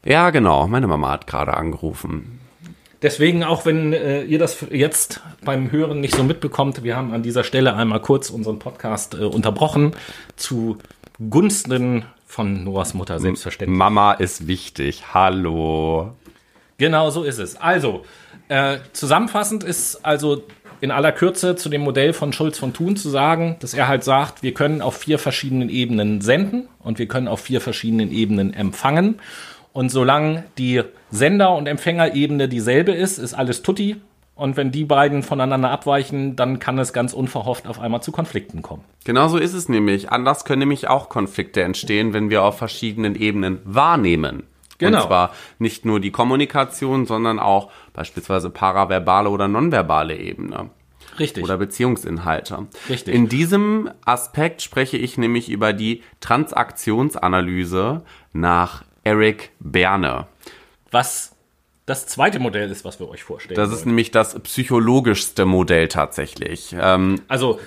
Ja, 0.04 0.30
genau. 0.30 0.66
Meine 0.66 0.88
Mama 0.88 1.12
hat 1.12 1.28
gerade 1.28 1.54
angerufen. 1.54 2.40
Deswegen, 3.00 3.44
auch 3.44 3.64
wenn 3.64 3.92
äh, 3.92 4.24
ihr 4.24 4.40
das 4.40 4.66
jetzt 4.72 5.20
beim 5.44 5.70
Hören 5.70 6.00
nicht 6.00 6.16
so 6.16 6.24
mitbekommt, 6.24 6.82
wir 6.82 6.96
haben 6.96 7.12
an 7.12 7.22
dieser 7.22 7.44
Stelle 7.44 7.74
einmal 7.74 8.00
kurz 8.00 8.28
unseren 8.28 8.58
Podcast 8.58 9.14
äh, 9.14 9.18
unterbrochen 9.18 9.92
zu 10.34 10.78
Gunsten 11.30 12.06
von 12.26 12.64
Noahs 12.64 12.92
Mutter, 12.94 13.20
selbstverständlich. 13.20 13.78
Mama 13.78 14.14
ist 14.14 14.48
wichtig. 14.48 15.14
Hallo. 15.14 16.16
Genau 16.78 17.10
so 17.10 17.22
ist 17.22 17.38
es. 17.38 17.56
Also, 17.56 18.04
äh, 18.48 18.78
zusammenfassend 18.92 19.64
ist 19.64 20.04
also 20.04 20.44
in 20.80 20.90
aller 20.90 21.12
Kürze 21.12 21.56
zu 21.56 21.68
dem 21.68 21.82
Modell 21.82 22.12
von 22.12 22.32
Schulz 22.32 22.58
von 22.58 22.72
Thun 22.72 22.96
zu 22.96 23.08
sagen, 23.08 23.56
dass 23.60 23.74
er 23.74 23.88
halt 23.88 24.04
sagt, 24.04 24.42
wir 24.42 24.52
können 24.52 24.82
auf 24.82 24.96
vier 24.96 25.18
verschiedenen 25.18 25.68
Ebenen 25.68 26.20
senden 26.20 26.68
und 26.80 26.98
wir 26.98 27.08
können 27.08 27.28
auf 27.28 27.40
vier 27.40 27.60
verschiedenen 27.60 28.12
Ebenen 28.12 28.52
empfangen. 28.52 29.18
Und 29.72 29.90
solange 29.90 30.44
die 30.58 30.82
Sender- 31.10 31.54
und 31.54 31.66
Empfängerebene 31.66 32.48
dieselbe 32.48 32.92
ist, 32.92 33.18
ist 33.18 33.34
alles 33.34 33.62
tutti. 33.62 33.96
Und 34.34 34.58
wenn 34.58 34.70
die 34.70 34.84
beiden 34.84 35.22
voneinander 35.22 35.70
abweichen, 35.70 36.36
dann 36.36 36.58
kann 36.58 36.78
es 36.78 36.92
ganz 36.92 37.14
unverhofft 37.14 37.66
auf 37.66 37.80
einmal 37.80 38.02
zu 38.02 38.12
Konflikten 38.12 38.60
kommen. 38.60 38.84
Genau 39.04 39.28
so 39.28 39.38
ist 39.38 39.54
es 39.54 39.70
nämlich. 39.70 40.10
Anders 40.10 40.44
können 40.44 40.60
nämlich 40.60 40.88
auch 40.88 41.08
Konflikte 41.08 41.62
entstehen, 41.62 42.12
wenn 42.12 42.28
wir 42.28 42.42
auf 42.42 42.58
verschiedenen 42.58 43.14
Ebenen 43.14 43.60
wahrnehmen. 43.64 44.42
Genau. 44.78 44.98
Und 44.98 45.06
zwar 45.06 45.34
nicht 45.58 45.84
nur 45.84 46.00
die 46.00 46.10
Kommunikation, 46.10 47.06
sondern 47.06 47.38
auch 47.38 47.70
beispielsweise 47.92 48.50
paraverbale 48.50 49.30
oder 49.30 49.48
nonverbale 49.48 50.16
Ebene. 50.16 50.70
Richtig. 51.18 51.44
Oder 51.44 51.56
Beziehungsinhalte. 51.56 52.66
Richtig. 52.88 53.14
In 53.14 53.28
diesem 53.28 53.90
Aspekt 54.04 54.60
spreche 54.60 54.96
ich 54.96 55.16
nämlich 55.16 55.48
über 55.48 55.72
die 55.72 56.02
Transaktionsanalyse 56.20 58.02
nach 58.32 58.84
Eric 59.02 59.52
Berne. 59.60 60.26
was 60.90 61.32
das 61.86 62.06
zweite 62.08 62.40
Modell 62.40 62.68
ist, 62.68 62.84
was 62.84 62.98
wir 62.98 63.08
euch 63.08 63.22
vorstellen. 63.22 63.54
Das 63.54 63.70
ist 63.70 63.78
wollen. 63.78 63.88
nämlich 63.90 64.10
das 64.10 64.36
psychologischste 64.40 65.46
Modell 65.46 65.86
tatsächlich. 65.86 66.74
Ähm, 66.76 67.22
also 67.28 67.60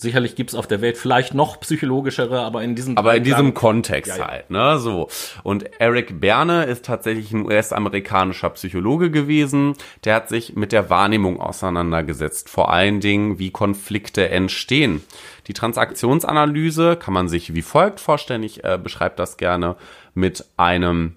sicherlich 0.00 0.34
gibt 0.34 0.50
es 0.50 0.56
auf 0.56 0.66
der 0.66 0.80
Welt 0.80 0.96
vielleicht 0.96 1.34
noch 1.34 1.60
psychologischere, 1.60 2.40
aber 2.40 2.62
in 2.62 2.74
diesem 2.74 2.96
aber 2.96 3.14
in 3.16 3.24
diesem 3.24 3.52
Kontext 3.52 4.16
ja. 4.16 4.28
halt, 4.28 4.50
ne, 4.50 4.78
so. 4.78 5.08
Und 5.42 5.70
Eric 5.78 6.20
Berne 6.20 6.64
ist 6.64 6.84
tatsächlich 6.84 7.32
ein 7.32 7.44
US-amerikanischer 7.44 8.50
Psychologe 8.50 9.10
gewesen. 9.10 9.74
Der 10.04 10.14
hat 10.14 10.28
sich 10.28 10.56
mit 10.56 10.72
der 10.72 10.88
Wahrnehmung 10.88 11.40
auseinandergesetzt. 11.40 12.48
Vor 12.48 12.72
allen 12.72 13.00
Dingen, 13.00 13.38
wie 13.38 13.50
Konflikte 13.50 14.28
entstehen. 14.30 15.02
Die 15.46 15.52
Transaktionsanalyse 15.52 16.96
kann 16.96 17.14
man 17.14 17.28
sich 17.28 17.54
wie 17.54 17.62
folgt 17.62 18.00
vorstellen. 18.00 18.42
Ich 18.42 18.64
äh, 18.64 18.78
beschreibe 18.82 19.16
das 19.16 19.36
gerne 19.36 19.76
mit 20.14 20.44
einem, 20.56 21.16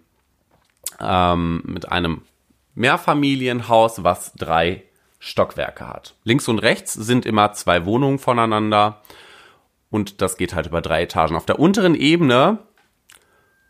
ähm, 0.99 1.61
mit 1.65 1.91
einem 1.91 2.23
Mehrfamilienhaus, 2.75 4.03
was 4.03 4.33
drei 4.33 4.83
Stockwerke 5.23 5.87
hat. 5.87 6.15
Links 6.25 6.49
und 6.49 6.59
rechts 6.59 6.91
sind 6.93 7.25
immer 7.25 7.53
zwei 7.53 7.85
Wohnungen 7.85 8.19
voneinander 8.19 9.01
und 9.89 10.21
das 10.21 10.35
geht 10.35 10.53
halt 10.53 10.67
über 10.67 10.81
drei 10.81 11.03
Etagen. 11.03 11.37
Auf 11.37 11.45
der 11.45 11.59
unteren 11.59 11.95
Ebene 11.95 12.57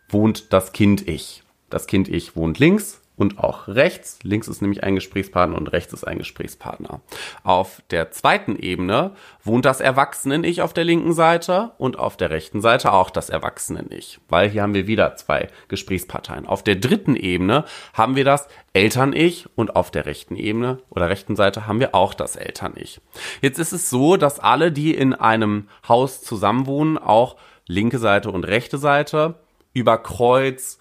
wohnt 0.09 0.51
das 0.51 0.71
Kind 0.71 1.07
Ich. 1.07 1.43
Das 1.69 1.85
Kind 1.85 2.07
Ich 2.09 2.35
wohnt 2.35 2.57
links 2.57 3.02
und 3.15 3.39
auch 3.39 3.67
rechts. 3.67 4.19
Links 4.23 4.47
ist 4.47 4.61
nämlich 4.61 4.83
ein 4.83 4.95
Gesprächspartner 4.95 5.57
und 5.57 5.71
rechts 5.71 5.93
ist 5.93 6.03
ein 6.03 6.17
Gesprächspartner. 6.17 7.01
Auf 7.43 7.81
der 7.91 8.11
zweiten 8.11 8.55
Ebene 8.55 9.11
wohnt 9.43 9.65
das 9.65 9.81
Erwachsenen-Ich 9.81 10.61
auf 10.61 10.73
der 10.73 10.83
linken 10.83 11.13
Seite 11.13 11.71
und 11.77 11.99
auf 11.99 12.17
der 12.17 12.31
rechten 12.31 12.61
Seite 12.61 12.91
auch 12.91 13.09
das 13.09 13.29
Erwachsenen-Ich, 13.29 14.19
weil 14.29 14.49
hier 14.49 14.63
haben 14.63 14.73
wir 14.73 14.87
wieder 14.87 15.15
zwei 15.15 15.47
Gesprächsparteien. 15.67 16.47
Auf 16.47 16.63
der 16.63 16.75
dritten 16.75 17.15
Ebene 17.15 17.65
haben 17.93 18.15
wir 18.15 18.25
das 18.25 18.47
Eltern-Ich 18.73 19.47
und 19.55 19.75
auf 19.75 19.91
der 19.91 20.05
rechten 20.05 20.35
Ebene 20.35 20.79
oder 20.89 21.09
rechten 21.09 21.35
Seite 21.35 21.67
haben 21.67 21.79
wir 21.79 21.93
auch 21.93 22.13
das 22.13 22.35
Eltern-Ich. 22.35 22.99
Jetzt 23.41 23.59
ist 23.59 23.73
es 23.73 23.89
so, 23.89 24.17
dass 24.17 24.39
alle, 24.39 24.71
die 24.71 24.93
in 24.93 25.13
einem 25.13 25.67
Haus 25.87 26.21
zusammenwohnen, 26.21 26.97
auch 26.97 27.37
linke 27.67 27.99
Seite 27.99 28.31
und 28.31 28.43
rechte 28.43 28.77
Seite 28.77 29.35
über 29.73 29.97
Kreuz, 29.97 30.79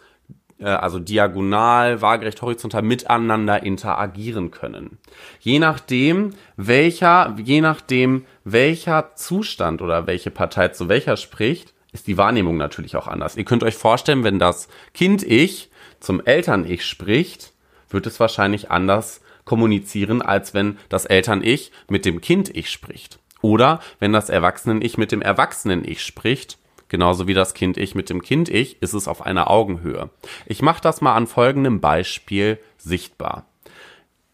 also 0.65 0.99
diagonal, 0.99 2.01
waagerecht, 2.01 2.43
horizontal 2.43 2.83
miteinander 2.83 3.63
interagieren 3.63 4.51
können. 4.51 4.99
Je 5.41 5.59
nachdem, 5.59 6.35
welcher, 6.57 7.35
je 7.43 7.61
nachdem, 7.61 8.25
welcher 8.45 9.15
Zustand 9.17 9.83
oder 9.83 10.07
welche 10.07 10.31
Partei 10.31 10.69
zu 10.69 10.89
welcher 10.89 11.17
spricht, 11.17 11.73
ist 11.93 12.07
die 12.07 12.17
Wahrnehmung 12.17 12.57
natürlich 12.57 12.97
auch 12.97 13.07
anders. 13.07 13.37
Ihr 13.37 13.45
könnt 13.45 13.63
euch 13.63 13.75
vorstellen, 13.75 14.25
wenn 14.25 14.39
das 14.39 14.69
Kind-Ich 14.95 15.71
zum 16.01 16.25
Eltern-Ich 16.25 16.85
spricht, 16.85 17.53
wird 17.91 18.07
es 18.07 18.19
wahrscheinlich 18.19 18.71
anders 18.71 19.21
kommunizieren, 19.45 20.23
als 20.23 20.55
wenn 20.55 20.79
das 20.89 21.05
Eltern-Ich 21.05 21.73
mit 21.89 22.05
dem 22.05 22.21
Kind-Ich 22.21 22.71
spricht. 22.71 23.19
Oder 23.43 23.81
wenn 23.99 24.13
das 24.13 24.31
Erwachsenen-Ich 24.31 24.97
mit 24.97 25.13
dem 25.13 25.21
Erwachsenen-Ich 25.21 26.03
spricht, 26.03 26.59
genauso 26.93 27.27
wie 27.27 27.33
das 27.35 27.55
Kind-Ich 27.55 27.95
mit 27.95 28.11
dem 28.11 28.21
Kind-Ich, 28.21 28.83
ist 28.83 28.93
es 28.93 29.09
auf 29.09 29.25
einer 29.25 29.51
Augenhöhe. 29.51 30.11
Ich 30.45 30.61
mache 30.61 30.83
das 30.83 31.01
mal 31.01 31.15
an 31.15 31.27
folgendem 31.27 31.81
Beispiel 31.81 32.59
sichtbar. 32.77 33.47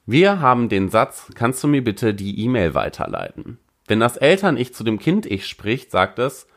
Wir 0.06 0.40
haben 0.40 0.68
den 0.68 0.88
Satz, 0.88 1.30
kannst 1.36 1.62
du 1.62 1.68
mir 1.68 1.84
bitte 1.84 2.14
die 2.14 2.40
E-Mail 2.40 2.74
weiterleiten? 2.74 3.58
Wenn 3.86 4.00
das 4.00 4.16
Eltern-Ich 4.16 4.74
zu 4.74 4.82
dem 4.82 4.98
Kind-Ich 4.98 5.46
spricht, 5.46 5.92
sagt 5.92 6.18
es, 6.18 6.48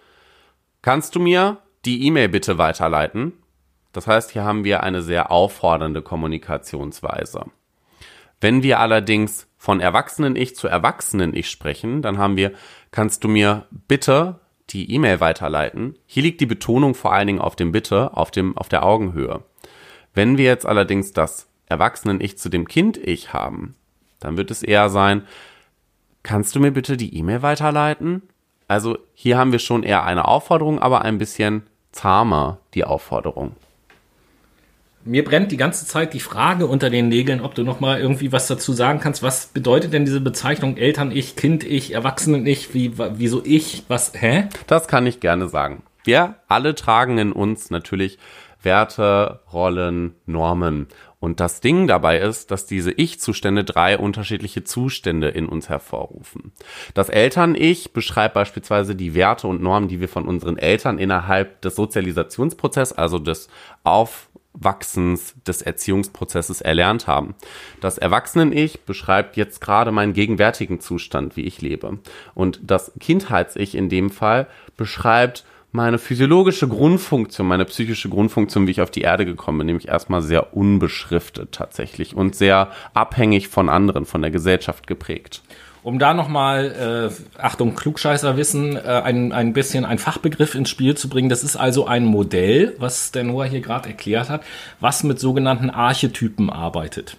kannst 0.81 1.15
du 1.15 1.19
mir 1.19 1.59
die 1.85 2.03
E-Mail 2.07 2.29
bitte 2.29 2.57
weiterleiten? 2.57 3.33
Das 3.93 4.07
heißt, 4.07 4.31
hier 4.31 4.43
haben 4.43 4.63
wir 4.63 4.81
eine 4.81 5.03
sehr 5.03 5.31
auffordernde 5.31 6.01
Kommunikationsweise. 6.01 7.45
Wenn 8.39 8.63
wir 8.63 8.79
allerdings 8.79 9.47
von 9.55 9.79
Erwachsenen-Ich 9.79 10.55
zu 10.55 10.67
Erwachsenen-Ich 10.67 11.47
sprechen, 11.47 12.01
dann 12.01 12.17
haben 12.17 12.37
wir, 12.37 12.53
kannst 12.89 13.23
du 13.23 13.27
mir 13.27 13.67
bitte 13.87 14.40
die 14.73 14.91
E-Mail 14.91 15.19
weiterleiten? 15.19 15.97
Hier 16.05 16.23
liegt 16.23 16.41
die 16.41 16.45
Betonung 16.45 16.95
vor 16.95 17.13
allen 17.13 17.27
Dingen 17.27 17.41
auf 17.41 17.55
dem 17.55 17.71
Bitte, 17.71 18.15
auf 18.15 18.31
dem, 18.31 18.57
auf 18.57 18.69
der 18.69 18.83
Augenhöhe. 18.83 19.43
Wenn 20.13 20.37
wir 20.37 20.45
jetzt 20.45 20.65
allerdings 20.65 21.13
das 21.13 21.47
Erwachsenen-Ich 21.67 22.37
zu 22.37 22.49
dem 22.49 22.67
Kind-Ich 22.67 23.33
haben, 23.33 23.75
dann 24.19 24.37
wird 24.37 24.51
es 24.51 24.63
eher 24.63 24.89
sein, 24.89 25.23
kannst 26.23 26.55
du 26.55 26.59
mir 26.59 26.71
bitte 26.71 26.97
die 26.97 27.15
E-Mail 27.15 27.41
weiterleiten? 27.41 28.21
Also 28.67 28.97
hier 29.13 29.37
haben 29.37 29.51
wir 29.51 29.59
schon 29.59 29.83
eher 29.83 30.03
eine 30.03 30.27
Aufforderung, 30.27 30.79
aber 30.79 31.01
ein 31.01 31.17
bisschen 31.17 31.63
zahmer 31.91 32.59
die 32.73 32.85
Aufforderung. 32.85 33.55
Mir 35.03 35.23
brennt 35.23 35.51
die 35.51 35.57
ganze 35.57 35.85
Zeit 35.87 36.13
die 36.13 36.19
Frage 36.19 36.67
unter 36.67 36.89
den 36.89 37.09
Nägeln, 37.09 37.41
ob 37.41 37.55
du 37.55 37.63
noch 37.63 37.79
mal 37.79 37.99
irgendwie 37.99 38.31
was 38.31 38.47
dazu 38.47 38.73
sagen 38.73 38.99
kannst. 38.99 39.23
Was 39.23 39.47
bedeutet 39.47 39.93
denn 39.93 40.05
diese 40.05 40.21
Bezeichnung 40.21 40.77
Eltern-Ich, 40.77 41.35
Kind-Ich, 41.35 41.93
Erwachsenen-Ich? 41.93 42.73
Wie, 42.73 42.93
wieso 42.97 43.43
ich? 43.43 43.83
Was? 43.87 44.13
Hä? 44.13 44.47
Das 44.67 44.87
kann 44.87 45.07
ich 45.07 45.19
gerne 45.19 45.47
sagen. 45.47 45.83
Wir 46.03 46.35
alle 46.47 46.75
tragen 46.75 47.17
in 47.17 47.31
uns 47.31 47.71
natürlich 47.71 48.19
Werte, 48.61 49.39
Rollen, 49.51 50.15
Normen. 50.25 50.87
Und 51.19 51.39
das 51.39 51.61
Ding 51.61 51.87
dabei 51.87 52.19
ist, 52.19 52.49
dass 52.49 52.65
diese 52.65 52.91
Ich-Zustände 52.91 53.63
drei 53.63 53.97
unterschiedliche 53.97 54.63
Zustände 54.63 55.29
in 55.29 55.47
uns 55.47 55.69
hervorrufen. 55.69 56.51
Das 56.95 57.09
Eltern-Ich 57.09 57.93
beschreibt 57.93 58.33
beispielsweise 58.33 58.95
die 58.95 59.13
Werte 59.13 59.47
und 59.47 59.61
Normen, 59.61 59.87
die 59.87 59.99
wir 59.99 60.09
von 60.09 60.27
unseren 60.27 60.57
Eltern 60.57 60.97
innerhalb 60.97 61.61
des 61.61 61.75
Sozialisationsprozesses, 61.75 62.97
also 62.97 63.19
des 63.19 63.49
Aufwachsens, 64.53 65.35
des 65.47 65.61
Erziehungsprozesses 65.61 66.61
erlernt 66.61 67.07
haben. 67.07 67.35
Das 67.79 67.97
Erwachsenen-Ich 67.97 68.81
beschreibt 68.81 69.37
jetzt 69.37 69.61
gerade 69.61 69.91
meinen 69.91 70.13
gegenwärtigen 70.13 70.79
Zustand, 70.79 71.35
wie 71.35 71.41
ich 71.41 71.61
lebe. 71.61 71.99
Und 72.33 72.59
das 72.63 72.91
Kindheits-Ich 72.99 73.75
in 73.75 73.89
dem 73.89 74.09
Fall 74.09 74.47
beschreibt 74.77 75.45
meine 75.71 75.97
physiologische 75.97 76.67
Grundfunktion, 76.67 77.47
meine 77.47 77.65
psychische 77.65 78.09
Grundfunktion, 78.09 78.67
wie 78.67 78.71
ich 78.71 78.81
auf 78.81 78.91
die 78.91 79.01
Erde 79.01 79.25
gekommen 79.25 79.59
bin, 79.59 79.67
nämlich 79.67 79.87
erstmal 79.87 80.21
sehr 80.21 80.53
unbeschriftet 80.55 81.53
tatsächlich 81.53 82.13
und 82.15 82.35
sehr 82.35 82.71
abhängig 82.93 83.47
von 83.47 83.69
anderen, 83.69 84.05
von 84.05 84.21
der 84.21 84.31
Gesellschaft 84.31 84.85
geprägt. 84.85 85.41
Um 85.83 85.97
da 85.97 86.13
nochmal, 86.13 87.11
äh, 87.11 87.41
Achtung, 87.41 87.75
Klugscheißerwissen, 87.75 88.77
äh, 88.77 88.79
ein, 88.79 89.31
ein 89.31 89.53
bisschen 89.53 89.83
ein 89.83 89.97
Fachbegriff 89.97 90.53
ins 90.53 90.69
Spiel 90.69 90.95
zu 90.95 91.09
bringen. 91.09 91.29
Das 91.29 91.43
ist 91.43 91.55
also 91.55 91.87
ein 91.87 92.05
Modell, 92.05 92.75
was 92.77 93.11
der 93.11 93.23
Noah 93.23 93.45
hier 93.45 93.61
gerade 93.61 93.89
erklärt 93.89 94.29
hat, 94.29 94.43
was 94.79 95.03
mit 95.03 95.19
sogenannten 95.19 95.69
Archetypen 95.69 96.49
arbeitet. 96.49 97.17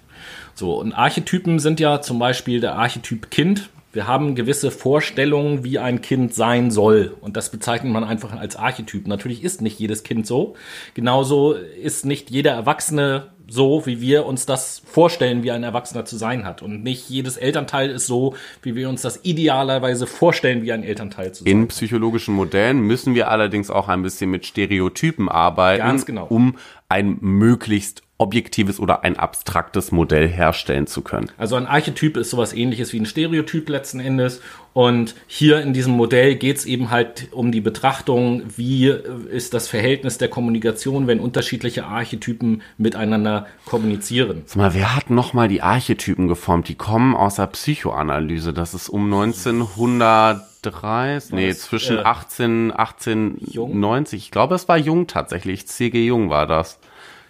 So, 0.54 0.78
und 0.78 0.92
Archetypen 0.92 1.58
sind 1.58 1.80
ja 1.80 2.02
zum 2.02 2.18
Beispiel 2.18 2.60
der 2.60 2.76
Archetyp 2.76 3.30
Kind, 3.30 3.70
wir 3.92 4.06
haben 4.06 4.34
gewisse 4.34 4.70
Vorstellungen, 4.70 5.64
wie 5.64 5.78
ein 5.78 6.00
Kind 6.00 6.34
sein 6.34 6.70
soll. 6.70 7.14
Und 7.20 7.36
das 7.36 7.50
bezeichnet 7.50 7.92
man 7.92 8.04
einfach 8.04 8.32
als 8.32 8.56
Archetyp. 8.56 9.06
Natürlich 9.06 9.44
ist 9.44 9.60
nicht 9.60 9.78
jedes 9.78 10.02
Kind 10.02 10.26
so. 10.26 10.56
Genauso 10.94 11.52
ist 11.52 12.06
nicht 12.06 12.30
jeder 12.30 12.52
Erwachsene 12.52 13.31
so, 13.52 13.84
wie 13.84 14.00
wir 14.00 14.24
uns 14.24 14.46
das 14.46 14.82
vorstellen, 14.86 15.42
wie 15.42 15.50
ein 15.50 15.62
Erwachsener 15.62 16.06
zu 16.06 16.16
sein 16.16 16.44
hat. 16.46 16.62
Und 16.62 16.82
nicht 16.82 17.10
jedes 17.10 17.36
Elternteil 17.36 17.90
ist 17.90 18.06
so, 18.06 18.34
wie 18.62 18.74
wir 18.74 18.88
uns 18.88 19.02
das 19.02 19.20
idealerweise 19.24 20.06
vorstellen, 20.06 20.62
wie 20.62 20.72
ein 20.72 20.82
Elternteil 20.82 21.32
zu 21.32 21.44
sein 21.44 21.50
In 21.52 21.68
psychologischen 21.68 22.34
Modellen 22.34 22.80
müssen 22.80 23.14
wir 23.14 23.30
allerdings 23.30 23.70
auch 23.70 23.88
ein 23.88 24.02
bisschen 24.02 24.30
mit 24.30 24.46
Stereotypen 24.46 25.28
arbeiten, 25.28 25.82
Ganz 25.82 26.06
genau. 26.06 26.26
um 26.28 26.56
ein 26.88 27.18
möglichst 27.20 28.02
objektives 28.22 28.78
oder 28.78 29.02
ein 29.02 29.18
abstraktes 29.18 29.90
Modell 29.90 30.28
herstellen 30.28 30.86
zu 30.86 31.02
können. 31.02 31.28
Also 31.36 31.56
ein 31.56 31.66
Archetyp 31.66 32.16
ist 32.16 32.30
sowas 32.30 32.52
ähnliches 32.52 32.92
wie 32.92 33.00
ein 33.00 33.06
Stereotyp 33.06 33.68
letzten 33.68 33.98
Endes. 33.98 34.40
Und 34.74 35.16
hier 35.26 35.60
in 35.60 35.74
diesem 35.74 35.92
Modell 35.94 36.36
geht 36.36 36.56
es 36.56 36.64
eben 36.64 36.90
halt 36.90 37.28
um 37.32 37.52
die 37.52 37.60
Betrachtung, 37.60 38.44
wie 38.56 38.86
ist 38.86 39.52
das 39.52 39.68
Verhältnis 39.68 40.16
der 40.16 40.28
Kommunikation, 40.28 41.06
wenn 41.06 41.20
unterschiedliche 41.20 41.84
Archetypen 41.84 42.62
miteinander 42.78 43.46
kommunizieren. 43.66 44.44
Sag 44.46 44.56
mal, 44.56 44.72
wer 44.72 44.96
hat 44.96 45.10
nochmal 45.10 45.48
die 45.48 45.60
Archetypen 45.62 46.28
geformt? 46.28 46.68
Die 46.68 46.76
kommen 46.76 47.14
aus 47.14 47.34
der 47.34 47.48
Psychoanalyse. 47.48 48.54
Das 48.54 48.72
ist 48.72 48.88
um 48.88 49.12
1930, 49.12 51.32
nee, 51.32 51.48
das, 51.48 51.60
zwischen 51.62 51.98
äh, 51.98 52.02
18, 52.02 52.70
1890. 52.70 54.22
Ich 54.22 54.30
glaube, 54.30 54.54
es 54.54 54.68
war 54.68 54.78
Jung 54.78 55.06
tatsächlich. 55.06 55.66
C.G. 55.66 56.06
Jung 56.06 56.30
war 56.30 56.46
das. 56.46 56.78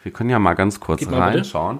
Wir 0.02 0.12
können 0.12 0.30
ja 0.30 0.38
mal 0.38 0.54
ganz 0.54 0.80
kurz 0.80 1.00
Gib 1.00 1.10
mal 1.10 1.20
reinschauen. 1.20 1.78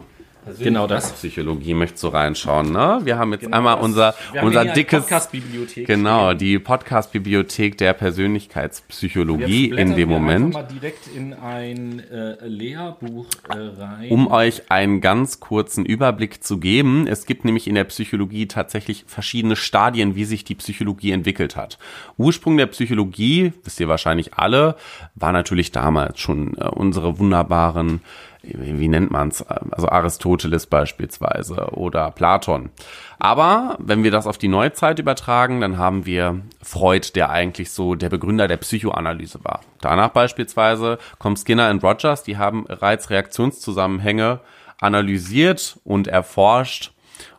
Genau 0.59 0.87
das. 0.87 1.13
Psychologie 1.13 1.73
möchtest 1.73 2.03
du 2.03 2.09
reinschauen, 2.09 2.73
ne? 2.73 3.01
Wir 3.05 3.17
haben 3.17 3.33
jetzt 3.33 3.53
einmal 3.53 3.77
das. 3.77 3.85
unser, 3.85 4.15
unser 4.43 4.65
dickes, 4.65 5.03
Podcast-Bibliothek 5.03 5.87
genau, 5.87 6.35
die 6.35 6.59
Podcast-Bibliothek 6.59 7.79
der 7.79 7.93
Persönlichkeitspsychologie 7.93 9.71
in 9.71 9.95
dem 9.95 10.09
Moment. 10.09 10.55
mal 10.55 10.65
direkt 10.65 11.07
in 11.07 11.33
ein 11.33 12.01
äh, 12.11 12.45
Lehrbuch 12.45 13.27
äh, 13.49 13.55
rein. 13.55 14.11
Um 14.11 14.27
euch 14.27 14.71
einen 14.71 15.01
ganz 15.01 15.39
kurzen 15.39 15.87
Überblick 15.87 16.43
zu 16.43 16.59
geben, 16.59 17.07
es 17.07 17.27
gibt 17.27 17.45
nämlich 17.45 17.69
in 17.69 17.77
der 17.77 17.85
Psychologie 17.85 18.49
tatsächlich 18.49 19.05
verschiedene 19.07 19.55
Stadien, 19.55 20.17
wie 20.17 20.25
sich 20.25 20.43
die 20.43 20.57
Psychologie 20.57 21.13
entwickelt 21.13 21.55
hat. 21.55 21.79
Ursprung 22.19 22.57
der 22.57 22.67
Psychologie, 22.67 23.53
wisst 23.63 23.79
ihr 23.79 23.89
wahrscheinlich 23.89 24.35
alle, 24.35 24.75
war 25.15 25.31
natürlich 25.31 25.71
damals 25.71 26.19
schon 26.19 26.57
äh, 26.57 26.65
unsere 26.65 27.21
wunderbaren 27.21 28.01
wie 28.43 28.89
nennt 28.89 29.11
man's? 29.11 29.43
Also 29.43 29.89
Aristoteles 29.89 30.67
beispielsweise 30.67 31.71
oder 31.71 32.11
Platon. 32.11 32.71
Aber 33.19 33.77
wenn 33.79 34.03
wir 34.03 34.11
das 34.11 34.27
auf 34.27 34.37
die 34.39 34.49
Neuzeit 34.49 34.99
übertragen, 34.99 35.61
dann 35.61 35.79
haben 35.79 36.07
wir 36.07 36.41
Freud, 36.61 37.13
der 37.15 37.31
eigentlich 37.31 37.71
so 37.71 37.95
der 37.95 38.09
Begründer 38.09 38.49
der 38.49 38.57
Psychoanalyse 38.57 39.39
war. 39.45 39.61
Danach 39.81 40.09
beispielsweise 40.09 40.99
kommt 41.19 41.39
Skinner 41.39 41.71
und 41.71 41.85
Rogers, 41.85 42.25
die 42.25 42.37
haben 42.37 42.67
Reiz-Reaktionszusammenhänge 42.69 44.41
analysiert 44.81 45.79
und 45.85 46.09
erforscht 46.09 46.93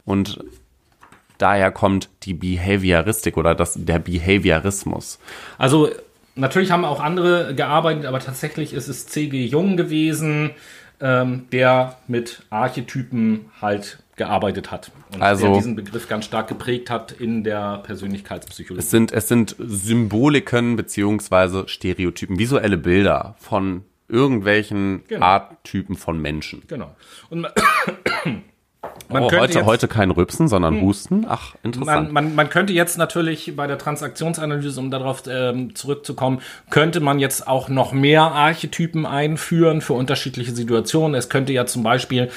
und 0.05 0.39
daher 1.37 1.71
kommt 1.71 2.09
die 2.23 2.33
Behavioristik 2.33 3.35
oder 3.35 3.53
das, 3.53 3.73
der 3.75 3.99
Behaviorismus. 3.99 5.19
Also 5.57 5.89
natürlich 6.35 6.71
haben 6.71 6.85
auch 6.85 7.01
andere 7.01 7.53
gearbeitet, 7.53 8.05
aber 8.05 8.19
tatsächlich 8.19 8.73
ist 8.73 8.87
es 8.87 9.07
C.G. 9.07 9.45
Jung 9.45 9.75
gewesen, 9.75 10.51
ähm, 11.03 11.47
der 11.51 11.97
mit 12.07 12.43
Archetypen 12.49 13.51
halt 13.61 13.99
gearbeitet 14.15 14.71
hat 14.71 14.91
und 15.13 15.21
Also- 15.21 15.47
der 15.47 15.55
diesen 15.55 15.75
Begriff 15.75 16.07
ganz 16.07 16.25
stark 16.25 16.47
geprägt 16.47 16.89
hat 16.89 17.11
in 17.11 17.43
der 17.43 17.79
Persönlichkeitspsychologie. 17.79 18.79
Es 18.83 18.89
sind, 18.91 19.11
es 19.11 19.27
sind 19.27 19.55
Symboliken 19.59 20.75
beziehungsweise 20.75 21.67
Stereotypen, 21.67 22.39
visuelle 22.39 22.77
Bilder 22.77 23.35
von 23.39 23.83
irgendwelchen 24.07 25.03
Genau. 25.07 25.25
Arttypen 25.25 25.95
von 25.97 26.19
Menschen. 26.21 26.61
genau. 26.67 26.95
Und 27.29 27.47
man, 29.09 29.23
oh, 29.23 29.27
könnte 29.27 29.43
heute, 29.43 29.53
jetzt- 29.59 29.65
heute 29.65 29.88
kein 29.88 30.11
Rübsen, 30.11 30.47
sondern 30.47 30.81
Husten. 30.81 31.25
Ach, 31.27 31.55
interessant. 31.63 32.11
Man, 32.11 32.25
man, 32.25 32.36
man 32.36 32.49
könnte 32.49 32.73
jetzt 32.73 32.97
natürlich 32.97 33.55
bei 33.55 33.67
der 33.67 33.77
Transaktionsanalyse, 33.77 34.79
um 34.79 34.91
darauf 34.91 35.23
ähm, 35.27 35.75
zurückzukommen, 35.75 36.41
könnte 36.69 36.99
man 36.99 37.19
jetzt 37.19 37.47
auch 37.47 37.69
noch 37.69 37.91
mehr 37.93 38.23
Archetypen 38.23 39.05
einführen 39.05 39.81
für 39.81 39.93
unterschiedliche 39.93 40.51
Situationen. 40.51 41.15
Es 41.15 41.29
könnte 41.29 41.53
ja 41.53 41.65
zum 41.65 41.84
Beispiel 41.84 42.29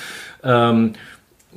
ähm, 0.44 0.92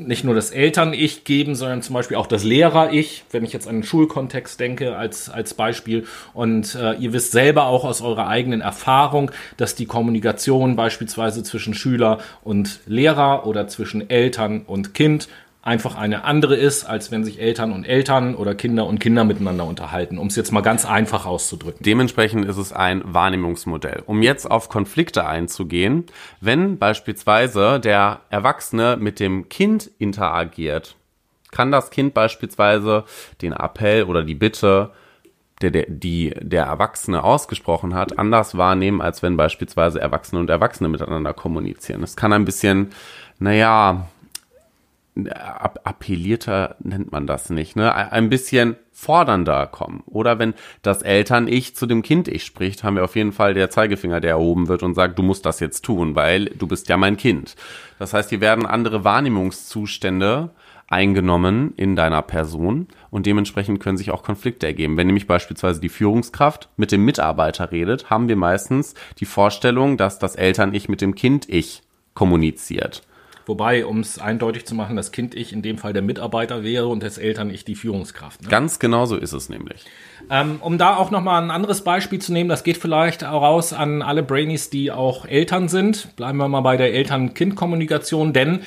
nicht 0.08 0.24
nur 0.24 0.36
das 0.36 0.52
Eltern-Ich 0.52 1.24
geben, 1.24 1.56
sondern 1.56 1.82
zum 1.82 1.94
Beispiel 1.94 2.18
auch 2.18 2.28
das 2.28 2.44
Lehrer-Ich, 2.44 3.24
wenn 3.32 3.44
ich 3.44 3.54
jetzt 3.54 3.68
an 3.68 3.78
den 3.78 3.84
Schulkontext 3.84 4.60
denke, 4.60 4.96
als, 4.96 5.30
als 5.30 5.54
Beispiel. 5.54 6.06
Und 6.34 6.76
äh, 6.76 6.94
ihr 6.94 7.14
wisst 7.14 7.32
selber 7.32 7.66
auch 7.66 7.84
aus 7.84 8.02
eurer 8.02 8.28
eigenen 8.28 8.62
Erfahrung, 8.62 9.32
dass 9.58 9.76
die 9.76 9.86
Kommunikation 9.86 10.76
beispielsweise 10.76 11.44
zwischen 11.44 11.74
Schüler 11.74 12.20
und 12.44 12.80
Lehrer 12.86 13.46
oder 13.46 13.68
zwischen 13.68 14.10
Eltern 14.10 14.64
und 14.66 14.94
Kind 14.94 15.28
einfach 15.62 15.96
eine 15.96 16.24
andere 16.24 16.56
ist, 16.56 16.86
als 16.86 17.12
wenn 17.12 17.24
sich 17.24 17.40
Eltern 17.40 17.72
und 17.74 17.84
Eltern 17.84 18.36
oder 18.36 18.56
Kinder 18.56 18.86
und 18.86 19.00
Kinder 19.00 19.26
miteinander 19.26 19.66
unterhalten, 19.66 20.18
um 20.18 20.28
es 20.28 20.36
jetzt 20.36 20.52
mal 20.52 20.62
ganz 20.62 20.86
einfach 20.86 21.26
auszudrücken. 21.26 21.84
Dementsprechend 21.84 22.46
ist 22.46 22.58
es 22.58 22.72
ein 22.72 23.02
Wahrnehmungsmodell. 23.06 24.04
Um 24.06 24.22
jetzt 24.22 24.50
auf 24.50 24.70
Konflikte 24.70 25.26
einzugehen, 25.26 26.06
wenn 26.40 26.78
beispielsweise 26.78 27.80
der 27.80 28.22
Erwachsene 28.30 28.98
mit 28.98 29.20
dem 29.20 29.50
Kind 29.50 29.92
interagiert, 30.00 30.96
kann 31.52 31.72
das 31.72 31.90
Kind 31.90 32.14
beispielsweise 32.14 33.04
den 33.42 33.54
Appell 33.54 34.04
oder 34.04 34.24
die 34.24 34.36
Bitte, 34.36 34.92
der, 35.62 35.72
der, 35.72 35.86
die 35.88 36.34
der 36.40 36.66
Erwachsene 36.66 37.24
ausgesprochen 37.24 37.96
hat, 37.96 38.18
anders 38.18 38.58
wahrnehmen, 38.58 39.02
als 39.02 39.22
wenn 39.24 39.36
beispielsweise 39.36 40.00
Erwachsene 40.00 40.40
und 40.40 40.50
Erwachsene 40.50 40.88
miteinander 40.88 41.34
kommunizieren. 41.34 42.02
Es 42.02 42.16
kann 42.16 42.32
ein 42.32 42.46
bisschen, 42.46 42.92
naja, 43.40 44.08
appellierter 45.84 46.76
nennt 46.80 47.12
man 47.12 47.28
das 47.28 47.50
nicht, 47.50 47.76
ne? 47.76 47.94
Ein 47.94 48.30
bisschen 48.30 48.76
fordernder 48.92 49.68
kommen. 49.68 50.04
Oder 50.06 50.40
wenn 50.40 50.54
das 50.82 51.02
Eltern-Ich 51.02 51.76
zu 51.76 51.86
dem 51.86 52.02
Kind-Ich 52.02 52.44
spricht, 52.44 52.84
haben 52.84 52.96
wir 52.96 53.04
auf 53.04 53.16
jeden 53.16 53.32
Fall 53.32 53.54
der 53.54 53.70
Zeigefinger, 53.70 54.20
der 54.20 54.32
erhoben 54.32 54.68
wird 54.68 54.84
und 54.84 54.94
sagt, 54.94 55.18
du 55.18 55.24
musst 55.24 55.46
das 55.46 55.60
jetzt 55.60 55.84
tun, 55.84 56.16
weil 56.16 56.46
du 56.46 56.68
bist 56.68 56.90
ja 56.90 56.98
mein 56.98 57.18
Kind. 57.18 57.56
Das 57.98 58.14
heißt, 58.14 58.30
hier 58.30 58.42
werden 58.42 58.66
andere 58.66 59.04
Wahrnehmungszustände 59.04 60.52
eingenommen 60.88 61.74
in 61.78 61.96
deiner 61.96 62.22
Person 62.22 62.88
und 63.12 63.26
dementsprechend 63.26 63.80
können 63.80 63.98
sich 63.98 64.12
auch 64.12 64.24
Konflikte 64.24 64.68
ergeben. 64.68 64.98
Wenn 64.98 65.08
nämlich 65.08 65.28
beispielsweise 65.28 65.80
die 65.80 65.90
Führungskraft 65.90 66.70
mit 66.78 66.92
dem 66.92 67.06
Mitarbeiter 67.06 67.72
redet, 67.72 68.10
haben 68.10 68.28
wir 68.28 68.36
meistens 68.36 68.96
die 69.20 69.26
Vorstellung, 69.26 69.98
dass 69.98 70.20
das 70.20 70.36
Eltern-Ich 70.36 70.90
mit 70.90 71.02
dem 71.02 71.16
Kind-Ich 71.16 71.84
kommuniziert. 72.16 73.04
Wobei, 73.50 73.84
um 73.84 74.02
es 74.02 74.20
eindeutig 74.20 74.68
zu 74.68 74.76
machen, 74.76 74.96
das 74.96 75.12
Kind 75.12 75.34
ich 75.34 75.52
in 75.54 75.64
dem 75.64 75.80
Fall 75.80 75.92
der 75.92 76.04
Mitarbeiter 76.04 76.64
wäre 76.64 76.86
und 76.88 77.02
das 77.02 77.18
Eltern 77.18 77.50
ich 77.50 77.66
die 77.66 77.74
Führungskraft. 77.74 78.44
Ne? 78.44 78.48
Ganz 78.48 78.78
genau 78.78 79.08
so 79.08 79.16
ist 79.18 79.34
es 79.34 79.50
nämlich. 79.50 79.86
Ähm, 80.30 80.58
um 80.62 80.78
da 80.78 80.96
auch 80.96 81.10
nochmal 81.10 81.42
ein 81.42 81.50
anderes 81.50 81.84
Beispiel 81.84 82.20
zu 82.20 82.32
nehmen, 82.32 82.48
das 82.48 82.64
geht 82.64 82.78
vielleicht 82.78 83.24
auch 83.24 83.42
raus 83.42 83.74
an 83.74 84.04
alle 84.04 84.22
Brainies, 84.22 84.70
die 84.70 84.92
auch 84.92 85.26
Eltern 85.26 85.68
sind. 85.68 86.16
Bleiben 86.16 86.38
wir 86.38 86.48
mal 86.48 86.62
bei 86.62 86.78
der 86.78 86.94
Eltern-Kind-Kommunikation, 86.94 88.34
denn 88.34 88.60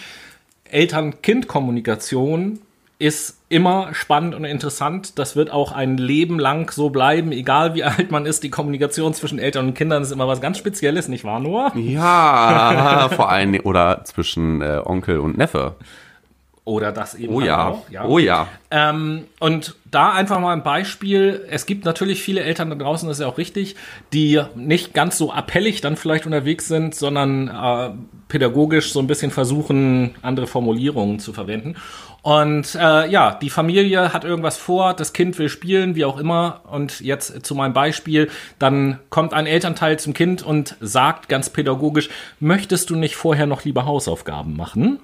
Eltern-Kind-Kommunikation 0.64 2.58
ist 3.02 3.42
immer 3.48 3.92
spannend 3.94 4.32
und 4.36 4.44
interessant. 4.44 5.18
Das 5.18 5.34
wird 5.34 5.50
auch 5.50 5.72
ein 5.72 5.96
Leben 5.96 6.38
lang 6.38 6.70
so 6.70 6.88
bleiben, 6.88 7.32
egal 7.32 7.74
wie 7.74 7.82
alt 7.82 8.12
man 8.12 8.26
ist. 8.26 8.44
Die 8.44 8.50
Kommunikation 8.50 9.12
zwischen 9.12 9.40
Eltern 9.40 9.68
und 9.68 9.74
Kindern 9.74 10.02
ist 10.02 10.12
immer 10.12 10.28
was 10.28 10.40
ganz 10.40 10.56
Spezielles, 10.56 11.08
nicht 11.08 11.24
wahr, 11.24 11.40
Noah? 11.40 11.72
Ja, 11.76 13.08
vor 13.16 13.28
allem, 13.28 13.58
oder 13.64 14.04
zwischen 14.04 14.62
äh, 14.62 14.80
Onkel 14.84 15.18
und 15.18 15.36
Neffe. 15.36 15.74
Oder 16.64 16.92
das 16.92 17.16
eben 17.16 17.34
Oh 17.34 17.40
halt 17.40 17.48
ja, 17.90 18.02
auch. 18.02 18.08
oh 18.08 18.18
ja. 18.18 18.46
Ähm, 18.70 19.24
und 19.40 19.74
da 19.84 20.12
einfach 20.12 20.38
mal 20.38 20.52
ein 20.52 20.62
Beispiel. 20.62 21.44
Es 21.50 21.66
gibt 21.66 21.84
natürlich 21.84 22.22
viele 22.22 22.42
Eltern 22.42 22.70
da 22.70 22.76
draußen, 22.76 23.08
das 23.08 23.18
ist 23.18 23.22
ja 23.22 23.26
auch 23.26 23.38
richtig, 23.38 23.74
die 24.12 24.40
nicht 24.54 24.94
ganz 24.94 25.18
so 25.18 25.32
appellig 25.32 25.80
dann 25.80 25.96
vielleicht 25.96 26.24
unterwegs 26.24 26.68
sind, 26.68 26.94
sondern 26.94 27.48
äh, 27.48 27.90
pädagogisch 28.28 28.92
so 28.92 29.00
ein 29.00 29.08
bisschen 29.08 29.32
versuchen, 29.32 30.14
andere 30.22 30.46
Formulierungen 30.46 31.18
zu 31.18 31.32
verwenden. 31.32 31.74
Und 32.22 32.76
äh, 32.76 33.10
ja, 33.10 33.34
die 33.34 33.50
Familie 33.50 34.12
hat 34.12 34.24
irgendwas 34.24 34.56
vor, 34.56 34.94
das 34.94 35.12
Kind 35.12 35.38
will 35.40 35.48
spielen, 35.48 35.96
wie 35.96 36.04
auch 36.04 36.18
immer. 36.18 36.60
Und 36.70 37.00
jetzt 37.00 37.44
zu 37.44 37.56
meinem 37.56 37.72
Beispiel, 37.72 38.30
dann 38.60 39.00
kommt 39.10 39.34
ein 39.34 39.46
Elternteil 39.46 39.98
zum 39.98 40.14
Kind 40.14 40.40
und 40.42 40.76
sagt 40.80 41.28
ganz 41.28 41.50
pädagogisch, 41.50 42.08
möchtest 42.38 42.90
du 42.90 42.94
nicht 42.94 43.16
vorher 43.16 43.46
noch 43.46 43.64
lieber 43.64 43.86
Hausaufgaben 43.86 44.56
machen? 44.56 45.00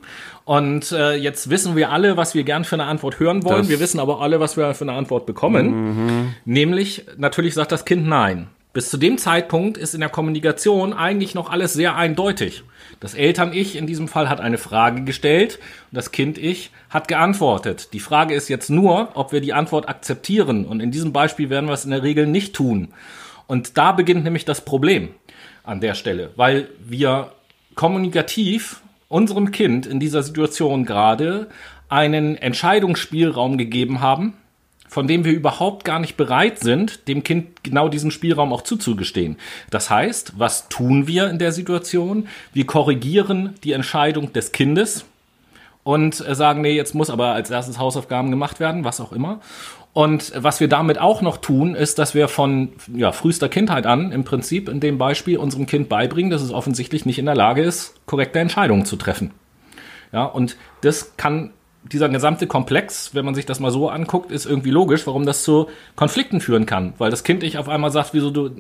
Und 0.48 0.92
äh, 0.92 1.14
jetzt 1.14 1.50
wissen 1.50 1.76
wir 1.76 1.90
alle, 1.92 2.16
was 2.16 2.34
wir 2.34 2.42
gern 2.42 2.64
für 2.64 2.76
eine 2.76 2.84
Antwort 2.84 3.20
hören 3.20 3.44
wollen. 3.44 3.58
Das- 3.58 3.68
wir 3.68 3.80
wissen 3.80 4.00
aber 4.00 4.22
alle, 4.22 4.40
was 4.40 4.56
wir 4.56 4.72
für 4.72 4.84
eine 4.84 4.94
Antwort 4.94 5.26
bekommen. 5.26 6.34
Nämlich, 6.46 7.04
natürlich 7.18 7.52
sagt 7.52 7.70
das 7.70 7.84
Kind 7.84 8.06
nein. 8.08 8.46
Bis 8.72 8.88
zu 8.88 8.96
dem 8.96 9.18
Zeitpunkt 9.18 9.76
ist 9.76 9.92
in 9.92 10.00
der 10.00 10.08
Kommunikation 10.08 10.94
eigentlich 10.94 11.34
noch 11.34 11.50
alles 11.50 11.74
sehr 11.74 11.96
eindeutig. 11.96 12.62
Das 12.98 13.12
Eltern-Ich 13.12 13.76
in 13.76 13.86
diesem 13.86 14.08
Fall 14.08 14.30
hat 14.30 14.40
eine 14.40 14.56
Frage 14.56 15.04
gestellt 15.04 15.58
und 15.90 15.96
das 15.96 16.12
Kind-Ich 16.12 16.70
hat 16.88 17.08
geantwortet. 17.08 17.90
Die 17.92 18.00
Frage 18.00 18.34
ist 18.34 18.48
jetzt 18.48 18.70
nur, 18.70 19.10
ob 19.14 19.32
wir 19.32 19.42
die 19.42 19.52
Antwort 19.52 19.86
akzeptieren. 19.86 20.64
Und 20.64 20.80
in 20.80 20.90
diesem 20.90 21.12
Beispiel 21.12 21.50
werden 21.50 21.66
wir 21.66 21.74
es 21.74 21.84
in 21.84 21.90
der 21.90 22.02
Regel 22.02 22.26
nicht 22.26 22.54
tun. 22.54 22.88
Und 23.48 23.76
da 23.76 23.92
beginnt 23.92 24.24
nämlich 24.24 24.46
das 24.46 24.62
Problem 24.62 25.10
an 25.62 25.80
der 25.82 25.92
Stelle, 25.94 26.30
weil 26.36 26.68
wir 26.86 27.32
kommunikativ 27.74 28.80
unserem 29.08 29.50
Kind 29.50 29.86
in 29.86 30.00
dieser 30.00 30.22
Situation 30.22 30.84
gerade 30.84 31.48
einen 31.88 32.36
Entscheidungsspielraum 32.36 33.56
gegeben 33.56 34.00
haben, 34.00 34.34
von 34.88 35.06
dem 35.06 35.24
wir 35.24 35.32
überhaupt 35.32 35.84
gar 35.84 35.98
nicht 35.98 36.16
bereit 36.16 36.60
sind, 36.60 37.08
dem 37.08 37.22
Kind 37.22 37.62
genau 37.62 37.88
diesen 37.88 38.10
Spielraum 38.10 38.52
auch 38.52 38.62
zuzugestehen. 38.62 39.36
Das 39.70 39.90
heißt, 39.90 40.38
was 40.38 40.68
tun 40.68 41.06
wir 41.06 41.28
in 41.28 41.38
der 41.38 41.52
Situation? 41.52 42.28
Wir 42.52 42.66
korrigieren 42.66 43.54
die 43.64 43.72
Entscheidung 43.72 44.32
des 44.32 44.52
Kindes 44.52 45.04
und 45.84 46.26
äh, 46.26 46.34
sagen, 46.34 46.60
nee, 46.62 46.74
jetzt 46.74 46.94
muss 46.94 47.10
aber 47.10 47.32
als 47.32 47.50
erstes 47.50 47.78
Hausaufgaben 47.78 48.30
gemacht 48.30 48.60
werden, 48.60 48.84
was 48.84 49.00
auch 49.00 49.12
immer. 49.12 49.40
Und 49.92 50.32
was 50.36 50.60
wir 50.60 50.68
damit 50.68 50.98
auch 50.98 51.22
noch 51.22 51.38
tun, 51.38 51.74
ist, 51.74 51.98
dass 51.98 52.14
wir 52.14 52.28
von 52.28 52.70
ja, 52.94 53.10
frühester 53.10 53.48
Kindheit 53.48 53.86
an 53.86 54.12
im 54.12 54.24
Prinzip 54.24 54.68
in 54.68 54.80
dem 54.80 54.98
Beispiel 54.98 55.38
unserem 55.38 55.66
Kind 55.66 55.88
beibringen, 55.88 56.30
dass 56.30 56.42
es 56.42 56.52
offensichtlich 56.52 57.04
nicht 57.06 57.18
in 57.18 57.26
der 57.26 57.34
Lage 57.34 57.62
ist, 57.62 57.94
korrekte 58.06 58.38
Entscheidungen 58.38 58.84
zu 58.84 58.96
treffen. 58.96 59.32
Ja, 60.12 60.24
und 60.24 60.56
das 60.82 61.16
kann 61.16 61.50
dieser 61.90 62.08
gesamte 62.08 62.46
Komplex, 62.46 63.14
wenn 63.14 63.24
man 63.24 63.34
sich 63.34 63.46
das 63.46 63.60
mal 63.60 63.70
so 63.70 63.88
anguckt, 63.88 64.30
ist 64.30 64.46
irgendwie 64.46 64.70
logisch, 64.70 65.06
warum 65.06 65.26
das 65.26 65.42
zu 65.42 65.68
Konflikten 65.96 66.40
führen 66.40 66.66
kann, 66.66 66.92
weil 66.98 67.10
das 67.10 67.24
Kind 67.24 67.42
ich 67.42 67.58
auf 67.58 67.68
einmal 67.68 67.90
sagt, 67.90 68.14
wieso 68.14 68.30
du 68.30 68.50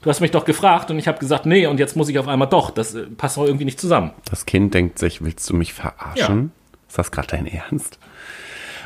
du 0.00 0.10
hast 0.10 0.20
mich 0.20 0.30
doch 0.30 0.44
gefragt 0.44 0.90
und 0.90 0.98
ich 0.98 1.08
habe 1.08 1.18
gesagt, 1.18 1.46
nee, 1.46 1.66
und 1.66 1.80
jetzt 1.80 1.96
muss 1.96 2.08
ich 2.08 2.18
auf 2.18 2.28
einmal 2.28 2.48
doch, 2.48 2.70
das 2.70 2.94
äh, 2.94 3.04
passt 3.04 3.36
doch 3.36 3.44
irgendwie 3.44 3.64
nicht 3.64 3.80
zusammen. 3.80 4.12
Das 4.30 4.46
Kind 4.46 4.74
denkt 4.74 4.98
sich, 4.98 5.22
willst 5.22 5.48
du 5.50 5.54
mich 5.54 5.74
verarschen? 5.74 6.52
Ist 6.88 6.98
das 6.98 7.10
gerade 7.10 7.28
dein 7.28 7.46
Ernst? 7.46 7.98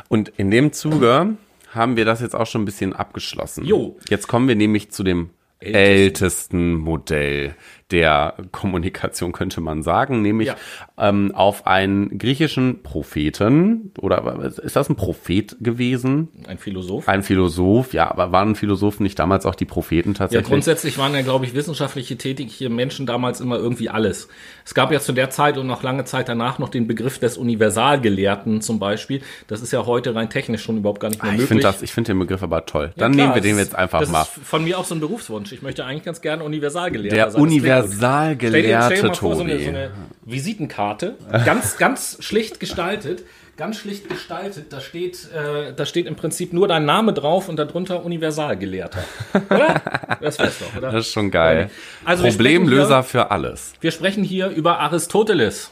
Und 0.09 0.29
in 0.37 0.51
dem 0.51 0.73
Zuge 0.73 1.37
haben 1.75 1.97
wir 1.97 2.05
das 2.05 2.21
jetzt 2.21 2.35
auch 2.35 2.47
schon 2.47 2.63
ein 2.63 2.67
bisschen 2.67 2.93
abgeschlossen. 2.93 3.65
Jo. 3.65 3.99
Jetzt 4.09 4.29
kommen 4.29 4.49
wir 4.49 4.57
nämlich 4.57 4.91
zu 4.91 5.03
dem 5.03 5.31
ältesten 5.59 6.75
Modell 6.75 7.55
der 7.93 8.35
Kommunikation, 8.51 9.33
könnte 9.33 9.61
man 9.61 9.83
sagen, 9.83 10.23
nämlich 10.23 10.49
Ja. 10.49 10.57
ähm, 10.99 11.33
auf 11.35 11.67
einen 11.67 12.19
griechischen 12.19 12.83
Propheten, 12.83 13.93
oder 14.01 14.51
ist 14.63 14.75
das 14.75 14.89
ein 14.89 14.97
Prophet 14.97 15.57
gewesen? 15.61 16.29
Ein 16.49 16.59
Philosoph. 16.59 17.09
Ein 17.09 17.23
Philosoph, 17.23 17.93
ja, 17.95 18.11
aber 18.11 18.33
waren 18.33 18.55
Philosophen 18.55 19.03
nicht 19.03 19.19
damals 19.19 19.45
auch 19.47 19.55
die 19.55 19.65
Propheten 19.67 20.11
Ja, 20.11 20.19
tatsächlich? 20.19 20.49
grundsätzlich 20.49 20.99
waren 20.99 21.15
ja, 21.15 21.23
glaube 21.23 21.45
ich, 21.45 21.55
wissenschaftliche 21.55 22.17
tätige 22.17 22.69
Menschen 22.71 23.07
damals 23.07 23.41
immer 23.41 23.57
irgendwie 23.57 23.89
alles. 23.91 24.29
Es 24.65 24.75
gab 24.75 24.91
ja 24.93 25.01
zu 25.01 25.13
der 25.13 25.31
Zeit 25.31 25.59
und 25.59 25.67
noch 25.67 25.83
lange 25.83 26.05
Zeit 26.05 26.29
danach 26.29 26.59
noch 26.59 26.69
den 26.71 26.87
Begriff 26.87 27.19
des 27.19 27.37
Universalgelehrten 27.37 28.61
zum 28.61 28.79
Beispiel. 28.79 29.21
Das 29.49 29.61
ist 29.63 29.73
ja 29.73 29.85
heute 29.87 30.15
rein 30.15 30.31
technisch 30.31 30.63
schon 30.63 30.79
überhaupt 30.79 31.01
gar 31.01 31.09
nicht 31.09 31.23
mehr 31.23 31.31
Ah, 31.33 31.35
ich 31.35 31.41
möglich. 31.41 31.49
finde 31.49 31.63
das, 31.65 31.83
ich 31.83 31.93
finde 31.93 32.13
den 32.13 32.19
Begriff 32.19 32.43
aber 32.43 32.65
toll. 32.67 32.87
Ja, 32.87 32.93
Dann 32.97 33.13
klar, 33.13 33.27
nehmen 33.27 33.35
wir 33.35 33.43
den 33.43 33.57
das 33.57 33.65
jetzt 33.67 33.75
einfach 33.75 34.01
das 34.01 34.11
mal. 34.11 34.23
ist 34.23 34.31
von 34.45 34.65
mir 34.65 34.79
auch 34.79 34.85
so 34.85 34.95
ein 34.95 35.01
Berufswunsch. 35.01 35.53
Ich 35.53 35.63
möchte 35.63 35.85
eigentlich 35.85 36.05
ganz 36.05 36.21
gerne 36.21 36.45
Universalgelehrter 36.45 37.15
Der 37.17 37.31
sein. 37.31 37.43
Das 37.43 37.43
gut. 37.83 37.91
Universalgelehrte 37.93 38.97
Stell 38.97 38.97
dir, 38.97 38.97
stell 38.97 39.03
dir 39.03 39.09
mal 39.09 39.15
vor, 39.15 39.37
so 39.37 39.43
eine, 39.43 39.59
so 39.61 39.69
eine 39.69 39.91
Visitenkarte, 40.25 41.17
ganz, 41.45 41.77
ganz 41.77 42.19
schlicht 42.21 42.61
gestaltet. 42.61 43.25
Ganz 43.59 43.77
schlicht 43.77 44.09
gestaltet, 44.09 44.73
da 44.73 44.81
steht, 44.81 45.29
äh, 45.31 45.75
da 45.75 45.85
steht 45.85 46.07
im 46.07 46.17
Prinzip 46.17 46.55
nur 46.55 46.69
dein 46.69 46.87
Name 46.87 47.13
drauf 47.13 47.51
und 47.51 47.57
darunter 47.59 48.03
Universalgelehrter. 48.03 49.05
Oder? 49.51 49.83
Das 50.23 50.39
wär's 50.39 50.59
doch, 50.59 50.75
oder? 50.75 50.91
Das 50.91 51.07
ist 51.07 51.13
schon 51.13 51.31
geil. 51.31 51.71
Also 52.03 52.25
Problemlöser 52.27 53.03
für 53.03 53.31
alles. 53.31 53.75
Wir 53.83 53.91
sprechen 53.91 54.25
hier 54.25 54.49
über 54.49 54.79
Aristoteles. 54.81 55.71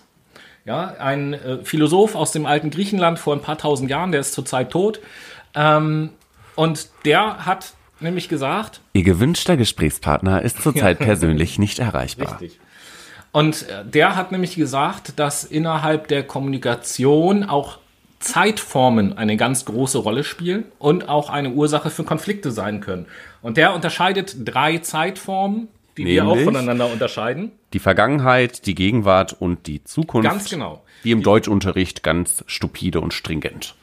Ja, 0.66 0.94
ein 0.98 1.32
äh, 1.32 1.64
Philosoph 1.64 2.14
aus 2.14 2.32
dem 2.32 2.44
alten 2.44 2.68
Griechenland 2.70 3.18
vor 3.18 3.34
ein 3.34 3.40
paar 3.40 3.56
tausend 3.56 3.90
Jahren, 3.90 4.12
der 4.12 4.20
ist 4.20 4.34
zurzeit 4.34 4.70
tot. 4.70 5.00
Ähm, 5.54 6.11
und 6.54 6.90
der 7.06 7.46
hat 7.46 7.72
nämlich 8.01 8.28
gesagt, 8.28 8.80
Ihr 8.92 9.03
gewünschter 9.03 9.57
Gesprächspartner 9.57 10.42
ist 10.42 10.62
zurzeit 10.62 10.98
persönlich 11.01 11.59
nicht 11.59 11.78
erreichbar. 11.78 12.40
Richtig. 12.40 12.61
Und 13.32 13.68
äh, 13.68 13.84
der 13.84 14.16
hat 14.16 14.32
nämlich 14.32 14.57
gesagt, 14.57 15.18
dass 15.18 15.44
innerhalb 15.44 16.09
der 16.09 16.24
Kommunikation 16.24 17.44
auch 17.44 17.78
Zeitformen 18.18 19.16
eine 19.16 19.36
ganz 19.36 19.64
große 19.64 19.98
Rolle 19.98 20.24
spielen 20.24 20.64
und 20.78 21.09
auch 21.09 21.30
eine 21.30 21.51
Ursache 21.51 21.90
für 21.90 22.05
Konflikte 22.05 22.51
sein 22.51 22.80
können. 22.80 23.07
Und 23.40 23.57
der 23.57 23.74
unterscheidet 23.74 24.36
drei 24.44 24.78
Zeitformen, 24.78 25.68
die 25.96 26.05
wir 26.05 26.24
auch 26.24 26.36
Nämlich? 26.36 26.44
voneinander 26.44 26.92
unterscheiden. 26.92 27.53
Die 27.72 27.78
Vergangenheit, 27.78 28.66
die 28.66 28.74
Gegenwart 28.74 29.34
und 29.38 29.66
die 29.66 29.82
Zukunft. 29.84 30.28
Ganz 30.28 30.51
genau. 30.51 30.82
Wie 31.03 31.12
im 31.12 31.22
Deutschunterricht 31.22 32.03
ganz 32.03 32.44
stupide 32.46 33.01
und 33.01 33.14
stringent. 33.14 33.74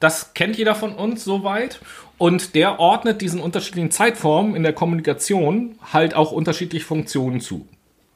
Das 0.00 0.34
kennt 0.34 0.56
jeder 0.56 0.74
von 0.74 0.94
uns 0.94 1.24
soweit. 1.24 1.80
Und 2.16 2.54
der 2.54 2.78
ordnet 2.78 3.20
diesen 3.20 3.40
unterschiedlichen 3.40 3.90
Zeitformen 3.90 4.54
in 4.54 4.62
der 4.62 4.72
Kommunikation 4.72 5.76
halt 5.92 6.14
auch 6.14 6.32
unterschiedliche 6.32 6.84
Funktionen 6.84 7.40
zu. 7.40 7.66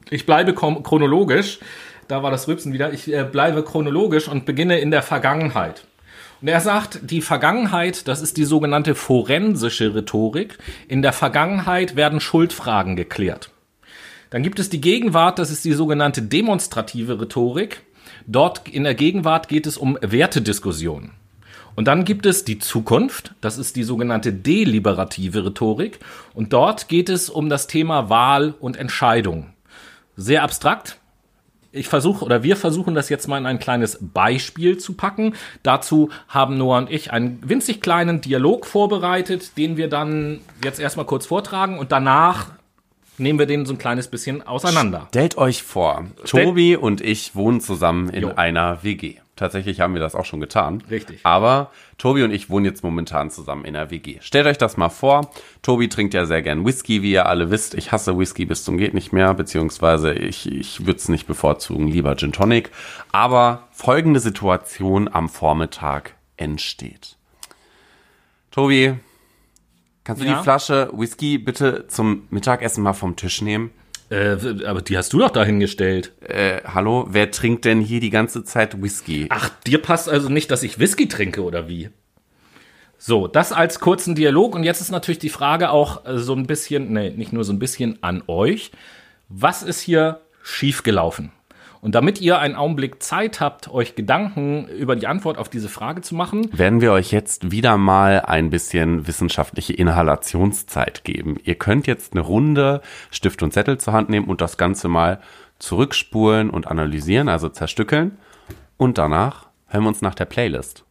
Ich 0.09 0.25
bleibe 0.25 0.53
chron- 0.53 0.83
chronologisch, 0.83 1.59
da 2.07 2.23
war 2.23 2.31
das 2.31 2.47
Rübsen 2.47 2.73
wieder, 2.73 2.93
ich 2.93 3.11
äh, 3.13 3.23
bleibe 3.23 3.63
chronologisch 3.63 4.27
und 4.27 4.45
beginne 4.45 4.79
in 4.79 4.89
der 4.89 5.03
Vergangenheit. 5.03 5.85
Und 6.41 6.47
er 6.47 6.61
sagt, 6.61 6.99
die 7.03 7.21
Vergangenheit, 7.21 8.07
das 8.07 8.21
ist 8.21 8.37
die 8.37 8.45
sogenannte 8.45 8.95
forensische 8.95 9.93
Rhetorik. 9.93 10.57
In 10.87 11.01
der 11.01 11.11
Vergangenheit 11.11 11.97
werden 11.97 12.21
Schuldfragen 12.21 12.95
geklärt. 12.95 13.51
Dann 14.29 14.43
gibt 14.43 14.59
es 14.59 14.69
die 14.69 14.79
Gegenwart, 14.79 15.37
das 15.37 15.51
ist 15.51 15.65
die 15.65 15.73
sogenannte 15.73 16.21
demonstrative 16.21 17.19
Rhetorik. 17.19 17.81
Dort 18.25 18.69
in 18.69 18.85
der 18.85 18.95
Gegenwart 18.95 19.49
geht 19.49 19.67
es 19.67 19.77
um 19.77 19.97
Wertediskussionen. 20.01 21.11
Und 21.79 21.85
dann 21.85 22.03
gibt 22.03 22.25
es 22.25 22.43
die 22.43 22.59
Zukunft, 22.59 23.35
das 23.39 23.57
ist 23.57 23.77
die 23.77 23.83
sogenannte 23.83 24.33
deliberative 24.33 25.45
Rhetorik. 25.45 25.99
Und 26.33 26.51
dort 26.51 26.89
geht 26.89 27.07
es 27.07 27.29
um 27.29 27.47
das 27.47 27.67
Thema 27.67 28.09
Wahl 28.09 28.53
und 28.59 28.75
Entscheidung. 28.75 29.53
Sehr 30.17 30.43
abstrakt. 30.43 30.97
Ich 31.71 31.87
versuche 31.87 32.25
oder 32.25 32.43
wir 32.43 32.57
versuchen 32.57 32.95
das 32.95 33.07
jetzt 33.07 33.29
mal 33.29 33.37
in 33.37 33.45
ein 33.45 33.59
kleines 33.59 33.97
Beispiel 34.01 34.77
zu 34.77 34.95
packen. 34.95 35.35
Dazu 35.63 36.09
haben 36.27 36.57
Noah 36.57 36.79
und 36.79 36.91
ich 36.91 37.13
einen 37.13 37.39
winzig 37.47 37.79
kleinen 37.79 38.19
Dialog 38.19 38.65
vorbereitet, 38.65 39.57
den 39.57 39.77
wir 39.77 39.87
dann 39.87 40.41
jetzt 40.61 40.81
erstmal 40.81 41.05
kurz 41.05 41.27
vortragen 41.27 41.79
und 41.79 41.93
danach 41.93 42.47
nehmen 43.19 43.39
wir 43.39 43.45
den 43.45 43.65
so 43.65 43.73
ein 43.73 43.77
kleines 43.77 44.09
bisschen 44.09 44.45
auseinander. 44.45 45.07
Stellt 45.11 45.37
euch 45.37 45.63
vor, 45.63 46.07
Tobi 46.25 46.75
und 46.75 46.99
ich 46.99 47.35
wohnen 47.35 47.61
zusammen 47.61 48.09
in 48.09 48.23
Jo. 48.23 48.33
einer 48.35 48.83
WG. 48.83 49.15
Tatsächlich 49.39 49.79
haben 49.79 49.93
wir 49.93 50.01
das 50.01 50.15
auch 50.15 50.25
schon 50.25 50.41
getan. 50.41 50.83
Richtig. 50.91 51.21
Aber 51.23 51.71
Tobi 51.97 52.23
und 52.23 52.31
ich 52.31 52.49
wohnen 52.49 52.65
jetzt 52.65 52.83
momentan 52.83 53.31
zusammen 53.31 53.63
in 53.63 53.73
der 53.73 53.89
WG. 53.89 54.17
Stellt 54.19 54.45
euch 54.45 54.57
das 54.57 54.75
mal 54.75 54.89
vor. 54.89 55.31
Tobi 55.61 55.87
trinkt 55.87 56.13
ja 56.13 56.25
sehr 56.25 56.41
gern 56.41 56.65
Whisky, 56.65 57.03
wie 57.03 57.13
ihr 57.13 57.25
alle 57.25 57.49
wisst. 57.49 57.73
Ich 57.73 57.93
hasse 57.93 58.19
Whisky 58.19 58.43
bis 58.43 58.65
zum 58.65 58.77
geht 58.77 58.93
nicht 58.93 59.13
mehr, 59.13 59.33
beziehungsweise 59.33 60.11
ich, 60.13 60.51
ich 60.51 60.85
würde 60.85 60.97
es 60.97 61.07
nicht 61.07 61.25
bevorzugen, 61.25 61.87
lieber 61.87 62.17
Gin 62.17 62.33
Tonic. 62.33 62.69
Aber 63.13 63.69
folgende 63.71 64.19
Situation 64.19 65.07
am 65.07 65.29
Vormittag 65.29 66.15
entsteht. 66.35 67.15
Tobi, 68.51 68.95
kannst 70.03 70.21
du 70.21 70.27
Ja? 70.27 70.35
die 70.35 70.43
Flasche 70.43 70.89
Whisky 70.91 71.37
bitte 71.37 71.87
zum 71.87 72.27
Mittagessen 72.29 72.83
mal 72.83 72.91
vom 72.91 73.15
Tisch 73.15 73.41
nehmen? 73.41 73.71
Äh, 74.09 74.65
aber 74.65 74.81
die 74.81 74.97
hast 74.97 75.13
du 75.13 75.19
doch 75.19 75.29
dahingestellt. 75.29 76.13
Äh, 76.21 76.61
hallo, 76.65 77.07
wer 77.09 77.31
trinkt 77.31 77.65
denn 77.65 77.79
hier 77.79 77.99
die 77.99 78.09
ganze 78.09 78.43
Zeit 78.43 78.81
Whisky? 78.81 79.27
Ach, 79.29 79.49
dir 79.65 79.81
passt 79.81 80.09
also 80.09 80.29
nicht, 80.29 80.49
dass 80.51 80.63
ich 80.63 80.79
Whisky 80.79 81.07
trinke 81.07 81.43
oder 81.43 81.67
wie? 81.67 81.89
So, 82.97 83.27
das 83.27 83.53
als 83.53 83.79
kurzen 83.79 84.15
Dialog. 84.15 84.55
Und 84.55 84.63
jetzt 84.63 84.81
ist 84.81 84.91
natürlich 84.91 85.19
die 85.19 85.29
Frage 85.29 85.69
auch 85.69 86.05
äh, 86.05 86.17
so 86.17 86.33
ein 86.33 86.47
bisschen, 86.47 86.91
nee, 86.91 87.11
nicht 87.11 87.33
nur 87.33 87.43
so 87.43 87.53
ein 87.53 87.59
bisschen 87.59 88.01
an 88.01 88.23
euch. 88.27 88.71
Was 89.29 89.63
ist 89.63 89.79
hier 89.79 90.21
schiefgelaufen? 90.43 91.31
Und 91.81 91.95
damit 91.95 92.19
ihr 92.19 92.39
einen 92.39 92.55
Augenblick 92.55 93.01
Zeit 93.01 93.39
habt, 93.39 93.69
euch 93.71 93.95
Gedanken 93.95 94.67
über 94.67 94.95
die 94.95 95.07
Antwort 95.07 95.37
auf 95.37 95.49
diese 95.49 95.69
Frage 95.69 96.01
zu 96.01 96.13
machen, 96.13 96.49
werden 96.51 96.81
wir 96.81 96.91
euch 96.91 97.11
jetzt 97.11 97.51
wieder 97.51 97.77
mal 97.77 98.21
ein 98.21 98.49
bisschen 98.49 99.07
wissenschaftliche 99.07 99.73
Inhalationszeit 99.73 101.03
geben. 101.03 101.37
Ihr 101.43 101.55
könnt 101.55 101.87
jetzt 101.87 102.13
eine 102.13 102.21
Runde 102.21 102.81
Stift 103.11 103.43
und 103.43 103.53
Zettel 103.53 103.77
zur 103.77 103.93
Hand 103.93 104.09
nehmen 104.09 104.27
und 104.27 104.41
das 104.41 104.57
Ganze 104.57 104.89
mal 104.89 105.19
zurückspulen 105.59 106.49
und 106.49 106.67
analysieren, 106.67 107.29
also 107.29 107.49
zerstückeln. 107.49 108.17
Und 108.77 108.97
danach 108.97 109.47
hören 109.67 109.83
wir 109.83 109.89
uns 109.89 110.01
nach 110.01 110.15
der 110.15 110.25
Playlist. 110.25 110.83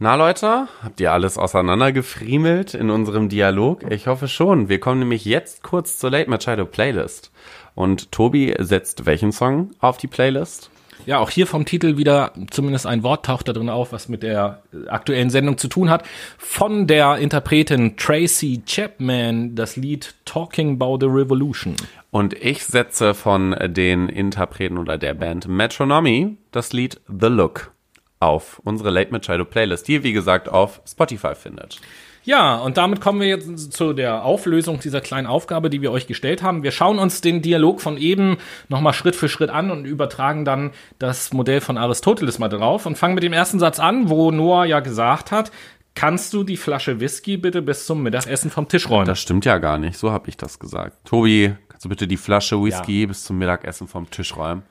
Na 0.00 0.14
Leute, 0.14 0.68
habt 0.80 1.00
ihr 1.00 1.12
alles 1.12 1.38
auseinandergefriemelt 1.38 2.74
in 2.74 2.88
unserem 2.88 3.28
Dialog? 3.28 3.82
Ich 3.90 4.06
hoffe 4.06 4.28
schon. 4.28 4.68
Wir 4.68 4.78
kommen 4.78 5.00
nämlich 5.00 5.24
jetzt 5.24 5.64
kurz 5.64 5.98
zur 5.98 6.12
Late 6.12 6.30
Machado 6.30 6.66
Playlist. 6.66 7.32
Und 7.74 8.12
Tobi 8.12 8.54
setzt 8.60 9.06
welchen 9.06 9.32
Song 9.32 9.72
auf 9.80 9.96
die 9.96 10.06
Playlist? 10.06 10.70
Ja, 11.04 11.18
auch 11.18 11.30
hier 11.30 11.48
vom 11.48 11.64
Titel 11.64 11.96
wieder 11.96 12.32
zumindest 12.52 12.86
ein 12.86 13.02
Wort 13.02 13.26
taucht 13.26 13.48
da 13.48 13.52
drin 13.52 13.68
auf, 13.68 13.90
was 13.90 14.08
mit 14.08 14.22
der 14.22 14.62
aktuellen 14.86 15.30
Sendung 15.30 15.58
zu 15.58 15.66
tun 15.66 15.90
hat. 15.90 16.04
Von 16.36 16.86
der 16.86 17.16
Interpretin 17.16 17.96
Tracy 17.96 18.62
Chapman 18.64 19.56
das 19.56 19.74
Lied 19.74 20.14
Talking 20.24 20.80
About 20.80 20.98
the 21.00 21.06
Revolution. 21.06 21.74
Und 22.12 22.34
ich 22.34 22.64
setze 22.64 23.14
von 23.14 23.56
den 23.66 24.08
Interpreten 24.08 24.78
oder 24.78 24.96
der 24.96 25.14
Band 25.14 25.48
Metronomy 25.48 26.36
das 26.52 26.72
Lied 26.72 27.00
The 27.08 27.26
Look 27.26 27.72
auf 28.20 28.60
unsere 28.64 28.90
Late 28.90 29.12
Machado 29.12 29.44
Playlist, 29.44 29.88
die 29.88 29.94
ihr 29.94 30.02
wie 30.02 30.12
gesagt 30.12 30.48
auf 30.48 30.80
Spotify 30.86 31.34
findet. 31.34 31.80
Ja, 32.24 32.56
und 32.56 32.76
damit 32.76 33.00
kommen 33.00 33.20
wir 33.20 33.28
jetzt 33.28 33.72
zu 33.72 33.94
der 33.94 34.22
Auflösung 34.22 34.80
dieser 34.80 35.00
kleinen 35.00 35.26
Aufgabe, 35.26 35.70
die 35.70 35.80
wir 35.80 35.92
euch 35.92 36.06
gestellt 36.06 36.42
haben. 36.42 36.62
Wir 36.62 36.72
schauen 36.72 36.98
uns 36.98 37.22
den 37.22 37.40
Dialog 37.40 37.80
von 37.80 37.96
eben 37.96 38.36
nochmal 38.68 38.92
Schritt 38.92 39.16
für 39.16 39.30
Schritt 39.30 39.48
an 39.48 39.70
und 39.70 39.86
übertragen 39.86 40.44
dann 40.44 40.72
das 40.98 41.32
Modell 41.32 41.62
von 41.62 41.78
Aristoteles 41.78 42.38
mal 42.38 42.48
drauf 42.48 42.84
und 42.84 42.98
fangen 42.98 43.14
mit 43.14 43.22
dem 43.22 43.32
ersten 43.32 43.58
Satz 43.58 43.80
an, 43.80 44.10
wo 44.10 44.30
Noah 44.30 44.66
ja 44.66 44.80
gesagt 44.80 45.32
hat, 45.32 45.50
kannst 45.94 46.34
du 46.34 46.44
die 46.44 46.58
Flasche 46.58 47.00
Whisky 47.00 47.38
bitte 47.38 47.62
bis 47.62 47.86
zum 47.86 48.02
Mittagessen 48.02 48.50
vom 48.50 48.68
Tisch 48.68 48.90
räumen? 48.90 49.06
Das 49.06 49.20
stimmt 49.20 49.46
ja 49.46 49.56
gar 49.56 49.78
nicht, 49.78 49.96
so 49.96 50.12
habe 50.12 50.28
ich 50.28 50.36
das 50.36 50.58
gesagt. 50.58 51.06
Tobi, 51.06 51.54
kannst 51.68 51.86
du 51.86 51.88
bitte 51.88 52.06
die 52.06 52.18
Flasche 52.18 52.62
Whisky 52.62 53.06
bis 53.06 53.24
zum 53.24 53.38
Mittagessen 53.38 53.88
vom 53.88 54.10
Tisch 54.10 54.36
räumen? 54.36 54.64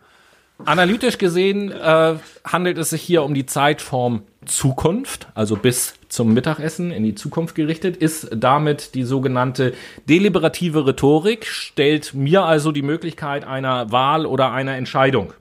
Analytisch 0.65 1.17
gesehen 1.17 1.71
äh, 1.71 2.15
handelt 2.43 2.77
es 2.77 2.89
sich 2.89 3.01
hier 3.01 3.23
um 3.23 3.33
die 3.33 3.45
Zeitform 3.45 4.23
Zukunft, 4.45 5.27
also 5.35 5.55
bis 5.55 5.95
zum 6.09 6.33
Mittagessen 6.33 6.91
in 6.91 7.03
die 7.03 7.15
Zukunft 7.15 7.53
gerichtet, 7.55 7.97
ist 7.97 8.29
damit 8.33 8.95
die 8.95 9.03
sogenannte 9.03 9.73
deliberative 10.09 10.87
Rhetorik, 10.87 11.45
stellt 11.45 12.13
mir 12.13 12.43
also 12.43 12.71
die 12.71 12.81
Möglichkeit 12.81 13.45
einer 13.45 13.91
Wahl 13.91 14.25
oder 14.25 14.51
einer 14.51 14.75
Entscheidung. 14.75 15.33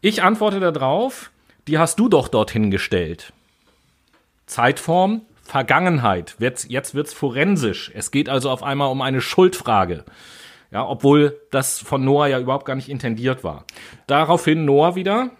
Ich 0.00 0.22
antworte 0.22 0.60
darauf, 0.60 1.30
die 1.66 1.78
hast 1.78 1.98
du 1.98 2.08
doch 2.08 2.28
dorthin 2.28 2.70
gestellt. 2.70 3.32
Zeitform 4.46 5.22
Vergangenheit. 5.42 6.36
Jetzt, 6.38 6.70
jetzt 6.70 6.94
wird's 6.94 7.12
forensisch. 7.12 7.90
Es 7.94 8.10
geht 8.10 8.28
also 8.28 8.50
auf 8.50 8.62
einmal 8.62 8.90
um 8.90 9.02
eine 9.02 9.20
Schuldfrage. 9.20 10.04
Ja, 10.72 10.88
obwohl 10.88 11.38
das 11.50 11.78
von 11.78 12.02
Noah 12.02 12.28
ja 12.28 12.40
überhaupt 12.40 12.64
gar 12.64 12.74
nicht 12.74 12.88
intendiert 12.88 13.44
war. 13.44 13.66
Daraufhin 14.06 14.64
Noah 14.64 14.96
wieder. 14.96 15.30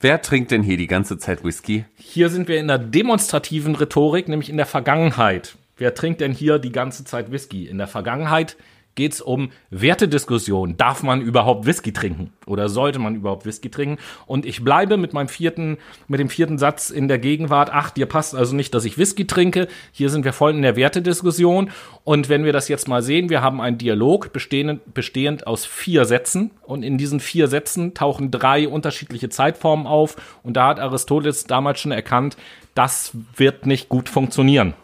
Wer 0.00 0.22
trinkt 0.22 0.52
denn 0.52 0.62
hier 0.62 0.76
die 0.76 0.86
ganze 0.86 1.18
Zeit 1.18 1.42
Whisky? 1.42 1.84
Hier 1.96 2.28
sind 2.28 2.46
wir 2.46 2.60
in 2.60 2.68
der 2.68 2.78
demonstrativen 2.78 3.74
Rhetorik, 3.74 4.28
nämlich 4.28 4.48
in 4.48 4.56
der 4.56 4.66
Vergangenheit. 4.66 5.56
Wer 5.76 5.94
trinkt 5.94 6.20
denn 6.20 6.32
hier 6.32 6.60
die 6.60 6.70
ganze 6.70 7.04
Zeit 7.04 7.32
Whisky? 7.32 7.66
In 7.66 7.78
der 7.78 7.88
Vergangenheit 7.88 8.56
geht 8.98 9.12
es 9.12 9.20
um 9.20 9.50
Wertediskussion. 9.70 10.76
Darf 10.76 11.04
man 11.04 11.22
überhaupt 11.22 11.66
Whisky 11.66 11.92
trinken? 11.92 12.32
Oder 12.46 12.68
sollte 12.68 12.98
man 12.98 13.14
überhaupt 13.14 13.46
Whisky 13.46 13.70
trinken? 13.70 14.02
Und 14.26 14.44
ich 14.44 14.64
bleibe 14.64 14.96
mit 14.96 15.12
meinem 15.12 15.28
vierten, 15.28 15.78
mit 16.08 16.18
dem 16.18 16.28
vierten 16.28 16.58
Satz 16.58 16.90
in 16.90 17.06
der 17.06 17.20
Gegenwart. 17.20 17.70
Ach, 17.72 17.90
dir 17.90 18.06
passt 18.06 18.34
also 18.34 18.56
nicht, 18.56 18.74
dass 18.74 18.84
ich 18.84 18.98
Whisky 18.98 19.24
trinke. 19.24 19.68
Hier 19.92 20.10
sind 20.10 20.24
wir 20.24 20.32
voll 20.32 20.50
in 20.50 20.62
der 20.62 20.74
Wertediskussion. 20.74 21.70
Und 22.02 22.28
wenn 22.28 22.44
wir 22.44 22.52
das 22.52 22.66
jetzt 22.66 22.88
mal 22.88 23.00
sehen, 23.00 23.30
wir 23.30 23.40
haben 23.40 23.60
einen 23.60 23.78
Dialog 23.78 24.32
bestehend, 24.32 24.92
bestehend 24.94 25.46
aus 25.46 25.64
vier 25.64 26.04
Sätzen. 26.04 26.50
Und 26.64 26.82
in 26.82 26.98
diesen 26.98 27.20
vier 27.20 27.46
Sätzen 27.46 27.94
tauchen 27.94 28.32
drei 28.32 28.66
unterschiedliche 28.66 29.28
Zeitformen 29.28 29.86
auf. 29.86 30.16
Und 30.42 30.56
da 30.56 30.66
hat 30.66 30.80
Aristoteles 30.80 31.44
damals 31.44 31.78
schon 31.78 31.92
erkannt, 31.92 32.36
das 32.74 33.12
wird 33.36 33.64
nicht 33.64 33.88
gut 33.88 34.08
funktionieren. 34.08 34.74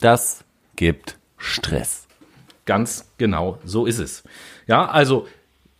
Das 0.00 0.44
gibt 0.76 1.18
Stress. 1.36 2.03
Ganz 2.64 3.12
genau, 3.18 3.58
so 3.64 3.86
ist 3.86 3.98
es. 3.98 4.24
Ja, 4.66 4.86
also 4.86 5.26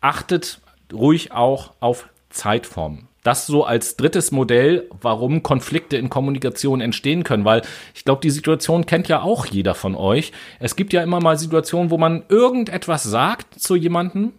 achtet 0.01 0.61
ruhig 0.93 1.32
auch 1.32 1.72
auf 1.80 2.09
Zeitformen. 2.30 3.09
Das 3.22 3.47
so 3.47 3.64
als 3.64 3.97
drittes 3.97 4.32
Modell, 4.32 4.87
warum 5.01 5.43
Konflikte 5.43 5.97
in 5.97 6.11
Kommunikation 6.11 6.82
entstehen 6.82 7.24
können, 7.24 7.47
weil 7.47 7.62
ich 7.95 8.05
glaube, 8.05 8.20
die 8.20 8.30
Situation 8.30 8.85
kennt 8.85 9.09
ja 9.09 9.22
auch 9.22 9.47
jeder 9.47 9.74
von 9.74 9.95
euch. 9.95 10.32
Es 10.61 10.76
gibt 10.76 10.93
ja 10.93 11.03
immer 11.03 11.20
mal 11.20 11.39
Situationen, 11.39 11.91
wo 11.91 11.97
man 11.97 12.24
irgendetwas 12.28 13.03
sagt 13.03 13.59
zu 13.59 13.76
jemandem, 13.76 14.32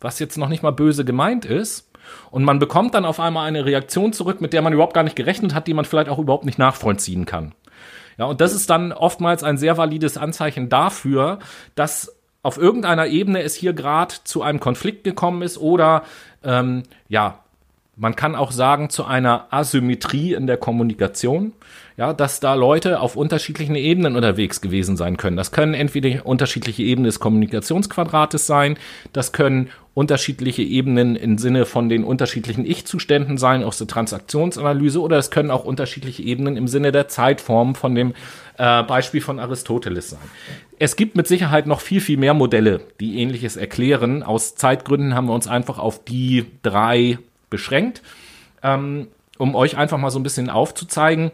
was 0.00 0.18
jetzt 0.18 0.38
noch 0.38 0.48
nicht 0.48 0.64
mal 0.64 0.72
böse 0.72 1.04
gemeint 1.04 1.44
ist. 1.44 1.88
Und 2.32 2.42
man 2.42 2.58
bekommt 2.58 2.94
dann 2.94 3.04
auf 3.04 3.20
einmal 3.20 3.46
eine 3.46 3.64
Reaktion 3.64 4.12
zurück, 4.12 4.40
mit 4.40 4.52
der 4.52 4.60
man 4.60 4.72
überhaupt 4.72 4.94
gar 4.94 5.04
nicht 5.04 5.14
gerechnet 5.14 5.54
hat, 5.54 5.68
die 5.68 5.74
man 5.74 5.84
vielleicht 5.84 6.08
auch 6.08 6.18
überhaupt 6.18 6.44
nicht 6.44 6.58
nachvollziehen 6.58 7.26
kann. 7.26 7.54
Ja, 8.18 8.26
und 8.26 8.40
das 8.40 8.52
ist 8.54 8.70
dann 8.70 8.92
oftmals 8.92 9.42
ein 9.44 9.58
sehr 9.58 9.76
valides 9.76 10.16
Anzeichen 10.16 10.68
dafür, 10.68 11.38
dass 11.74 12.16
auf 12.42 12.58
irgendeiner 12.58 13.06
Ebene 13.06 13.42
es 13.42 13.54
hier 13.54 13.72
gerade 13.72 14.14
zu 14.24 14.42
einem 14.42 14.60
Konflikt 14.60 15.04
gekommen 15.04 15.42
ist 15.42 15.58
oder 15.58 16.02
ähm, 16.42 16.82
ja, 17.08 17.38
man 17.96 18.16
kann 18.16 18.34
auch 18.34 18.52
sagen 18.52 18.90
zu 18.90 19.04
einer 19.04 19.46
Asymmetrie 19.50 20.32
in 20.32 20.46
der 20.46 20.56
Kommunikation, 20.56 21.52
ja, 21.96 22.12
dass 22.12 22.40
da 22.40 22.54
Leute 22.54 23.00
auf 23.00 23.16
unterschiedlichen 23.16 23.76
Ebenen 23.76 24.16
unterwegs 24.16 24.60
gewesen 24.60 24.96
sein 24.96 25.18
können. 25.18 25.36
Das 25.36 25.52
können 25.52 25.74
entweder 25.74 26.24
unterschiedliche 26.26 26.82
Ebenen 26.82 27.04
des 27.04 27.20
Kommunikationsquadrates 27.20 28.46
sein, 28.46 28.78
das 29.12 29.32
können 29.32 29.70
unterschiedliche 29.94 30.62
Ebenen 30.62 31.16
im 31.16 31.36
Sinne 31.36 31.66
von 31.66 31.88
den 31.88 32.04
unterschiedlichen 32.04 32.64
Ich-Zuständen 32.64 33.36
sein 33.36 33.62
aus 33.62 33.76
der 33.76 33.86
Transaktionsanalyse 33.86 35.00
oder 35.00 35.18
es 35.18 35.30
können 35.30 35.50
auch 35.50 35.64
unterschiedliche 35.64 36.22
Ebenen 36.22 36.56
im 36.56 36.66
Sinne 36.66 36.92
der 36.92 37.08
Zeitform 37.08 37.74
von 37.74 37.94
dem 37.94 38.14
äh, 38.56 38.82
Beispiel 38.84 39.20
von 39.20 39.38
Aristoteles 39.38 40.10
sein. 40.10 40.20
Es 40.78 40.96
gibt 40.96 41.14
mit 41.14 41.26
Sicherheit 41.26 41.66
noch 41.66 41.80
viel, 41.80 42.00
viel 42.00 42.16
mehr 42.16 42.32
Modelle, 42.32 42.80
die 43.00 43.20
ähnliches 43.20 43.56
erklären. 43.56 44.22
Aus 44.22 44.54
Zeitgründen 44.54 45.14
haben 45.14 45.26
wir 45.26 45.34
uns 45.34 45.46
einfach 45.46 45.78
auf 45.78 46.02
die 46.04 46.46
drei 46.62 47.18
beschränkt, 47.50 48.02
ähm, 48.62 49.08
um 49.36 49.54
euch 49.54 49.76
einfach 49.76 49.98
mal 49.98 50.10
so 50.10 50.18
ein 50.18 50.22
bisschen 50.22 50.48
aufzuzeigen. 50.48 51.32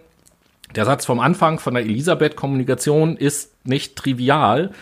Der 0.75 0.85
Satz 0.85 1.07
vom 1.07 1.21
Anfang 1.21 1.61
von 1.61 1.75
der 1.75 1.85
Elisabeth-Kommunikation 1.85 3.17
ist 3.17 3.53
nicht 3.65 3.95
trivial. 3.95 4.73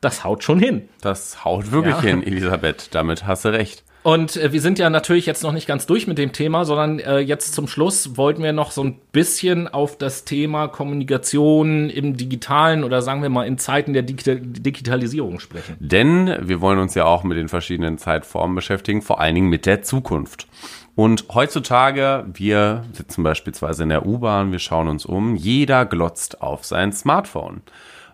Das 0.00 0.24
haut 0.24 0.44
schon 0.44 0.58
hin. 0.60 0.88
Das 1.00 1.44
haut 1.44 1.72
wirklich 1.72 1.96
Ja. 1.96 2.02
hin, 2.02 2.22
Elisabeth. 2.22 2.88
Damit 2.94 3.26
hast 3.26 3.44
du 3.44 3.48
recht. 3.48 3.84
Und 4.04 4.36
äh, 4.36 4.52
wir 4.52 4.60
sind 4.60 4.78
ja 4.78 4.90
natürlich 4.90 5.26
jetzt 5.26 5.42
noch 5.42 5.52
nicht 5.52 5.66
ganz 5.66 5.84
durch 5.84 6.06
mit 6.06 6.18
dem 6.18 6.32
Thema, 6.32 6.64
sondern 6.64 7.00
äh, 7.00 7.18
jetzt 7.18 7.52
zum 7.52 7.66
Schluss 7.66 8.16
wollten 8.16 8.42
wir 8.44 8.52
noch 8.52 8.70
so 8.70 8.82
ein 8.84 8.98
bisschen 9.12 9.66
auf 9.66 9.98
das 9.98 10.24
Thema 10.24 10.68
Kommunikation 10.68 11.90
im 11.90 12.16
Digitalen 12.16 12.84
oder 12.84 13.02
sagen 13.02 13.22
wir 13.22 13.28
mal 13.28 13.46
in 13.46 13.58
Zeiten 13.58 13.92
der 13.92 14.02
Digita 14.02 14.36
Digitalisierung 14.36 15.40
sprechen. 15.40 15.76
Denn 15.80 16.32
wir 16.40 16.60
wollen 16.60 16.78
uns 16.78 16.94
ja 16.94 17.04
auch 17.04 17.24
mit 17.24 17.36
den 17.36 17.48
verschiedenen 17.48 17.98
Zeitformen 17.98 18.54
beschäftigen, 18.54 19.02
vor 19.02 19.20
allen 19.20 19.34
Dingen 19.34 19.48
mit 19.50 19.66
der 19.66 19.82
Zukunft. 19.82 20.46
Und 20.94 21.26
heutzutage, 21.34 22.24
wir 22.32 22.84
sitzen 22.92 23.22
beispielsweise 23.22 23.82
in 23.82 23.88
der 23.88 24.06
U-Bahn, 24.06 24.52
wir 24.52 24.58
schauen 24.58 24.88
uns 24.88 25.06
um, 25.06 25.34
jeder 25.36 25.86
glotzt 25.86 26.40
auf 26.40 26.64
sein 26.64 26.92
Smartphone. 26.92 27.62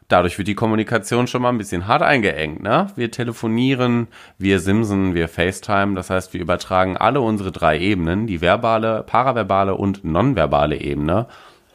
Dadurch 0.08 0.36
wird 0.36 0.48
die 0.48 0.54
Kommunikation 0.54 1.26
schon 1.26 1.42
mal 1.42 1.48
ein 1.48 1.58
bisschen 1.58 1.86
hart 1.86 2.02
eingeengt. 2.02 2.62
Ne? 2.62 2.88
Wir 2.94 3.10
telefonieren, 3.10 4.08
wir 4.38 4.60
simsen, 4.60 5.14
wir 5.14 5.28
FaceTime. 5.28 5.94
Das 5.94 6.10
heißt, 6.10 6.34
wir 6.34 6.40
übertragen 6.40 6.96
alle 6.96 7.20
unsere 7.20 7.52
drei 7.52 7.78
Ebenen, 7.78 8.26
die 8.26 8.40
verbale, 8.40 9.02
paraverbale 9.06 9.74
und 9.74 10.04
nonverbale 10.04 10.76
Ebene, 10.76 11.26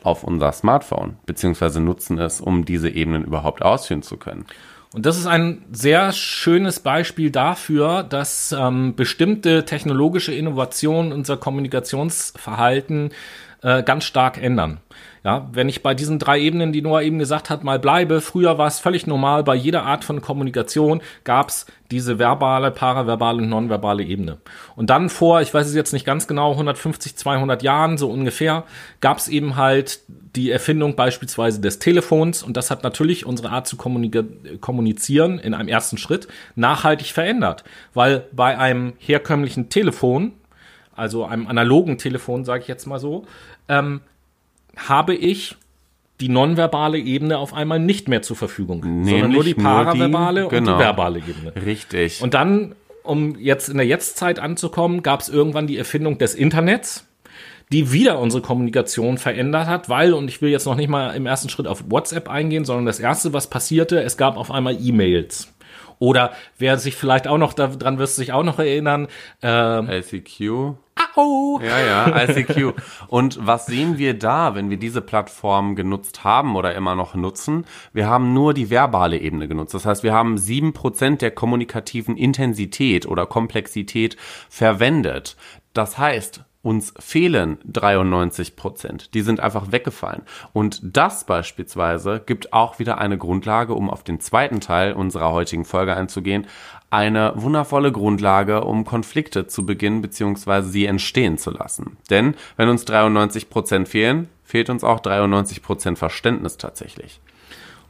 auf 0.03 0.23
unser 0.23 0.51
Smartphone, 0.51 1.17
beziehungsweise 1.25 1.81
nutzen 1.81 2.19
es, 2.19 2.39
um 2.39 2.63
diese 2.65 2.89
Ebenen 2.89 3.25
überhaupt 3.25 3.61
ausführen 3.61 4.01
zu 4.01 4.17
können. 4.17 4.45
Und 4.93 5.05
das 5.05 5.17
ist 5.17 5.27
ein 5.27 5.63
sehr 5.71 6.11
schönes 6.13 6.79
Beispiel 6.79 7.29
dafür, 7.29 8.03
dass 8.03 8.55
ähm, 8.57 8.95
bestimmte 8.95 9.65
technologische 9.65 10.33
Innovationen 10.33 11.11
unser 11.11 11.37
Kommunikationsverhalten 11.37 13.11
äh, 13.61 13.83
ganz 13.83 14.05
stark 14.05 14.41
ändern. 14.41 14.79
Ja, 15.23 15.49
wenn 15.51 15.67
ich 15.67 15.83
bei 15.83 15.93
diesen 15.93 16.17
drei 16.17 16.39
Ebenen, 16.39 16.71
die 16.71 16.81
Noah 16.81 17.01
eben 17.01 17.19
gesagt 17.19 17.49
hat, 17.49 17.63
mal 17.63 17.77
bleibe, 17.77 18.21
früher 18.21 18.57
war 18.57 18.67
es 18.67 18.79
völlig 18.79 19.05
normal, 19.05 19.43
bei 19.43 19.55
jeder 19.55 19.83
Art 19.83 20.05
von 20.05 20.21
Kommunikation 20.21 21.01
gab 21.25 21.49
es 21.49 21.65
diese 21.91 22.19
verbale, 22.19 22.71
paraverbale 22.71 23.39
und 23.39 23.49
nonverbale 23.49 24.03
Ebene. 24.03 24.37
Und 24.77 24.89
dann 24.89 25.09
vor, 25.09 25.41
ich 25.41 25.53
weiß 25.53 25.67
es 25.67 25.75
jetzt 25.75 25.91
nicht 25.91 26.05
ganz 26.05 26.27
genau, 26.27 26.51
150, 26.51 27.17
200 27.17 27.63
Jahren 27.63 27.97
so 27.97 28.09
ungefähr, 28.09 28.63
gab 29.01 29.17
es 29.17 29.27
eben 29.27 29.57
halt 29.57 29.99
die 30.07 30.51
Erfindung 30.51 30.95
beispielsweise 30.95 31.59
des 31.59 31.79
Telefons 31.79 32.41
und 32.43 32.55
das 32.55 32.71
hat 32.71 32.83
natürlich 32.83 33.25
unsere 33.25 33.49
Art 33.49 33.67
zu 33.67 33.75
kommunizieren 33.75 35.39
in 35.39 35.53
einem 35.53 35.67
ersten 35.67 35.97
Schritt 35.97 36.27
nachhaltig 36.55 37.07
verändert, 37.07 37.63
weil 37.93 38.25
bei 38.31 38.57
einem 38.57 38.93
herkömmlichen 38.99 39.69
Telefon, 39.69 40.33
also 40.95 41.25
einem 41.25 41.47
analogen 41.47 41.97
Telefon, 41.97 42.45
sage 42.45 42.61
ich 42.61 42.67
jetzt 42.67 42.85
mal 42.85 42.99
so, 42.99 43.25
ähm, 43.67 44.01
habe 44.87 45.15
ich 45.15 45.55
die 46.21 46.29
nonverbale 46.29 46.97
Ebene 46.97 47.37
auf 47.37 47.53
einmal 47.53 47.79
nicht 47.79 48.07
mehr 48.09 48.21
zur 48.21 48.35
Verfügung, 48.35 48.81
Nämlich 48.81 49.09
sondern 49.11 49.31
nur 49.31 49.43
die 49.43 49.51
nur 49.51 49.55
die- 49.57 49.63
paraverbale 49.63 50.43
und 50.45 50.49
genau. 50.49 50.73
die 50.77 50.79
verbale 50.83 51.19
Ebene. 51.19 51.53
Richtig. 51.65 52.21
Und 52.21 52.33
dann, 52.33 52.75
um 53.03 53.37
jetzt 53.39 53.69
in 53.69 53.77
der 53.77 53.85
Jetztzeit 53.85 54.37
anzukommen, 54.39 55.01
gab 55.01 55.21
es 55.21 55.29
irgendwann 55.29 55.67
die 55.67 55.77
Erfindung 55.77 56.17
des 56.17 56.35
Internets, 56.35 57.05
die 57.71 57.91
wieder 57.93 58.19
unsere 58.19 58.41
Kommunikation 58.41 59.17
verändert 59.17 59.67
hat, 59.67 59.87
weil, 59.89 60.13
und 60.13 60.27
ich 60.27 60.41
will 60.41 60.49
jetzt 60.49 60.65
noch 60.65 60.75
nicht 60.75 60.89
mal 60.89 61.15
im 61.15 61.25
ersten 61.25 61.49
Schritt 61.49 61.67
auf 61.67 61.83
WhatsApp 61.89 62.27
eingehen, 62.29 62.65
sondern 62.65 62.85
das 62.85 62.99
erste, 62.99 63.31
was 63.31 63.49
passierte, 63.49 64.01
es 64.01 64.17
gab 64.17 64.35
auf 64.37 64.51
einmal 64.51 64.75
E-Mails. 64.81 65.53
Oder 65.99 66.31
wer 66.57 66.77
sich 66.77 66.95
vielleicht 66.95 67.27
auch 67.27 67.37
noch 67.37 67.53
daran 67.53 67.99
wirst 67.99 68.17
du 68.17 68.21
sich 68.21 68.31
auch 68.31 68.43
noch 68.43 68.57
erinnern, 68.57 69.07
ähm, 69.41 69.89
ICQ. 69.89 70.75
au, 71.15 71.59
Ja, 71.61 71.79
ja, 71.79 72.23
ICQ. 72.23 72.73
Und 73.07 73.45
was 73.45 73.65
sehen 73.65 73.97
wir 73.97 74.17
da, 74.17 74.55
wenn 74.55 74.69
wir 74.69 74.77
diese 74.77 75.01
Plattform 75.01 75.75
genutzt 75.75 76.23
haben 76.23 76.55
oder 76.55 76.73
immer 76.73 76.95
noch 76.95 77.15
nutzen? 77.15 77.65
Wir 77.91 78.07
haben 78.07 78.33
nur 78.33 78.53
die 78.53 78.69
verbale 78.69 79.17
Ebene 79.17 79.47
genutzt. 79.47 79.73
Das 79.73 79.85
heißt, 79.85 80.03
wir 80.03 80.13
haben 80.13 80.37
sieben 80.37 80.71
Prozent 80.71 81.21
der 81.21 81.31
kommunikativen 81.31 82.15
Intensität 82.15 83.05
oder 83.05 83.25
Komplexität 83.25 84.15
verwendet. 84.49 85.35
Das 85.73 85.97
heißt, 85.97 86.43
uns 86.61 86.93
fehlen 86.99 87.57
93 87.65 88.57
Prozent. 88.57 89.13
Die 89.13 89.21
sind 89.21 89.39
einfach 89.39 89.71
weggefallen. 89.71 90.23
Und 90.51 90.81
das 90.83 91.23
beispielsweise 91.23 92.21
gibt 92.25 92.51
auch 92.51 92.79
wieder 92.79 92.97
eine 92.97 93.17
Grundlage, 93.17 93.73
um 93.73 93.89
auf 93.89 94.03
den 94.03 94.19
zweiten 94.19 94.59
Teil 94.59 94.93
unserer 94.93 95.31
heutigen 95.31 95.63
Folge 95.63 95.95
einzugehen, 95.95 96.47
eine 96.89 97.33
wundervolle 97.35 97.91
Grundlage, 97.91 98.63
um 98.63 98.83
Konflikte 98.83 99.47
zu 99.47 99.65
beginnen 99.65 100.01
bzw. 100.01 100.61
sie 100.61 100.85
entstehen 100.85 101.37
zu 101.37 101.51
lassen. 101.51 101.97
Denn 102.09 102.35
wenn 102.57 102.67
uns 102.67 102.83
93 102.85 103.49
Prozent 103.49 103.87
fehlen, 103.87 104.27
fehlt 104.43 104.69
uns 104.69 104.83
auch 104.83 104.99
93 104.99 105.61
Prozent 105.61 105.97
Verständnis 105.97 106.57
tatsächlich. 106.57 107.21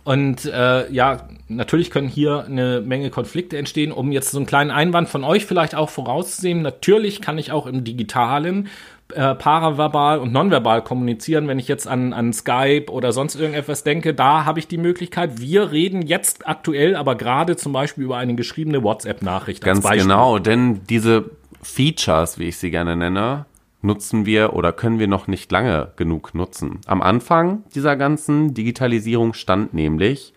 Und 0.10 0.46
äh, 0.46 0.92
ja, 0.92 1.28
natürlich 1.50 1.92
können 1.92 2.08
hier 2.08 2.44
eine 2.44 2.82
Menge 2.82 3.12
Konflikte 3.12 3.60
entstehen. 3.60 3.92
Um 3.92 4.12
jetzt 4.12 4.32
so 4.32 4.40
einen 4.40 4.48
kleinen 4.48 4.72
Einwand 4.72 5.08
von 5.08 5.24
euch 5.24 5.46
vielleicht 5.46 5.76
auch 5.76 5.90
vorauszusehen, 5.90 6.64
natürlich 6.64 7.22
kann 7.22 7.38
ich 7.38 7.52
auch 7.52 7.68
im 7.68 7.84
digitalen 7.84 8.70
äh, 9.14 9.36
paraverbal 9.36 10.18
und 10.18 10.34
nonverbal 10.34 10.84
kommunizieren, 10.84 11.48
wenn 11.48 11.60
ich 11.60 11.68
jetzt 11.68 11.88
an, 11.88 12.14
an 12.14 12.34
Skype 12.34 12.88
oder 12.90 13.12
sonst 13.12 13.36
irgendetwas 13.36 13.84
denke, 13.84 14.16
da 14.16 14.46
habe 14.46 14.58
ich 14.58 14.68
die 14.68 14.80
Möglichkeit. 14.80 15.40
Wir 15.42 15.72
reden 15.72 16.02
jetzt 16.02 16.48
aktuell 16.48 16.96
aber 16.96 17.14
gerade 17.14 17.56
zum 17.56 17.72
Beispiel 17.72 18.06
über 18.06 18.18
eine 18.18 18.34
geschriebene 18.34 18.82
WhatsApp-Nachricht. 18.82 19.64
Ganz 19.64 19.88
genau, 19.88 20.40
denn 20.40 20.82
diese 20.90 21.30
Features, 21.62 22.40
wie 22.40 22.46
ich 22.46 22.58
sie 22.58 22.72
gerne 22.72 22.96
nenne, 22.96 23.46
nutzen 23.82 24.26
wir 24.26 24.54
oder 24.54 24.74
können 24.74 25.00
wir 25.00 25.08
noch 25.08 25.28
nicht 25.28 25.52
lange 25.52 25.92
genug 25.96 26.36
nutzen. 26.36 26.80
Am 26.86 27.02
Anfang 27.02 27.64
dieser 27.76 27.96
ganzen 27.96 28.54
Digitalisierung 28.54 29.34
stand 29.34 29.74
nämlich 29.74 30.34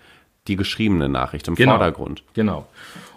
die 0.48 0.56
geschriebene 0.56 1.08
Nachricht 1.08 1.48
im 1.48 1.54
Genau. 1.54 1.72
Vordergrund. 1.72 2.22
Genau. 2.34 2.66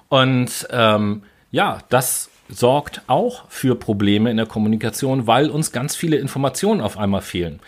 Und 0.10 0.68
ähm, 0.72 1.24
ja, 1.52 1.80
das 1.90 2.30
sorgt 2.50 3.02
auch 3.08 3.50
für 3.50 3.76
Probleme 3.76 4.30
in 4.30 4.38
der 4.38 4.46
Kommunikation, 4.46 5.26
weil 5.26 5.50
uns 5.50 5.72
ganz 5.72 5.96
viele 5.96 6.18
Informationen 6.18 6.82
auf 6.82 6.98
einmal 6.98 7.22
fehlen. 7.22 7.60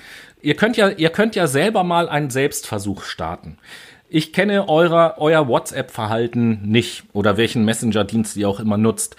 Ihr 0.41 0.55
könnt 0.55 0.77
ja, 0.77 0.89
ihr 0.89 1.09
könnt 1.09 1.35
ja 1.35 1.47
selber 1.47 1.83
mal 1.83 2.07
einen 2.09 2.29
Selbstversuch 2.29 3.03
starten. 3.03 3.57
Ich 4.09 4.31
kenne 4.33 4.69
euer, 4.69 5.15
euer 5.17 5.47
WhatsApp-Verhalten 5.47 6.61
nicht 6.63 7.03
oder 7.13 7.37
welchen 7.37 7.65
Messenger-Dienst 7.65 8.37
ihr 8.37 8.47
auch 8.47 8.59
immer 8.59 8.77
nutzt. 8.77 9.17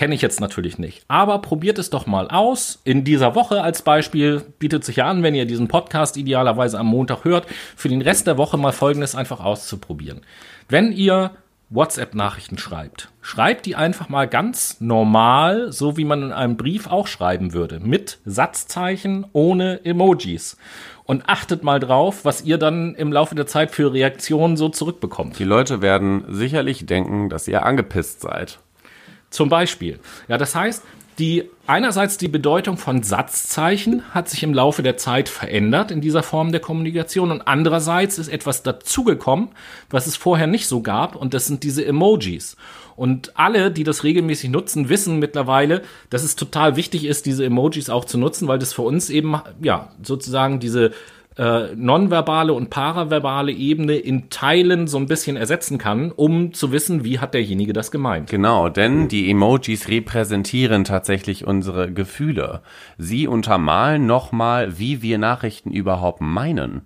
Kenne 0.00 0.14
ich 0.14 0.22
jetzt 0.22 0.40
natürlich 0.40 0.78
nicht. 0.78 1.04
Aber 1.08 1.42
probiert 1.42 1.78
es 1.78 1.90
doch 1.90 2.06
mal 2.06 2.28
aus. 2.28 2.80
In 2.84 3.04
dieser 3.04 3.34
Woche 3.34 3.62
als 3.62 3.82
Beispiel 3.82 4.40
bietet 4.58 4.82
sich 4.82 4.96
ja 4.96 5.04
an, 5.04 5.22
wenn 5.22 5.34
ihr 5.34 5.44
diesen 5.44 5.68
Podcast 5.68 6.16
idealerweise 6.16 6.78
am 6.78 6.86
Montag 6.86 7.24
hört, 7.24 7.46
für 7.76 7.90
den 7.90 8.00
Rest 8.00 8.26
der 8.26 8.38
Woche 8.38 8.56
mal 8.56 8.72
Folgendes 8.72 9.14
einfach 9.14 9.44
auszuprobieren. 9.44 10.22
Wenn 10.70 10.92
ihr 10.92 11.32
WhatsApp-Nachrichten 11.68 12.56
schreibt, 12.56 13.10
schreibt 13.20 13.66
die 13.66 13.76
einfach 13.76 14.08
mal 14.08 14.26
ganz 14.26 14.80
normal, 14.80 15.70
so 15.70 15.98
wie 15.98 16.06
man 16.06 16.22
in 16.22 16.32
einem 16.32 16.56
Brief 16.56 16.86
auch 16.86 17.06
schreiben 17.06 17.52
würde, 17.52 17.78
mit 17.78 18.20
Satzzeichen 18.24 19.26
ohne 19.34 19.84
Emojis. 19.84 20.56
Und 21.04 21.28
achtet 21.28 21.62
mal 21.62 21.78
drauf, 21.78 22.24
was 22.24 22.42
ihr 22.42 22.56
dann 22.56 22.94
im 22.94 23.12
Laufe 23.12 23.34
der 23.34 23.46
Zeit 23.46 23.70
für 23.70 23.92
Reaktionen 23.92 24.56
so 24.56 24.70
zurückbekommt. 24.70 25.38
Die 25.38 25.44
Leute 25.44 25.82
werden 25.82 26.24
sicherlich 26.26 26.86
denken, 26.86 27.28
dass 27.28 27.46
ihr 27.46 27.66
angepisst 27.66 28.22
seid. 28.22 28.60
Zum 29.30 29.48
Beispiel. 29.48 30.00
Ja, 30.28 30.38
das 30.38 30.54
heißt, 30.54 30.82
die, 31.20 31.44
einerseits 31.66 32.16
die 32.16 32.28
Bedeutung 32.28 32.78
von 32.78 33.02
Satzzeichen 33.02 34.02
hat 34.14 34.28
sich 34.28 34.42
im 34.42 34.54
Laufe 34.54 34.82
der 34.82 34.96
Zeit 34.96 35.28
verändert 35.28 35.90
in 35.90 36.00
dieser 36.00 36.22
Form 36.22 36.50
der 36.50 36.62
Kommunikation 36.62 37.30
und 37.30 37.42
andererseits 37.42 38.18
ist 38.18 38.28
etwas 38.28 38.62
dazugekommen, 38.62 39.50
was 39.90 40.06
es 40.06 40.16
vorher 40.16 40.46
nicht 40.46 40.66
so 40.66 40.80
gab 40.80 41.16
und 41.16 41.34
das 41.34 41.46
sind 41.46 41.62
diese 41.62 41.84
Emojis. 41.84 42.56
Und 42.96 43.36
alle, 43.38 43.70
die 43.70 43.84
das 43.84 44.02
regelmäßig 44.02 44.50
nutzen, 44.50 44.88
wissen 44.88 45.18
mittlerweile, 45.18 45.82
dass 46.08 46.22
es 46.22 46.36
total 46.36 46.76
wichtig 46.76 47.04
ist, 47.04 47.26
diese 47.26 47.44
Emojis 47.44 47.90
auch 47.90 48.04
zu 48.06 48.18
nutzen, 48.18 48.48
weil 48.48 48.58
das 48.58 48.72
für 48.72 48.82
uns 48.82 49.10
eben, 49.10 49.40
ja, 49.60 49.90
sozusagen 50.02 50.58
diese 50.58 50.92
äh, 51.40 51.74
nonverbale 51.74 52.52
und 52.52 52.68
paraverbale 52.68 53.50
Ebene 53.50 53.94
in 53.94 54.28
Teilen 54.28 54.86
so 54.86 54.98
ein 54.98 55.06
bisschen 55.06 55.38
ersetzen 55.38 55.78
kann, 55.78 56.12
um 56.12 56.52
zu 56.52 56.70
wissen, 56.70 57.02
wie 57.02 57.18
hat 57.18 57.32
derjenige 57.32 57.72
das 57.72 57.90
gemeint. 57.90 58.28
Genau, 58.28 58.68
denn 58.68 59.08
die 59.08 59.30
Emojis 59.30 59.88
repräsentieren 59.88 60.84
tatsächlich 60.84 61.46
unsere 61.46 61.90
Gefühle. 61.90 62.60
Sie 62.98 63.26
untermalen 63.26 64.04
nochmal, 64.04 64.78
wie 64.78 65.00
wir 65.00 65.16
Nachrichten 65.16 65.70
überhaupt 65.70 66.20
meinen. 66.20 66.82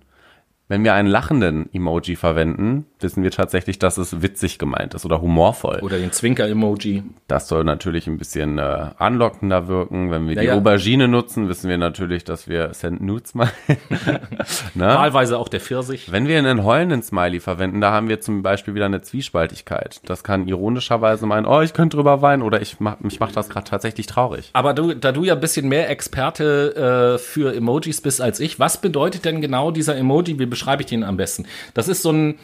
Wenn 0.69 0.85
wir 0.85 0.93
einen 0.93 1.09
lachenden 1.09 1.69
Emoji 1.73 2.15
verwenden, 2.15 2.85
wissen 3.05 3.23
wir 3.23 3.31
tatsächlich, 3.31 3.77
dass 3.79 3.97
es 3.97 4.21
witzig 4.23 4.57
gemeint 4.57 4.95
ist 4.95 5.05
oder 5.05 5.21
humorvoll. 5.21 5.79
Oder 5.83 5.99
den 5.99 6.11
Zwinker-Emoji. 6.11 7.03
Das 7.27 7.47
soll 7.47 7.63
natürlich 7.63 8.07
ein 8.07 8.17
bisschen 8.17 8.57
äh, 8.57 8.87
anlockender 8.97 9.67
wirken. 9.67 10.09
Wenn 10.11 10.27
wir 10.27 10.35
die 10.35 10.47
Naja. 10.47 10.55
Aubergine 10.55 11.07
nutzen, 11.07 11.47
wissen 11.47 11.69
wir 11.69 11.77
natürlich, 11.77 12.23
dass 12.23 12.47
wir 12.47 12.73
Send 12.73 13.01
Nudes 13.01 13.35
meinen. 13.35 13.51
ne? 14.73 14.87
Wahlweise 14.87 15.37
auch 15.37 15.49
der 15.49 15.61
Pfirsich. 15.61 16.11
Wenn 16.11 16.27
wir 16.27 16.39
einen 16.39 16.63
heulenden 16.63 17.03
Smiley 17.03 17.39
verwenden, 17.39 17.79
da 17.79 17.91
haben 17.91 18.09
wir 18.09 18.21
zum 18.21 18.41
Beispiel 18.41 18.73
wieder 18.73 18.85
eine 18.85 19.01
Zwiespaltigkeit. 19.01 20.01
Das 20.05 20.23
kann 20.23 20.47
ironischerweise 20.47 21.27
meinen, 21.27 21.45
oh, 21.45 21.61
ich 21.61 21.73
könnte 21.73 21.97
drüber 21.97 22.23
weinen 22.23 22.41
oder 22.41 22.61
ich 22.61 22.79
mach, 22.79 22.99
mich 23.01 23.19
macht 23.19 23.37
das 23.37 23.49
gerade 23.49 23.69
tatsächlich 23.69 24.07
traurig. 24.07 24.49
Aber 24.53 24.73
du, 24.73 24.95
da 24.95 25.11
du 25.11 25.23
ja 25.23 25.35
ein 25.35 25.39
bisschen 25.39 25.69
mehr 25.69 25.89
Experte 25.91 27.15
äh, 27.15 27.17
für 27.19 27.55
Emojis 27.55 28.01
bist 28.01 28.19
als 28.19 28.39
ich, 28.39 28.59
was 28.59 28.81
bedeutet 28.81 29.25
denn 29.25 29.41
genau 29.41 29.69
dieser 29.69 29.95
Emoji? 29.95 30.39
Wie 30.39 30.47
beschreibe 30.47 30.81
ich 30.81 30.87
den 30.87 31.03
am 31.03 31.17
besten? 31.17 31.45
Das 31.75 31.87
ist 31.87 32.01
so 32.01 32.11
ein, 32.11 32.35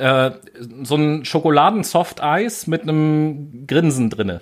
äh, 0.00 0.32
so 0.82 0.96
ein 0.96 1.24
Schokoladen-Soft-Eis 1.24 2.66
mit 2.66 2.82
einem 2.82 3.66
Grinsen 3.66 4.10
drinne. 4.10 4.40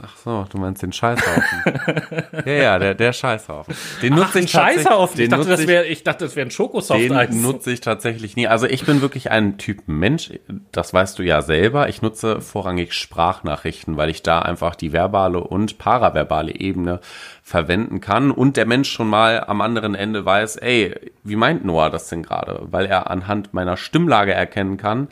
Ach 0.00 0.16
so, 0.16 0.46
du 0.50 0.58
meinst 0.58 0.82
den 0.82 0.92
Scheißhaufen. 0.92 1.62
ja, 2.46 2.52
ja, 2.52 2.78
der, 2.78 2.94
der 2.94 3.12
Scheißhaufen. 3.12 3.74
Den 4.00 4.14
nutze 4.14 4.38
Ein 4.38 4.44
ich 4.44 4.50
Scheißhaufen. 4.50 5.20
Ich 5.20 5.24
den 5.28 5.30
dachte, 5.30 5.40
nutze 5.40 5.50
das 5.50 5.60
ich- 5.60 5.66
wäre, 5.68 5.84
ich 5.86 6.02
dachte, 6.02 6.24
das 6.24 6.34
wäre 6.34 6.46
ein 6.46 6.50
Schokosoft-Eis. 6.50 7.28
Den 7.30 7.42
nutze 7.42 7.72
ich 7.72 7.80
tatsächlich 7.82 8.34
nie. 8.36 8.46
Also 8.46 8.66
ich 8.66 8.86
bin 8.86 9.02
wirklich 9.02 9.30
ein 9.30 9.58
Typ 9.58 9.82
Mensch, 9.86 10.30
das 10.72 10.94
weißt 10.94 11.18
du 11.18 11.22
ja 11.22 11.42
selber. 11.42 11.90
Ich 11.90 12.00
nutze 12.00 12.40
vorrangig 12.40 12.94
Sprachnachrichten, 12.94 13.96
weil 13.98 14.08
ich 14.08 14.22
da 14.22 14.38
einfach 14.40 14.74
die 14.76 14.92
verbale 14.94 15.40
und 15.40 15.76
paraverbale 15.76 16.54
Ebene 16.54 17.00
verwenden 17.42 18.00
kann 18.00 18.30
und 18.30 18.56
der 18.56 18.66
Mensch 18.66 18.90
schon 18.90 19.08
mal 19.08 19.44
am 19.46 19.60
anderen 19.60 19.94
Ende 19.94 20.24
weiß, 20.24 20.56
ey, 20.56 20.94
wie 21.22 21.36
meint 21.36 21.64
Noah 21.66 21.90
das 21.90 22.08
denn 22.08 22.22
gerade? 22.22 22.60
Weil 22.70 22.86
er 22.86 23.10
anhand 23.10 23.52
meiner 23.52 23.76
Stimmlage 23.76 24.32
erkennen 24.32 24.78
kann, 24.78 25.08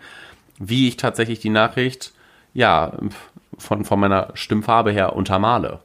wie 0.59 0.89
ich 0.89 0.97
tatsächlich 0.97 1.41
die 1.41 1.51
Nachricht, 1.51 2.13
ja, 2.55 2.93
von, 3.61 3.85
von 3.85 4.01
meiner 4.01 4.29
Stimmfarbe 4.35 4.91
her 4.91 5.15
untermale. 5.15 5.79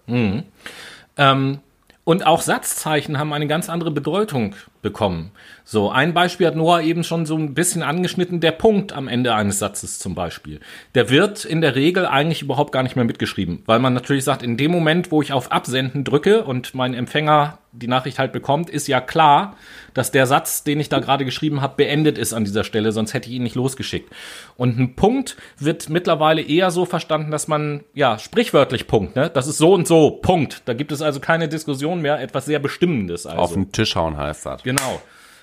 Ähm, 1.17 1.59
und 2.03 2.26
auch 2.26 2.41
Satzzeichen 2.41 3.17
haben 3.17 3.34
eine 3.34 3.47
ganz 3.47 3.69
andere 3.69 3.91
Bedeutung 3.91 4.55
bekommen. 4.86 5.31
So, 5.65 5.89
ein 5.89 6.13
Beispiel 6.13 6.45
hat 6.45 6.55
Noah 6.55 6.81
eben 6.81 7.03
schon 7.03 7.25
so 7.25 7.36
ein 7.36 7.55
bisschen 7.55 7.81
angeschnitten, 7.81 8.39
der 8.39 8.51
Punkt 8.51 8.93
am 8.93 9.07
Ende 9.07 9.33
eines 9.33 9.57
Satzes 9.57 9.97
zum 9.97 10.13
Beispiel. 10.13 10.59
Der 10.93 11.09
wird 11.09 11.43
in 11.43 11.59
der 11.59 11.75
Regel 11.75 12.05
eigentlich 12.05 12.43
überhaupt 12.43 12.71
gar 12.71 12.83
nicht 12.83 12.95
mehr 12.95 13.03
mitgeschrieben, 13.03 13.63
weil 13.65 13.79
man 13.79 13.95
natürlich 13.95 14.23
sagt, 14.23 14.43
in 14.43 14.57
dem 14.57 14.69
Moment, 14.69 15.11
wo 15.11 15.23
ich 15.23 15.33
auf 15.33 15.51
Absenden 15.51 16.03
drücke 16.03 16.43
und 16.43 16.75
mein 16.75 16.93
Empfänger 16.93 17.57
die 17.77 17.88
Nachricht 17.88 18.19
halt 18.19 18.31
bekommt, 18.31 18.69
ist 18.69 18.88
ja 18.88 19.01
klar, 19.01 19.55
dass 19.93 20.11
der 20.11 20.27
Satz, 20.27 20.63
den 20.63 20.79
ich 20.79 20.89
da 20.89 20.99
gerade 20.99 21.25
geschrieben 21.25 21.61
habe, 21.61 21.75
beendet 21.77 22.17
ist 22.17 22.33
an 22.33 22.45
dieser 22.45 22.63
Stelle, 22.63 22.91
sonst 22.91 23.13
hätte 23.13 23.29
ich 23.29 23.36
ihn 23.36 23.43
nicht 23.43 23.55
losgeschickt. 23.55 24.11
Und 24.55 24.77
ein 24.79 24.95
Punkt 24.95 25.36
wird 25.57 25.89
mittlerweile 25.89 26.41
eher 26.41 26.71
so 26.71 26.86
verstanden, 26.86 27.31
dass 27.31 27.47
man, 27.47 27.83
ja, 27.93 28.17
sprichwörtlich 28.17 28.88
Punkt, 28.88 29.15
ne? 29.15 29.29
Das 29.29 29.47
ist 29.47 29.57
so 29.57 29.73
und 29.73 29.88
so, 29.88 30.11
Punkt. 30.11 30.61
Da 30.65 30.73
gibt 30.73 30.91
es 30.91 31.01
also 31.01 31.19
keine 31.19 31.47
Diskussion 31.49 32.01
mehr, 32.01 32.21
etwas 32.21 32.45
sehr 32.45 32.59
Bestimmendes. 32.59 33.25
Also. 33.25 33.41
Auf 33.41 33.53
den 33.53 33.71
Tisch 33.71 33.95
hauen 33.95 34.17
heißt 34.17 34.45
das. 34.45 34.63
Genau. 34.63 34.74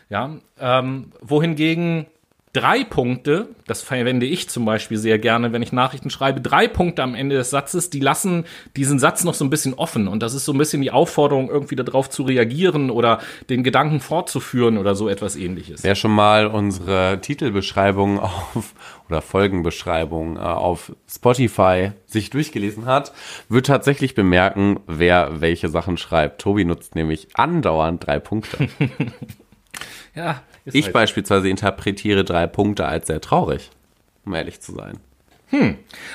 Ja, 0.09 0.31
ähm, 0.61 1.13
wohingegen 1.21 2.07
drei 2.53 2.85
Punkte, 2.85 3.49
das 3.67 3.81
verwende 3.81 4.27
ich 4.27 4.51
zum 4.51 4.67
Beispiel 4.67 4.99
sehr 4.99 5.19
gerne, 5.19 5.53
wenn 5.53 5.63
ich 5.63 5.73
Nachrichten 5.73 6.11
schreibe, 6.11 6.43
drei 6.43 6.69
Punkte 6.69 7.03
am 7.03 7.15
Ende 7.15 7.37
des 7.37 7.51
Satzes, 7.51 7.89
die 7.89 8.01
lassen 8.01 8.45
diesen 8.77 8.99
Satz 8.99 9.25
noch 9.25 9.33
so 9.33 9.45
ein 9.45 9.51
bisschen 9.51 9.73
offen. 9.75 10.07
Und 10.07 10.23
das 10.23 10.35
ist 10.35 10.45
so 10.45 10.53
ein 10.53 10.59
bisschen 10.59 10.83
die 10.83 10.91
Aufforderung, 10.91 11.49
irgendwie 11.49 11.77
darauf 11.77 12.11
zu 12.11 12.25
reagieren 12.25 12.91
oder 12.91 13.21
den 13.49 13.63
Gedanken 13.63 14.01
fortzuführen 14.01 14.77
oder 14.77 14.95
so 14.95 15.09
etwas 15.09 15.35
ähnliches. 15.37 15.83
Wer 15.83 15.95
schon 15.95 16.11
mal 16.11 16.47
unsere 16.47 17.21
Titelbeschreibung 17.23 18.21
auf 18.21 18.75
oder 19.09 19.23
Folgenbeschreibung 19.23 20.37
äh, 20.37 20.41
auf 20.41 20.93
Spotify 21.11 21.93
sich 22.07 22.29
durchgelesen 22.31 22.85
hat, 22.85 23.13
wird 23.49 23.67
tatsächlich 23.67 24.15
bemerken, 24.15 24.81
wer 24.87 25.41
welche 25.41 25.71
Sachen 25.71 25.97
schreibt. 25.97 26.43
Tobi 26.43 26.67
nutzt 26.67 26.95
nämlich 26.97 27.29
andauernd 27.35 28.07
drei 28.07 28.19
Punkte. 28.19 28.69
Ja, 30.15 30.43
ist 30.65 30.75
Ich 30.75 30.87
halt. 30.87 30.95
beispielsweise 30.95 31.49
interpretiere 31.49 32.25
drei 32.25 32.47
Punkte 32.47 32.87
als 32.87 33.07
sehr 33.07 33.21
traurig, 33.21 33.71
um 34.25 34.35
ehrlich 34.35 34.61
zu 34.61 34.73
sein. 34.73 34.99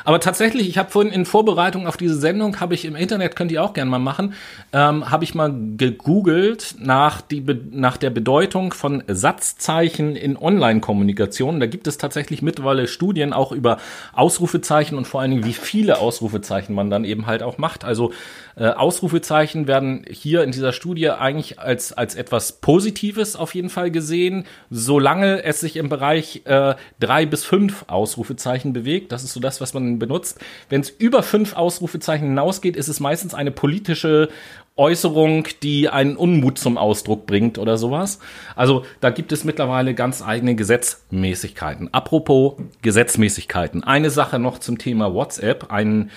Aber 0.04 0.20
tatsächlich, 0.20 0.68
ich 0.68 0.78
habe 0.80 0.90
vorhin 0.90 1.14
in 1.14 1.26
Vorbereitung 1.26 1.86
auf 1.86 1.96
diese 1.96 2.16
Sendung, 2.16 2.60
habe 2.60 2.74
ich 2.74 2.86
im 2.86 2.96
Internet, 2.96 3.36
könnt 3.36 3.52
ihr 3.52 3.64
auch 3.64 3.74
gerne 3.74 3.92
mal 3.92 4.00
machen, 4.00 4.34
ähm, 4.74 5.12
habe 5.12 5.24
ich 5.24 5.36
mal 5.36 5.54
gegoogelt 5.78 6.76
nach, 6.80 7.22
die, 7.22 7.46
nach 7.70 7.98
der 7.98 8.10
Bedeutung 8.10 8.74
von 8.74 9.04
Satzzeichen 9.08 10.16
in 10.16 10.38
Online-Kommunikation. 10.38 11.60
Da 11.60 11.68
gibt 11.68 11.88
es 11.88 12.00
tatsächlich 12.00 12.42
mittlerweile 12.42 12.88
Studien 12.88 13.32
auch 13.32 13.52
über 13.52 13.78
Ausrufezeichen 14.14 14.98
und 14.98 15.06
vor 15.06 15.22
allen 15.22 15.32
Dingen, 15.32 15.46
wie 15.46 15.54
viele 15.54 16.00
Ausrufezeichen 16.00 16.74
man 16.74 16.90
dann 16.90 17.04
eben 17.04 17.28
halt 17.28 17.44
auch 17.44 17.60
macht. 17.60 17.84
Also 17.84 18.12
äh, 18.58 18.70
Ausrufezeichen 18.70 19.68
werden 19.68 20.04
hier 20.10 20.44
in 20.44 20.52
dieser 20.52 20.74
Studie 20.74 21.12
eigentlich 21.12 21.60
als, 21.60 21.94
als 21.94 22.16
etwas 22.16 22.54
Positives 22.54 23.36
auf 23.36 23.54
jeden 23.54 23.70
Fall 23.70 23.92
gesehen, 23.92 24.46
solange 24.72 25.44
es 25.44 25.60
sich 25.60 25.76
im 25.76 25.90
Bereich 25.90 26.42
äh, 26.46 26.74
drei 27.00 27.28
bis 27.28 27.44
fünf 27.44 27.86
Ausrufezeichen 27.88 28.74
bewegt. 28.74 29.12
Das 29.12 29.24
ist 29.24 29.34
so 29.34 29.40
das, 29.40 29.62
was 29.62 29.76
man 29.76 30.00
benutzt. 30.00 30.40
Wenn 30.70 30.82
es 30.82 30.90
über 30.90 31.22
fünf 31.22 31.56
Ausrufezeichen 31.56 32.30
hinausgeht, 32.30 32.76
ist 32.76 32.88
es 32.88 33.00
meistens 33.00 33.36
eine 33.36 33.52
politische 33.52 34.30
Äußerung, 34.76 35.48
die 35.62 35.90
einen 35.90 36.16
Unmut 36.16 36.58
zum 36.58 36.78
Ausdruck 36.78 37.28
bringt 37.28 37.58
oder 37.60 37.78
sowas. 37.78 38.20
Also 38.56 38.86
da 39.02 39.12
gibt 39.12 39.32
es 39.32 39.44
mittlerweile 39.44 39.94
ganz 39.94 40.24
eigene 40.24 40.56
Gesetzmäßigkeiten. 40.56 41.94
Apropos 41.94 42.56
Gesetzmäßigkeiten. 42.82 43.84
Eine 43.84 44.10
Sache 44.10 44.40
noch 44.40 44.58
zum 44.60 44.78
Thema 44.78 45.14
WhatsApp. 45.14 45.72
Ein, 45.72 46.12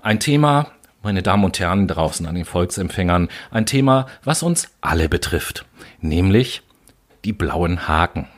ein 0.00 0.20
Thema, 0.20 0.73
meine 1.04 1.22
Damen 1.22 1.44
und 1.44 1.58
Herren 1.58 1.86
draußen 1.86 2.26
an 2.26 2.34
den 2.34 2.44
Volksempfängern, 2.44 3.28
ein 3.50 3.66
Thema, 3.66 4.06
was 4.24 4.42
uns 4.42 4.68
alle 4.80 5.08
betrifft. 5.08 5.64
Nämlich 6.00 6.62
die 7.24 7.32
blauen 7.32 7.88
Haken. 7.88 8.28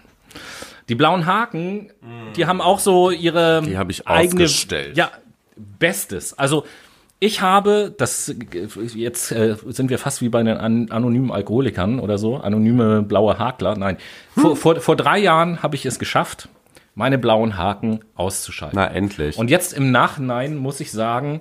Die 0.88 0.94
blauen 0.94 1.26
Haken, 1.26 1.90
die 2.36 2.46
haben 2.46 2.60
auch 2.60 2.78
so 2.78 3.10
ihre 3.10 3.62
Die 3.62 3.76
habe 3.76 3.90
ich 3.90 4.06
eigene, 4.06 4.46
ja, 4.94 5.10
Bestes. 5.56 6.38
Also 6.38 6.64
ich 7.18 7.40
habe, 7.40 7.94
das 7.96 8.34
jetzt 8.94 9.32
äh, 9.32 9.56
sind 9.68 9.88
wir 9.88 9.98
fast 9.98 10.20
wie 10.20 10.28
bei 10.28 10.42
den 10.42 10.58
an, 10.58 10.90
anonymen 10.90 11.32
Alkoholikern 11.32 11.98
oder 11.98 12.18
so, 12.18 12.36
anonyme 12.36 13.02
blaue 13.02 13.38
Hakler. 13.38 13.76
Nein, 13.76 13.96
vor, 14.36 14.54
vor, 14.54 14.76
vor 14.76 14.96
drei 14.96 15.18
Jahren 15.18 15.62
habe 15.62 15.76
ich 15.76 15.86
es 15.86 15.98
geschafft, 15.98 16.48
meine 16.94 17.18
blauen 17.18 17.56
Haken 17.56 18.00
auszuschalten. 18.14 18.78
Na, 18.78 18.86
endlich. 18.86 19.38
Und 19.38 19.50
jetzt 19.50 19.72
im 19.72 19.90
Nachhinein 19.90 20.56
muss 20.56 20.80
ich 20.80 20.92
sagen, 20.92 21.40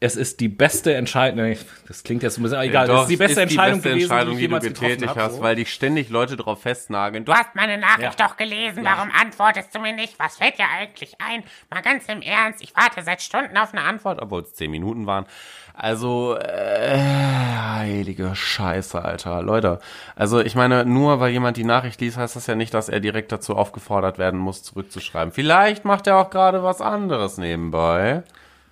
es 0.00 0.14
ist 0.16 0.40
die 0.40 0.48
beste 0.48 0.94
Entscheidung. 0.94 1.56
Das 1.86 2.04
klingt 2.04 2.22
jetzt 2.22 2.38
ein 2.38 2.42
bisschen 2.44 2.60
egal. 2.60 2.86
Doch, 2.86 2.94
das 2.94 3.02
ist 3.02 3.08
die 3.10 3.16
beste 3.16 3.32
es 3.40 3.50
Entscheidung 3.50 3.78
beste 3.80 3.88
gewesen, 3.90 4.10
Entscheidung, 4.10 4.36
die 4.36 4.42
jemals 4.42 4.64
du 4.64 4.70
getätigt 4.72 5.16
hast, 5.16 5.34
So. 5.36 5.40
weil 5.42 5.56
dich 5.56 5.72
ständig 5.72 6.08
Leute 6.10 6.36
drauf 6.36 6.62
festnageln. 6.62 7.24
Du 7.24 7.32
hast 7.34 7.54
meine 7.54 7.78
Nachricht 7.78 8.18
Ja. 8.20 8.28
doch 8.28 8.36
gelesen. 8.36 8.84
Warum 8.84 9.10
antwortest 9.10 9.74
du 9.74 9.80
mir 9.80 9.94
nicht? 9.94 10.18
Was 10.18 10.36
fällt 10.36 10.58
dir 10.58 10.66
eigentlich 10.78 11.14
ein? 11.20 11.42
Mal 11.70 11.82
ganz 11.82 12.04
im 12.08 12.22
Ernst. 12.22 12.62
Ich 12.62 12.74
warte 12.76 13.02
seit 13.02 13.22
Stunden 13.22 13.56
auf 13.56 13.72
eine 13.72 13.82
Antwort. 13.82 14.20
obwohl 14.22 14.42
es 14.42 14.54
zehn 14.54 14.70
Minuten 14.70 15.06
waren. 15.06 15.26
Also, 15.74 16.36
äh, 16.36 16.98
heilige 16.98 18.34
Scheiße, 18.34 19.04
Alter. 19.04 19.42
Leute, 19.42 19.78
also 20.16 20.40
ich 20.40 20.54
meine, 20.54 20.84
nur 20.84 21.20
weil 21.20 21.30
jemand 21.30 21.56
die 21.56 21.64
Nachricht 21.64 22.00
liest, 22.00 22.16
heißt 22.16 22.34
das 22.36 22.46
ja 22.46 22.54
nicht, 22.56 22.74
dass 22.74 22.88
er 22.88 23.00
direkt 23.00 23.30
dazu 23.32 23.54
aufgefordert 23.56 24.18
werden 24.18 24.40
muss, 24.40 24.62
zurückzuschreiben. 24.62 25.32
Vielleicht 25.32 25.84
macht 25.84 26.06
er 26.06 26.16
auch 26.18 26.30
gerade 26.30 26.62
was 26.62 26.80
anderes 26.80 27.38
nebenbei. 27.38 28.22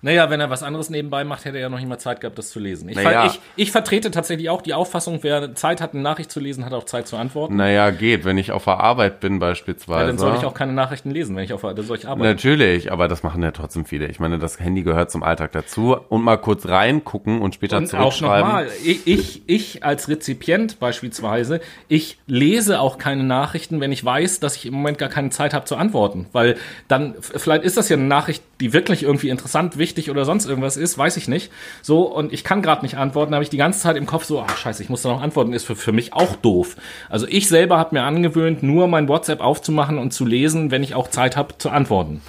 Naja, 0.07 0.29
wenn 0.29 0.39
er 0.39 0.49
was 0.49 0.63
anderes 0.63 0.89
nebenbei 0.89 1.25
macht, 1.25 1.43
hätte 1.43 1.57
er 1.57 1.63
ja 1.63 1.69
noch 1.69 1.79
nicht 1.79 1.89
mal 1.89 1.97
Zeit 1.97 2.21
gehabt, 2.21 2.37
das 2.37 2.49
zu 2.49 2.59
lesen. 2.61 2.87
Ich, 2.87 2.95
Naja. 2.95 3.25
ich, 3.25 3.41
ich 3.57 3.71
vertrete 3.73 4.09
tatsächlich 4.09 4.49
auch 4.49 4.61
die 4.61 4.73
Auffassung, 4.73 5.19
wer 5.21 5.53
Zeit 5.53 5.81
hat, 5.81 5.91
eine 5.93 6.01
Nachricht 6.01 6.31
zu 6.31 6.39
lesen, 6.39 6.63
hat 6.63 6.71
auch 6.71 6.85
Zeit 6.85 7.09
zu 7.09 7.17
antworten. 7.17 7.57
Naja, 7.57 7.89
geht, 7.89 8.23
wenn 8.23 8.37
ich 8.37 8.53
auf 8.53 8.63
der 8.63 8.79
Arbeit 8.79 9.19
bin 9.19 9.39
beispielsweise. 9.39 9.99
Ja, 9.99 10.07
dann 10.07 10.17
soll 10.17 10.37
ich 10.37 10.45
auch 10.45 10.53
keine 10.53 10.71
Nachrichten 10.71 11.11
lesen, 11.11 11.35
wenn 11.35 11.43
ich 11.43 11.51
auf 11.51 11.59
dann 11.61 11.75
soll 11.83 11.97
ich 11.97 12.07
arbeiten. 12.07 12.23
Natürlich, 12.23 12.89
aber 12.89 13.09
das 13.09 13.23
machen 13.23 13.43
ja 13.43 13.51
trotzdem 13.51 13.83
viele. 13.83 14.07
Ich 14.07 14.21
meine, 14.21 14.39
das 14.39 14.61
Handy 14.61 14.83
gehört 14.83 15.11
zum 15.11 15.23
Alltag 15.23 15.51
dazu. 15.51 15.97
Und 16.07 16.23
mal 16.23 16.37
kurz 16.37 16.65
reingucken 16.65 17.41
und 17.41 17.55
später 17.55 17.75
Und 17.75 17.93
auch 17.93 18.13
zurückschreiben. 18.13 18.47
nochmal, 18.47 18.67
ich, 18.85 19.05
ich, 19.07 19.41
ich 19.45 19.83
als 19.83 20.07
Rezipient 20.07 20.79
beispielsweise, 20.79 21.59
ich 21.89 22.17
lese 22.27 22.79
auch 22.79 22.97
keine 22.97 23.25
Nachrichten, 23.25 23.81
wenn 23.81 23.91
ich 23.91 24.05
weiß, 24.05 24.39
dass 24.39 24.55
ich 24.55 24.67
im 24.67 24.73
Moment 24.73 24.99
gar 24.99 25.09
keine 25.09 25.31
Zeit 25.31 25.53
habe 25.53 25.65
zu 25.65 25.75
antworten. 25.75 26.27
Weil 26.31 26.55
dann, 26.87 27.15
vielleicht 27.19 27.65
ist 27.65 27.75
das 27.75 27.89
ja 27.89 27.97
eine 27.97 28.05
Nachricht, 28.05 28.41
die 28.61 28.71
wirklich 28.71 29.03
irgendwie 29.03 29.27
interessant, 29.27 29.77
wichtig 29.77 29.96
oder 30.09 30.25
sonst 30.25 30.45
irgendwas 30.45 30.77
ist, 30.77 30.97
weiß 30.97 31.17
ich 31.17 31.27
nicht. 31.27 31.51
So, 31.81 32.03
und 32.03 32.31
ich 32.31 32.43
kann 32.43 32.61
gerade 32.61 32.83
nicht 32.83 32.97
antworten, 32.97 33.33
habe 33.33 33.43
ich 33.43 33.49
die 33.49 33.57
ganze 33.57 33.79
Zeit 33.79 33.97
im 33.97 34.05
Kopf 34.05 34.25
so, 34.25 34.41
ach 34.41 34.57
scheiße, 34.57 34.83
ich 34.83 34.89
muss 34.89 35.01
da 35.01 35.09
noch 35.09 35.21
antworten, 35.21 35.53
ist 35.53 35.65
für, 35.65 35.75
für 35.75 35.91
mich 35.91 36.13
auch 36.13 36.35
doof. 36.35 36.75
Also 37.09 37.27
ich 37.27 37.47
selber 37.47 37.77
habe 37.77 37.95
mir 37.95 38.03
angewöhnt, 38.03 38.63
nur 38.63 38.87
mein 38.87 39.07
WhatsApp 39.07 39.41
aufzumachen 39.41 39.97
und 39.97 40.11
zu 40.13 40.25
lesen, 40.25 40.71
wenn 40.71 40.83
ich 40.83 40.95
auch 40.95 41.09
Zeit 41.09 41.35
habe 41.35 41.57
zu 41.57 41.69
antworten. 41.69 42.21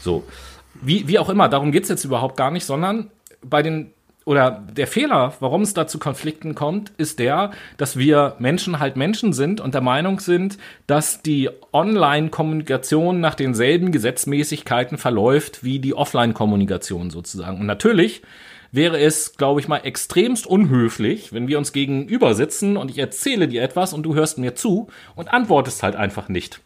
So. 0.00 0.24
Wie, 0.80 1.08
wie 1.08 1.18
auch 1.18 1.28
immer, 1.28 1.48
darum 1.48 1.72
geht's 1.72 1.88
jetzt 1.88 2.04
überhaupt 2.04 2.36
gar 2.36 2.50
nicht, 2.50 2.64
sondern 2.64 3.10
bei 3.42 3.62
den 3.62 3.92
oder 4.26 4.64
der 4.76 4.88
Fehler, 4.88 5.34
warum 5.38 5.62
es 5.62 5.72
da 5.72 5.86
zu 5.86 6.00
Konflikten 6.00 6.56
kommt, 6.56 6.90
ist 6.98 7.20
der, 7.20 7.52
dass 7.76 7.96
wir 7.96 8.34
Menschen 8.40 8.80
halt 8.80 8.96
Menschen 8.96 9.32
sind 9.32 9.60
und 9.60 9.72
der 9.72 9.82
Meinung 9.82 10.18
sind, 10.18 10.58
dass 10.88 11.22
die 11.22 11.48
Online-Kommunikation 11.72 13.20
nach 13.20 13.36
denselben 13.36 13.92
Gesetzmäßigkeiten 13.92 14.98
verläuft 14.98 15.62
wie 15.62 15.78
die 15.78 15.94
Offline-Kommunikation 15.94 17.10
sozusagen. 17.10 17.60
Und 17.60 17.66
natürlich 17.66 18.22
wäre 18.72 18.98
es, 18.98 19.36
glaube 19.36 19.60
ich 19.60 19.68
mal, 19.68 19.78
extremst 19.78 20.44
unhöflich, 20.44 21.32
wenn 21.32 21.46
wir 21.46 21.56
uns 21.56 21.72
gegenüber 21.72 22.34
sitzen 22.34 22.76
und 22.76 22.90
ich 22.90 22.98
erzähle 22.98 23.46
dir 23.46 23.62
etwas 23.62 23.92
und 23.92 24.02
du 24.02 24.16
hörst 24.16 24.38
mir 24.38 24.56
zu 24.56 24.88
und 25.14 25.32
antwortest 25.32 25.84
halt 25.84 25.94
einfach 25.94 26.28
nicht. 26.28 26.60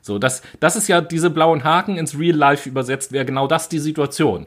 So, 0.00 0.18
das, 0.18 0.42
das 0.60 0.76
ist 0.76 0.88
ja 0.88 1.02
diese 1.02 1.30
blauen 1.30 1.64
Haken 1.64 1.96
ins 1.96 2.18
Real 2.18 2.36
Life 2.36 2.68
übersetzt, 2.68 3.12
wäre 3.12 3.24
genau 3.26 3.46
das 3.46 3.68
die 3.68 3.78
Situation. 3.78 4.46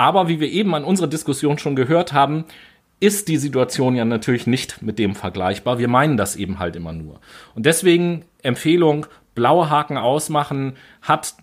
Aber 0.00 0.28
wie 0.28 0.40
wir 0.40 0.50
eben 0.50 0.74
an 0.74 0.82
unserer 0.82 1.08
Diskussion 1.08 1.58
schon 1.58 1.76
gehört 1.76 2.14
haben, 2.14 2.46
ist 3.00 3.28
die 3.28 3.36
Situation 3.36 3.94
ja 3.96 4.06
natürlich 4.06 4.46
nicht 4.46 4.80
mit 4.80 4.98
dem 4.98 5.14
vergleichbar. 5.14 5.78
Wir 5.78 5.88
meinen 5.88 6.16
das 6.16 6.36
eben 6.36 6.58
halt 6.58 6.74
immer 6.74 6.94
nur. 6.94 7.20
Und 7.54 7.66
deswegen 7.66 8.24
Empfehlung, 8.42 9.04
blaue 9.34 9.68
Haken 9.68 9.98
ausmachen, 9.98 10.78
hat 11.02 11.34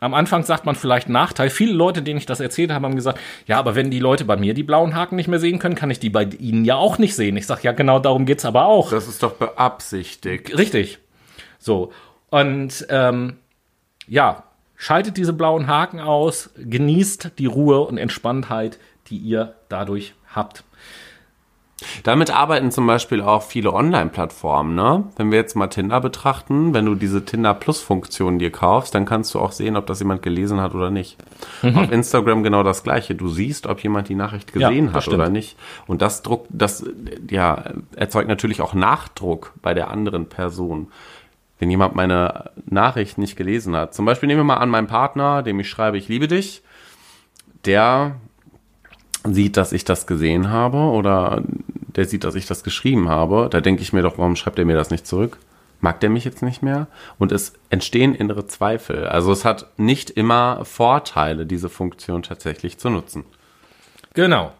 Am 0.00 0.12
Anfang 0.12 0.42
sagt 0.42 0.66
man 0.66 0.74
vielleicht 0.74 1.08
Nachteil. 1.08 1.48
Viele 1.48 1.72
Leute, 1.72 2.02
denen 2.02 2.18
ich 2.18 2.26
das 2.26 2.40
erzählt 2.40 2.70
habe, 2.70 2.84
haben 2.84 2.94
gesagt, 2.94 3.18
ja, 3.46 3.58
aber 3.58 3.74
wenn 3.74 3.90
die 3.90 4.00
Leute 4.00 4.26
bei 4.26 4.36
mir 4.36 4.52
die 4.52 4.64
blauen 4.64 4.94
Haken 4.94 5.16
nicht 5.16 5.28
mehr 5.28 5.38
sehen 5.38 5.58
können, 5.58 5.74
kann 5.74 5.90
ich 5.90 5.98
die 5.98 6.10
bei 6.10 6.24
ihnen 6.24 6.66
ja 6.66 6.76
auch 6.76 6.98
nicht 6.98 7.14
sehen. 7.14 7.38
Ich 7.38 7.46
sage, 7.46 7.62
ja, 7.62 7.72
genau 7.72 8.00
darum 8.00 8.26
geht's 8.26 8.44
aber 8.44 8.66
auch. 8.66 8.90
Das 8.90 9.08
ist 9.08 9.22
doch 9.22 9.36
beabsichtigt. 9.36 10.58
Richtig. 10.58 10.98
So. 11.58 11.90
Und 12.28 12.86
ähm, 12.90 13.38
ja, 14.06 14.44
schaltet 14.84 15.16
diese 15.16 15.32
blauen 15.32 15.66
Haken 15.66 15.98
aus, 15.98 16.50
genießt 16.58 17.32
die 17.38 17.46
Ruhe 17.46 17.80
und 17.80 17.96
Entspanntheit, 17.96 18.78
die 19.06 19.16
ihr 19.16 19.54
dadurch 19.70 20.12
habt. 20.34 20.62
Damit 22.02 22.30
arbeiten 22.30 22.70
zum 22.70 22.86
Beispiel 22.86 23.22
auch 23.22 23.42
viele 23.42 23.72
Online-Plattformen, 23.72 24.74
ne? 24.74 25.04
Wenn 25.16 25.30
wir 25.30 25.38
jetzt 25.38 25.56
mal 25.56 25.68
Tinder 25.68 26.00
betrachten, 26.00 26.74
wenn 26.74 26.84
du 26.84 26.94
diese 26.94 27.24
Tinder 27.24 27.54
Plus-Funktion 27.54 28.38
dir 28.38 28.52
kaufst, 28.52 28.94
dann 28.94 29.06
kannst 29.06 29.34
du 29.34 29.40
auch 29.40 29.52
sehen, 29.52 29.76
ob 29.76 29.86
das 29.86 30.00
jemand 30.00 30.22
gelesen 30.22 30.60
hat 30.60 30.74
oder 30.74 30.90
nicht. 30.90 31.16
Auf 31.62 31.90
Instagram 31.90 32.42
genau 32.42 32.62
das 32.62 32.82
gleiche. 32.82 33.14
Du 33.14 33.28
siehst, 33.28 33.66
ob 33.66 33.82
jemand 33.82 34.08
die 34.08 34.14
Nachricht 34.14 34.54
Mhm. 34.54 34.60
Ja, 34.60 34.68
gesehen 34.68 34.86
das 34.86 34.94
hat 34.94 35.02
stimmt. 35.04 35.16
oder 35.16 35.30
nicht. 35.30 35.56
Und 35.86 36.02
das 36.02 36.22
Druck, 36.22 36.46
das 36.50 36.84
ja, 37.30 37.64
erzeugt 37.96 38.28
natürlich 38.28 38.60
auch 38.60 38.74
Nachdruck 38.74 39.54
bei 39.62 39.72
der 39.74 39.90
anderen 39.90 40.26
Person. 40.28 40.88
Wenn 41.58 41.70
jemand 41.70 41.94
meine 41.94 42.50
Nachricht 42.66 43.18
nicht 43.18 43.36
gelesen 43.36 43.76
hat. 43.76 43.94
Zum 43.94 44.04
Beispiel 44.04 44.26
nehmen 44.26 44.40
wir 44.40 44.44
mal 44.44 44.56
an, 44.56 44.70
meinen 44.70 44.86
Partner, 44.86 45.42
dem 45.42 45.60
ich 45.60 45.68
schreibe, 45.68 45.98
ich 45.98 46.08
liebe 46.08 46.28
dich, 46.28 46.62
der 47.64 48.16
sieht, 49.24 49.56
dass 49.56 49.72
ich 49.72 49.84
das 49.84 50.06
gesehen 50.06 50.50
habe 50.50 50.78
oder 50.78 51.42
der 51.96 52.04
sieht, 52.06 52.24
dass 52.24 52.34
ich 52.34 52.46
das 52.46 52.64
geschrieben 52.64 53.08
habe, 53.08 53.48
da 53.50 53.60
denke 53.60 53.82
ich 53.82 53.92
mir 53.92 54.02
doch, 54.02 54.18
warum 54.18 54.36
schreibt 54.36 54.58
er 54.58 54.64
mir 54.64 54.76
das 54.76 54.90
nicht 54.90 55.06
zurück? 55.06 55.38
Mag 55.80 56.00
der 56.00 56.10
mich 56.10 56.24
jetzt 56.24 56.42
nicht 56.42 56.62
mehr? 56.62 56.86
Und 57.18 57.30
es 57.30 57.52
entstehen 57.68 58.14
innere 58.14 58.46
Zweifel. 58.46 59.06
Also 59.06 59.32
es 59.32 59.44
hat 59.44 59.66
nicht 59.76 60.10
immer 60.10 60.64
Vorteile, 60.64 61.46
diese 61.46 61.68
Funktion 61.68 62.22
tatsächlich 62.22 62.78
zu 62.78 62.90
nutzen. 62.90 63.24
Genau. 64.14 64.52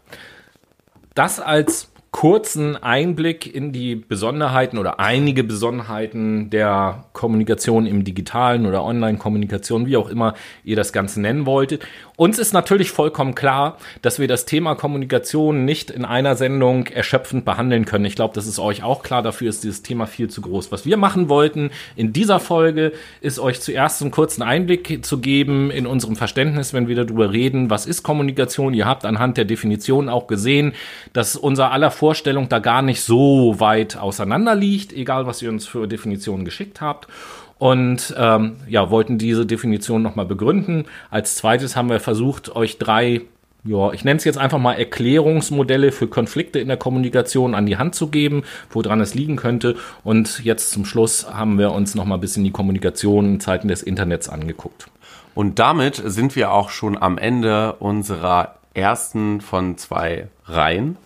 Das 1.15 1.41
als 1.41 1.91
kurzen 2.15 2.77
Einblick 2.77 3.53
in 3.53 3.73
die 3.73 3.97
Besonderheiten 3.97 4.79
oder 4.79 5.01
einige 5.01 5.43
Besonderheiten 5.43 6.49
der 6.49 7.07
Kommunikation 7.13 7.87
im 7.87 8.05
digitalen 8.05 8.67
oder 8.67 8.85
Online-Kommunikation, 8.85 9.87
wie 9.87 9.97
auch 9.97 10.09
immer 10.09 10.35
ihr 10.63 10.77
das 10.77 10.93
Ganze 10.93 11.21
nennen 11.21 11.45
wolltet. 11.45 11.85
Uns 12.17 12.39
ist 12.39 12.53
natürlich 12.53 12.93
vollkommen 12.93 13.35
klar, 13.35 13.79
dass 14.01 14.21
wir 14.21 14.29
das 14.29 14.47
Thema 14.47 14.77
Kommunikation 14.77 15.65
nicht 15.65 15.91
in 15.91 16.05
einer 16.05 16.37
Sendung 16.37 16.87
erschöpfend 16.87 17.45
behandeln 17.45 17.85
können. 17.85 18.05
Ich 18.05 18.15
glaube, 18.15 18.33
das 18.35 18.47
ist 18.47 18.61
euch 18.61 18.85
auch 18.85 19.03
klar. 19.03 19.21
Dafür 19.21 19.49
ist 19.49 19.65
dieses 19.65 19.83
Thema 19.83 20.07
viel 20.07 20.31
zu 20.31 20.41
groß. 20.41 20.71
Was 20.71 20.87
wir 20.87 20.97
machen 20.97 21.29
wollten 21.29 21.71
in 21.97 22.13
dieser 22.13 22.39
Folge, 22.39 22.93
ist 23.23 23.41
euch 23.41 23.61
zuerst 23.61 24.01
einen 24.01 24.13
kurzen 24.13 24.43
Einblick 24.43 25.05
zu 25.05 25.19
geben 25.19 25.73
in 25.73 25.89
unserem 25.89 26.15
Verständnis, 26.15 26.73
wenn 26.73 26.87
wir 26.87 26.95
darüber 26.95 27.33
reden, 27.33 27.71
was 27.71 27.87
ist 27.87 28.05
Kommunikation. 28.05 28.73
Ihr 28.73 28.87
habt 28.87 29.05
anhand 29.05 29.37
der 29.37 29.47
Definition 29.47 30.09
auch 30.09 30.29
gesehen, 30.29 30.75
dass 31.13 31.35
unser 31.35 31.73
aller 31.73 31.91
Vorstellung 32.05 32.51
da 32.51 32.59
gar 32.59 32.83
nicht 32.83 33.01
so 33.01 33.59
weit 33.61 33.97
auseinander 33.97 34.55
liegt, 34.55 34.93
egal 34.93 35.27
was 35.27 35.41
ihr 35.41 35.49
uns 35.49 35.67
für 35.67 35.87
Definitionen 35.87 36.45
geschickt 36.45 36.83
habt. 36.83 37.09
Und 37.57 38.15
ähm, 38.19 38.57
ja, 38.69 38.91
wollten 38.91 39.17
diese 39.17 39.47
Definition 39.47 40.03
nochmal 40.03 40.27
begründen. 40.27 40.85
Als 41.11 41.37
zweites 41.37 41.77
haben 41.77 41.89
wir 41.89 42.01
versucht, 42.01 42.55
euch 42.55 42.77
drei, 42.77 43.23
ja, 43.65 43.91
ich 43.95 44.05
nenne 44.05 44.19
es 44.19 44.25
jetzt 44.25 44.37
einfach 44.37 44.59
mal 44.59 44.75
Erklärungsmodelle 44.75 45.93
für 45.93 46.07
Konflikte 46.07 46.59
in 46.59 46.69
der 46.69 46.77
Kommunikation 46.77 47.55
an 47.55 47.65
die 47.65 47.79
Hand 47.79 47.95
zu 47.95 48.09
geben, 48.09 48.43
woran 48.69 49.01
es 49.01 49.15
liegen 49.15 49.37
könnte. 49.37 49.75
Und 50.03 50.45
jetzt 50.45 50.73
zum 50.73 50.85
Schluss 50.85 51.33
haben 51.33 51.59
wir 51.59 51.73
uns 51.73 51.95
nochmal 51.95 52.19
ein 52.19 52.21
bisschen 52.21 52.45
die 52.45 52.51
Kommunikation 52.51 53.25
in 53.25 53.41
Zeiten 53.41 53.69
des 53.69 53.83
Internets 53.83 54.29
angeguckt. 54.29 54.89
Und 55.35 55.59
damit 55.59 56.03
sind 56.05 56.37
wir 56.37 56.53
auch 56.53 56.69
schon 56.69 57.01
am 57.01 57.17
Ende 57.17 57.73
unserer 57.79 58.57
ersten 58.75 59.41
von 59.41 59.79
zwei 59.79 60.29
Reihen 60.45 60.99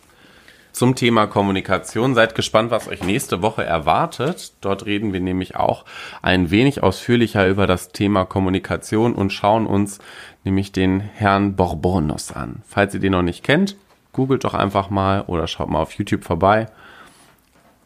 zum 0.73 0.95
Thema 0.95 1.27
Kommunikation. 1.27 2.15
Seid 2.15 2.35
gespannt, 2.35 2.71
was 2.71 2.89
euch 2.89 3.03
nächste 3.03 3.43
Woche 3.43 3.65
erwartet. 3.65 4.53
Dort 4.61 4.87
reden 4.87 5.13
wir 5.13 5.21
nämlich 5.21 5.57
auch 5.57 5.85
ein 6.23 6.51
wenig 6.51 6.83
ausführlicher 6.83 7.47
über 7.49 7.67
das 7.67 7.91
Thema 7.91 8.25
Kommunikation 8.25 9.15
und 9.15 9.33
schauen 9.33 9.67
uns 9.67 9.99
nämlich 10.45 10.73
den 10.73 11.01
Herrn 11.01 11.57
Borbonos 11.57 12.33
an. 12.33 12.63
Falls 12.67 12.95
ihr 12.95 13.01
den 13.01 13.13
noch 13.13 13.23
nicht 13.23 13.45
kennt, 13.45 13.77
googelt 14.13 14.45
doch 14.45 14.55
einfach 14.55 14.91
mal 14.91 15.23
oder 15.23 15.47
schaut 15.47 15.69
mal 15.69 15.81
auf 15.81 15.93
YouTube 15.93 16.25
vorbei. 16.25 16.67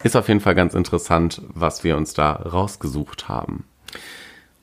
Ist 0.03 0.17
auf 0.17 0.29
jeden 0.29 0.41
Fall 0.41 0.55
ganz 0.55 0.75
interessant, 0.75 1.43
was 1.49 1.85
wir 1.85 1.97
uns 1.97 2.13
da 2.15 2.33
rausgesucht 2.33 3.29
haben. 3.29 3.65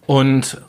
Und 0.05 0.61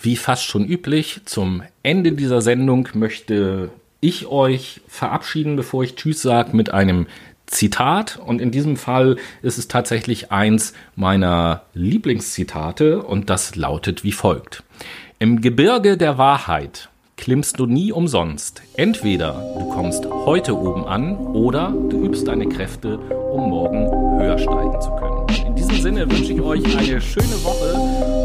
wie 0.00 0.16
fast 0.16 0.44
schon 0.44 0.64
üblich, 0.64 1.22
zum 1.24 1.62
Ende 1.82 2.12
dieser 2.12 2.40
Sendung 2.40 2.88
möchte 2.94 3.70
ich 4.00 4.26
euch 4.26 4.80
verabschieden, 4.88 5.56
bevor 5.56 5.82
ich 5.84 5.96
Tschüss 5.96 6.22
sage, 6.22 6.56
mit 6.56 6.70
einem 6.70 7.06
Zitat. 7.46 8.18
Und 8.24 8.40
in 8.40 8.50
diesem 8.50 8.76
Fall 8.76 9.16
ist 9.42 9.58
es 9.58 9.68
tatsächlich 9.68 10.30
eins 10.30 10.72
meiner 10.94 11.62
Lieblingszitate 11.74 13.02
und 13.02 13.30
das 13.30 13.56
lautet 13.56 14.04
wie 14.04 14.12
folgt. 14.12 14.62
Im 15.18 15.40
Gebirge 15.40 15.96
der 15.96 16.18
Wahrheit 16.18 16.88
klimmst 17.16 17.58
du 17.58 17.66
nie 17.66 17.90
umsonst. 17.90 18.62
Entweder 18.74 19.32
du 19.58 19.68
kommst 19.70 20.06
heute 20.06 20.56
oben 20.56 20.86
an 20.86 21.16
oder 21.16 21.74
du 21.90 22.04
übst 22.04 22.28
deine 22.28 22.48
Kräfte, 22.48 22.98
um 22.98 23.50
morgen 23.50 23.90
höher 24.20 24.38
steigen 24.38 24.80
zu 24.80 24.90
können. 24.92 25.26
In 25.46 25.56
diesem 25.56 25.80
Sinne 25.80 26.10
wünsche 26.10 26.32
ich 26.32 26.40
euch 26.40 26.64
eine 26.78 27.00
schöne 27.00 27.42
Woche 27.42 27.74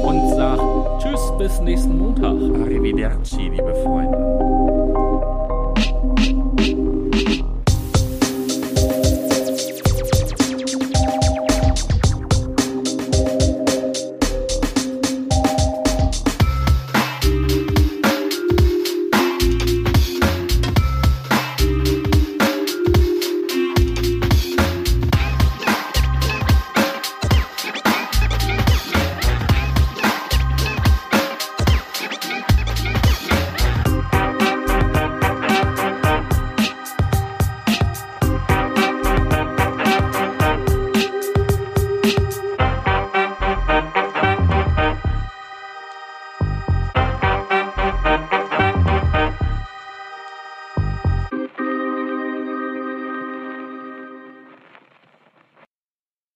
und 0.06 0.36
sage 0.36 0.62
Tschüss 1.02 1.22
bis 1.40 1.60
nächsten 1.62 1.98
Montag. 1.98 2.36
Arrivederci, 2.62 3.50
liebe 3.50 3.74
Freunde. 3.84 5.33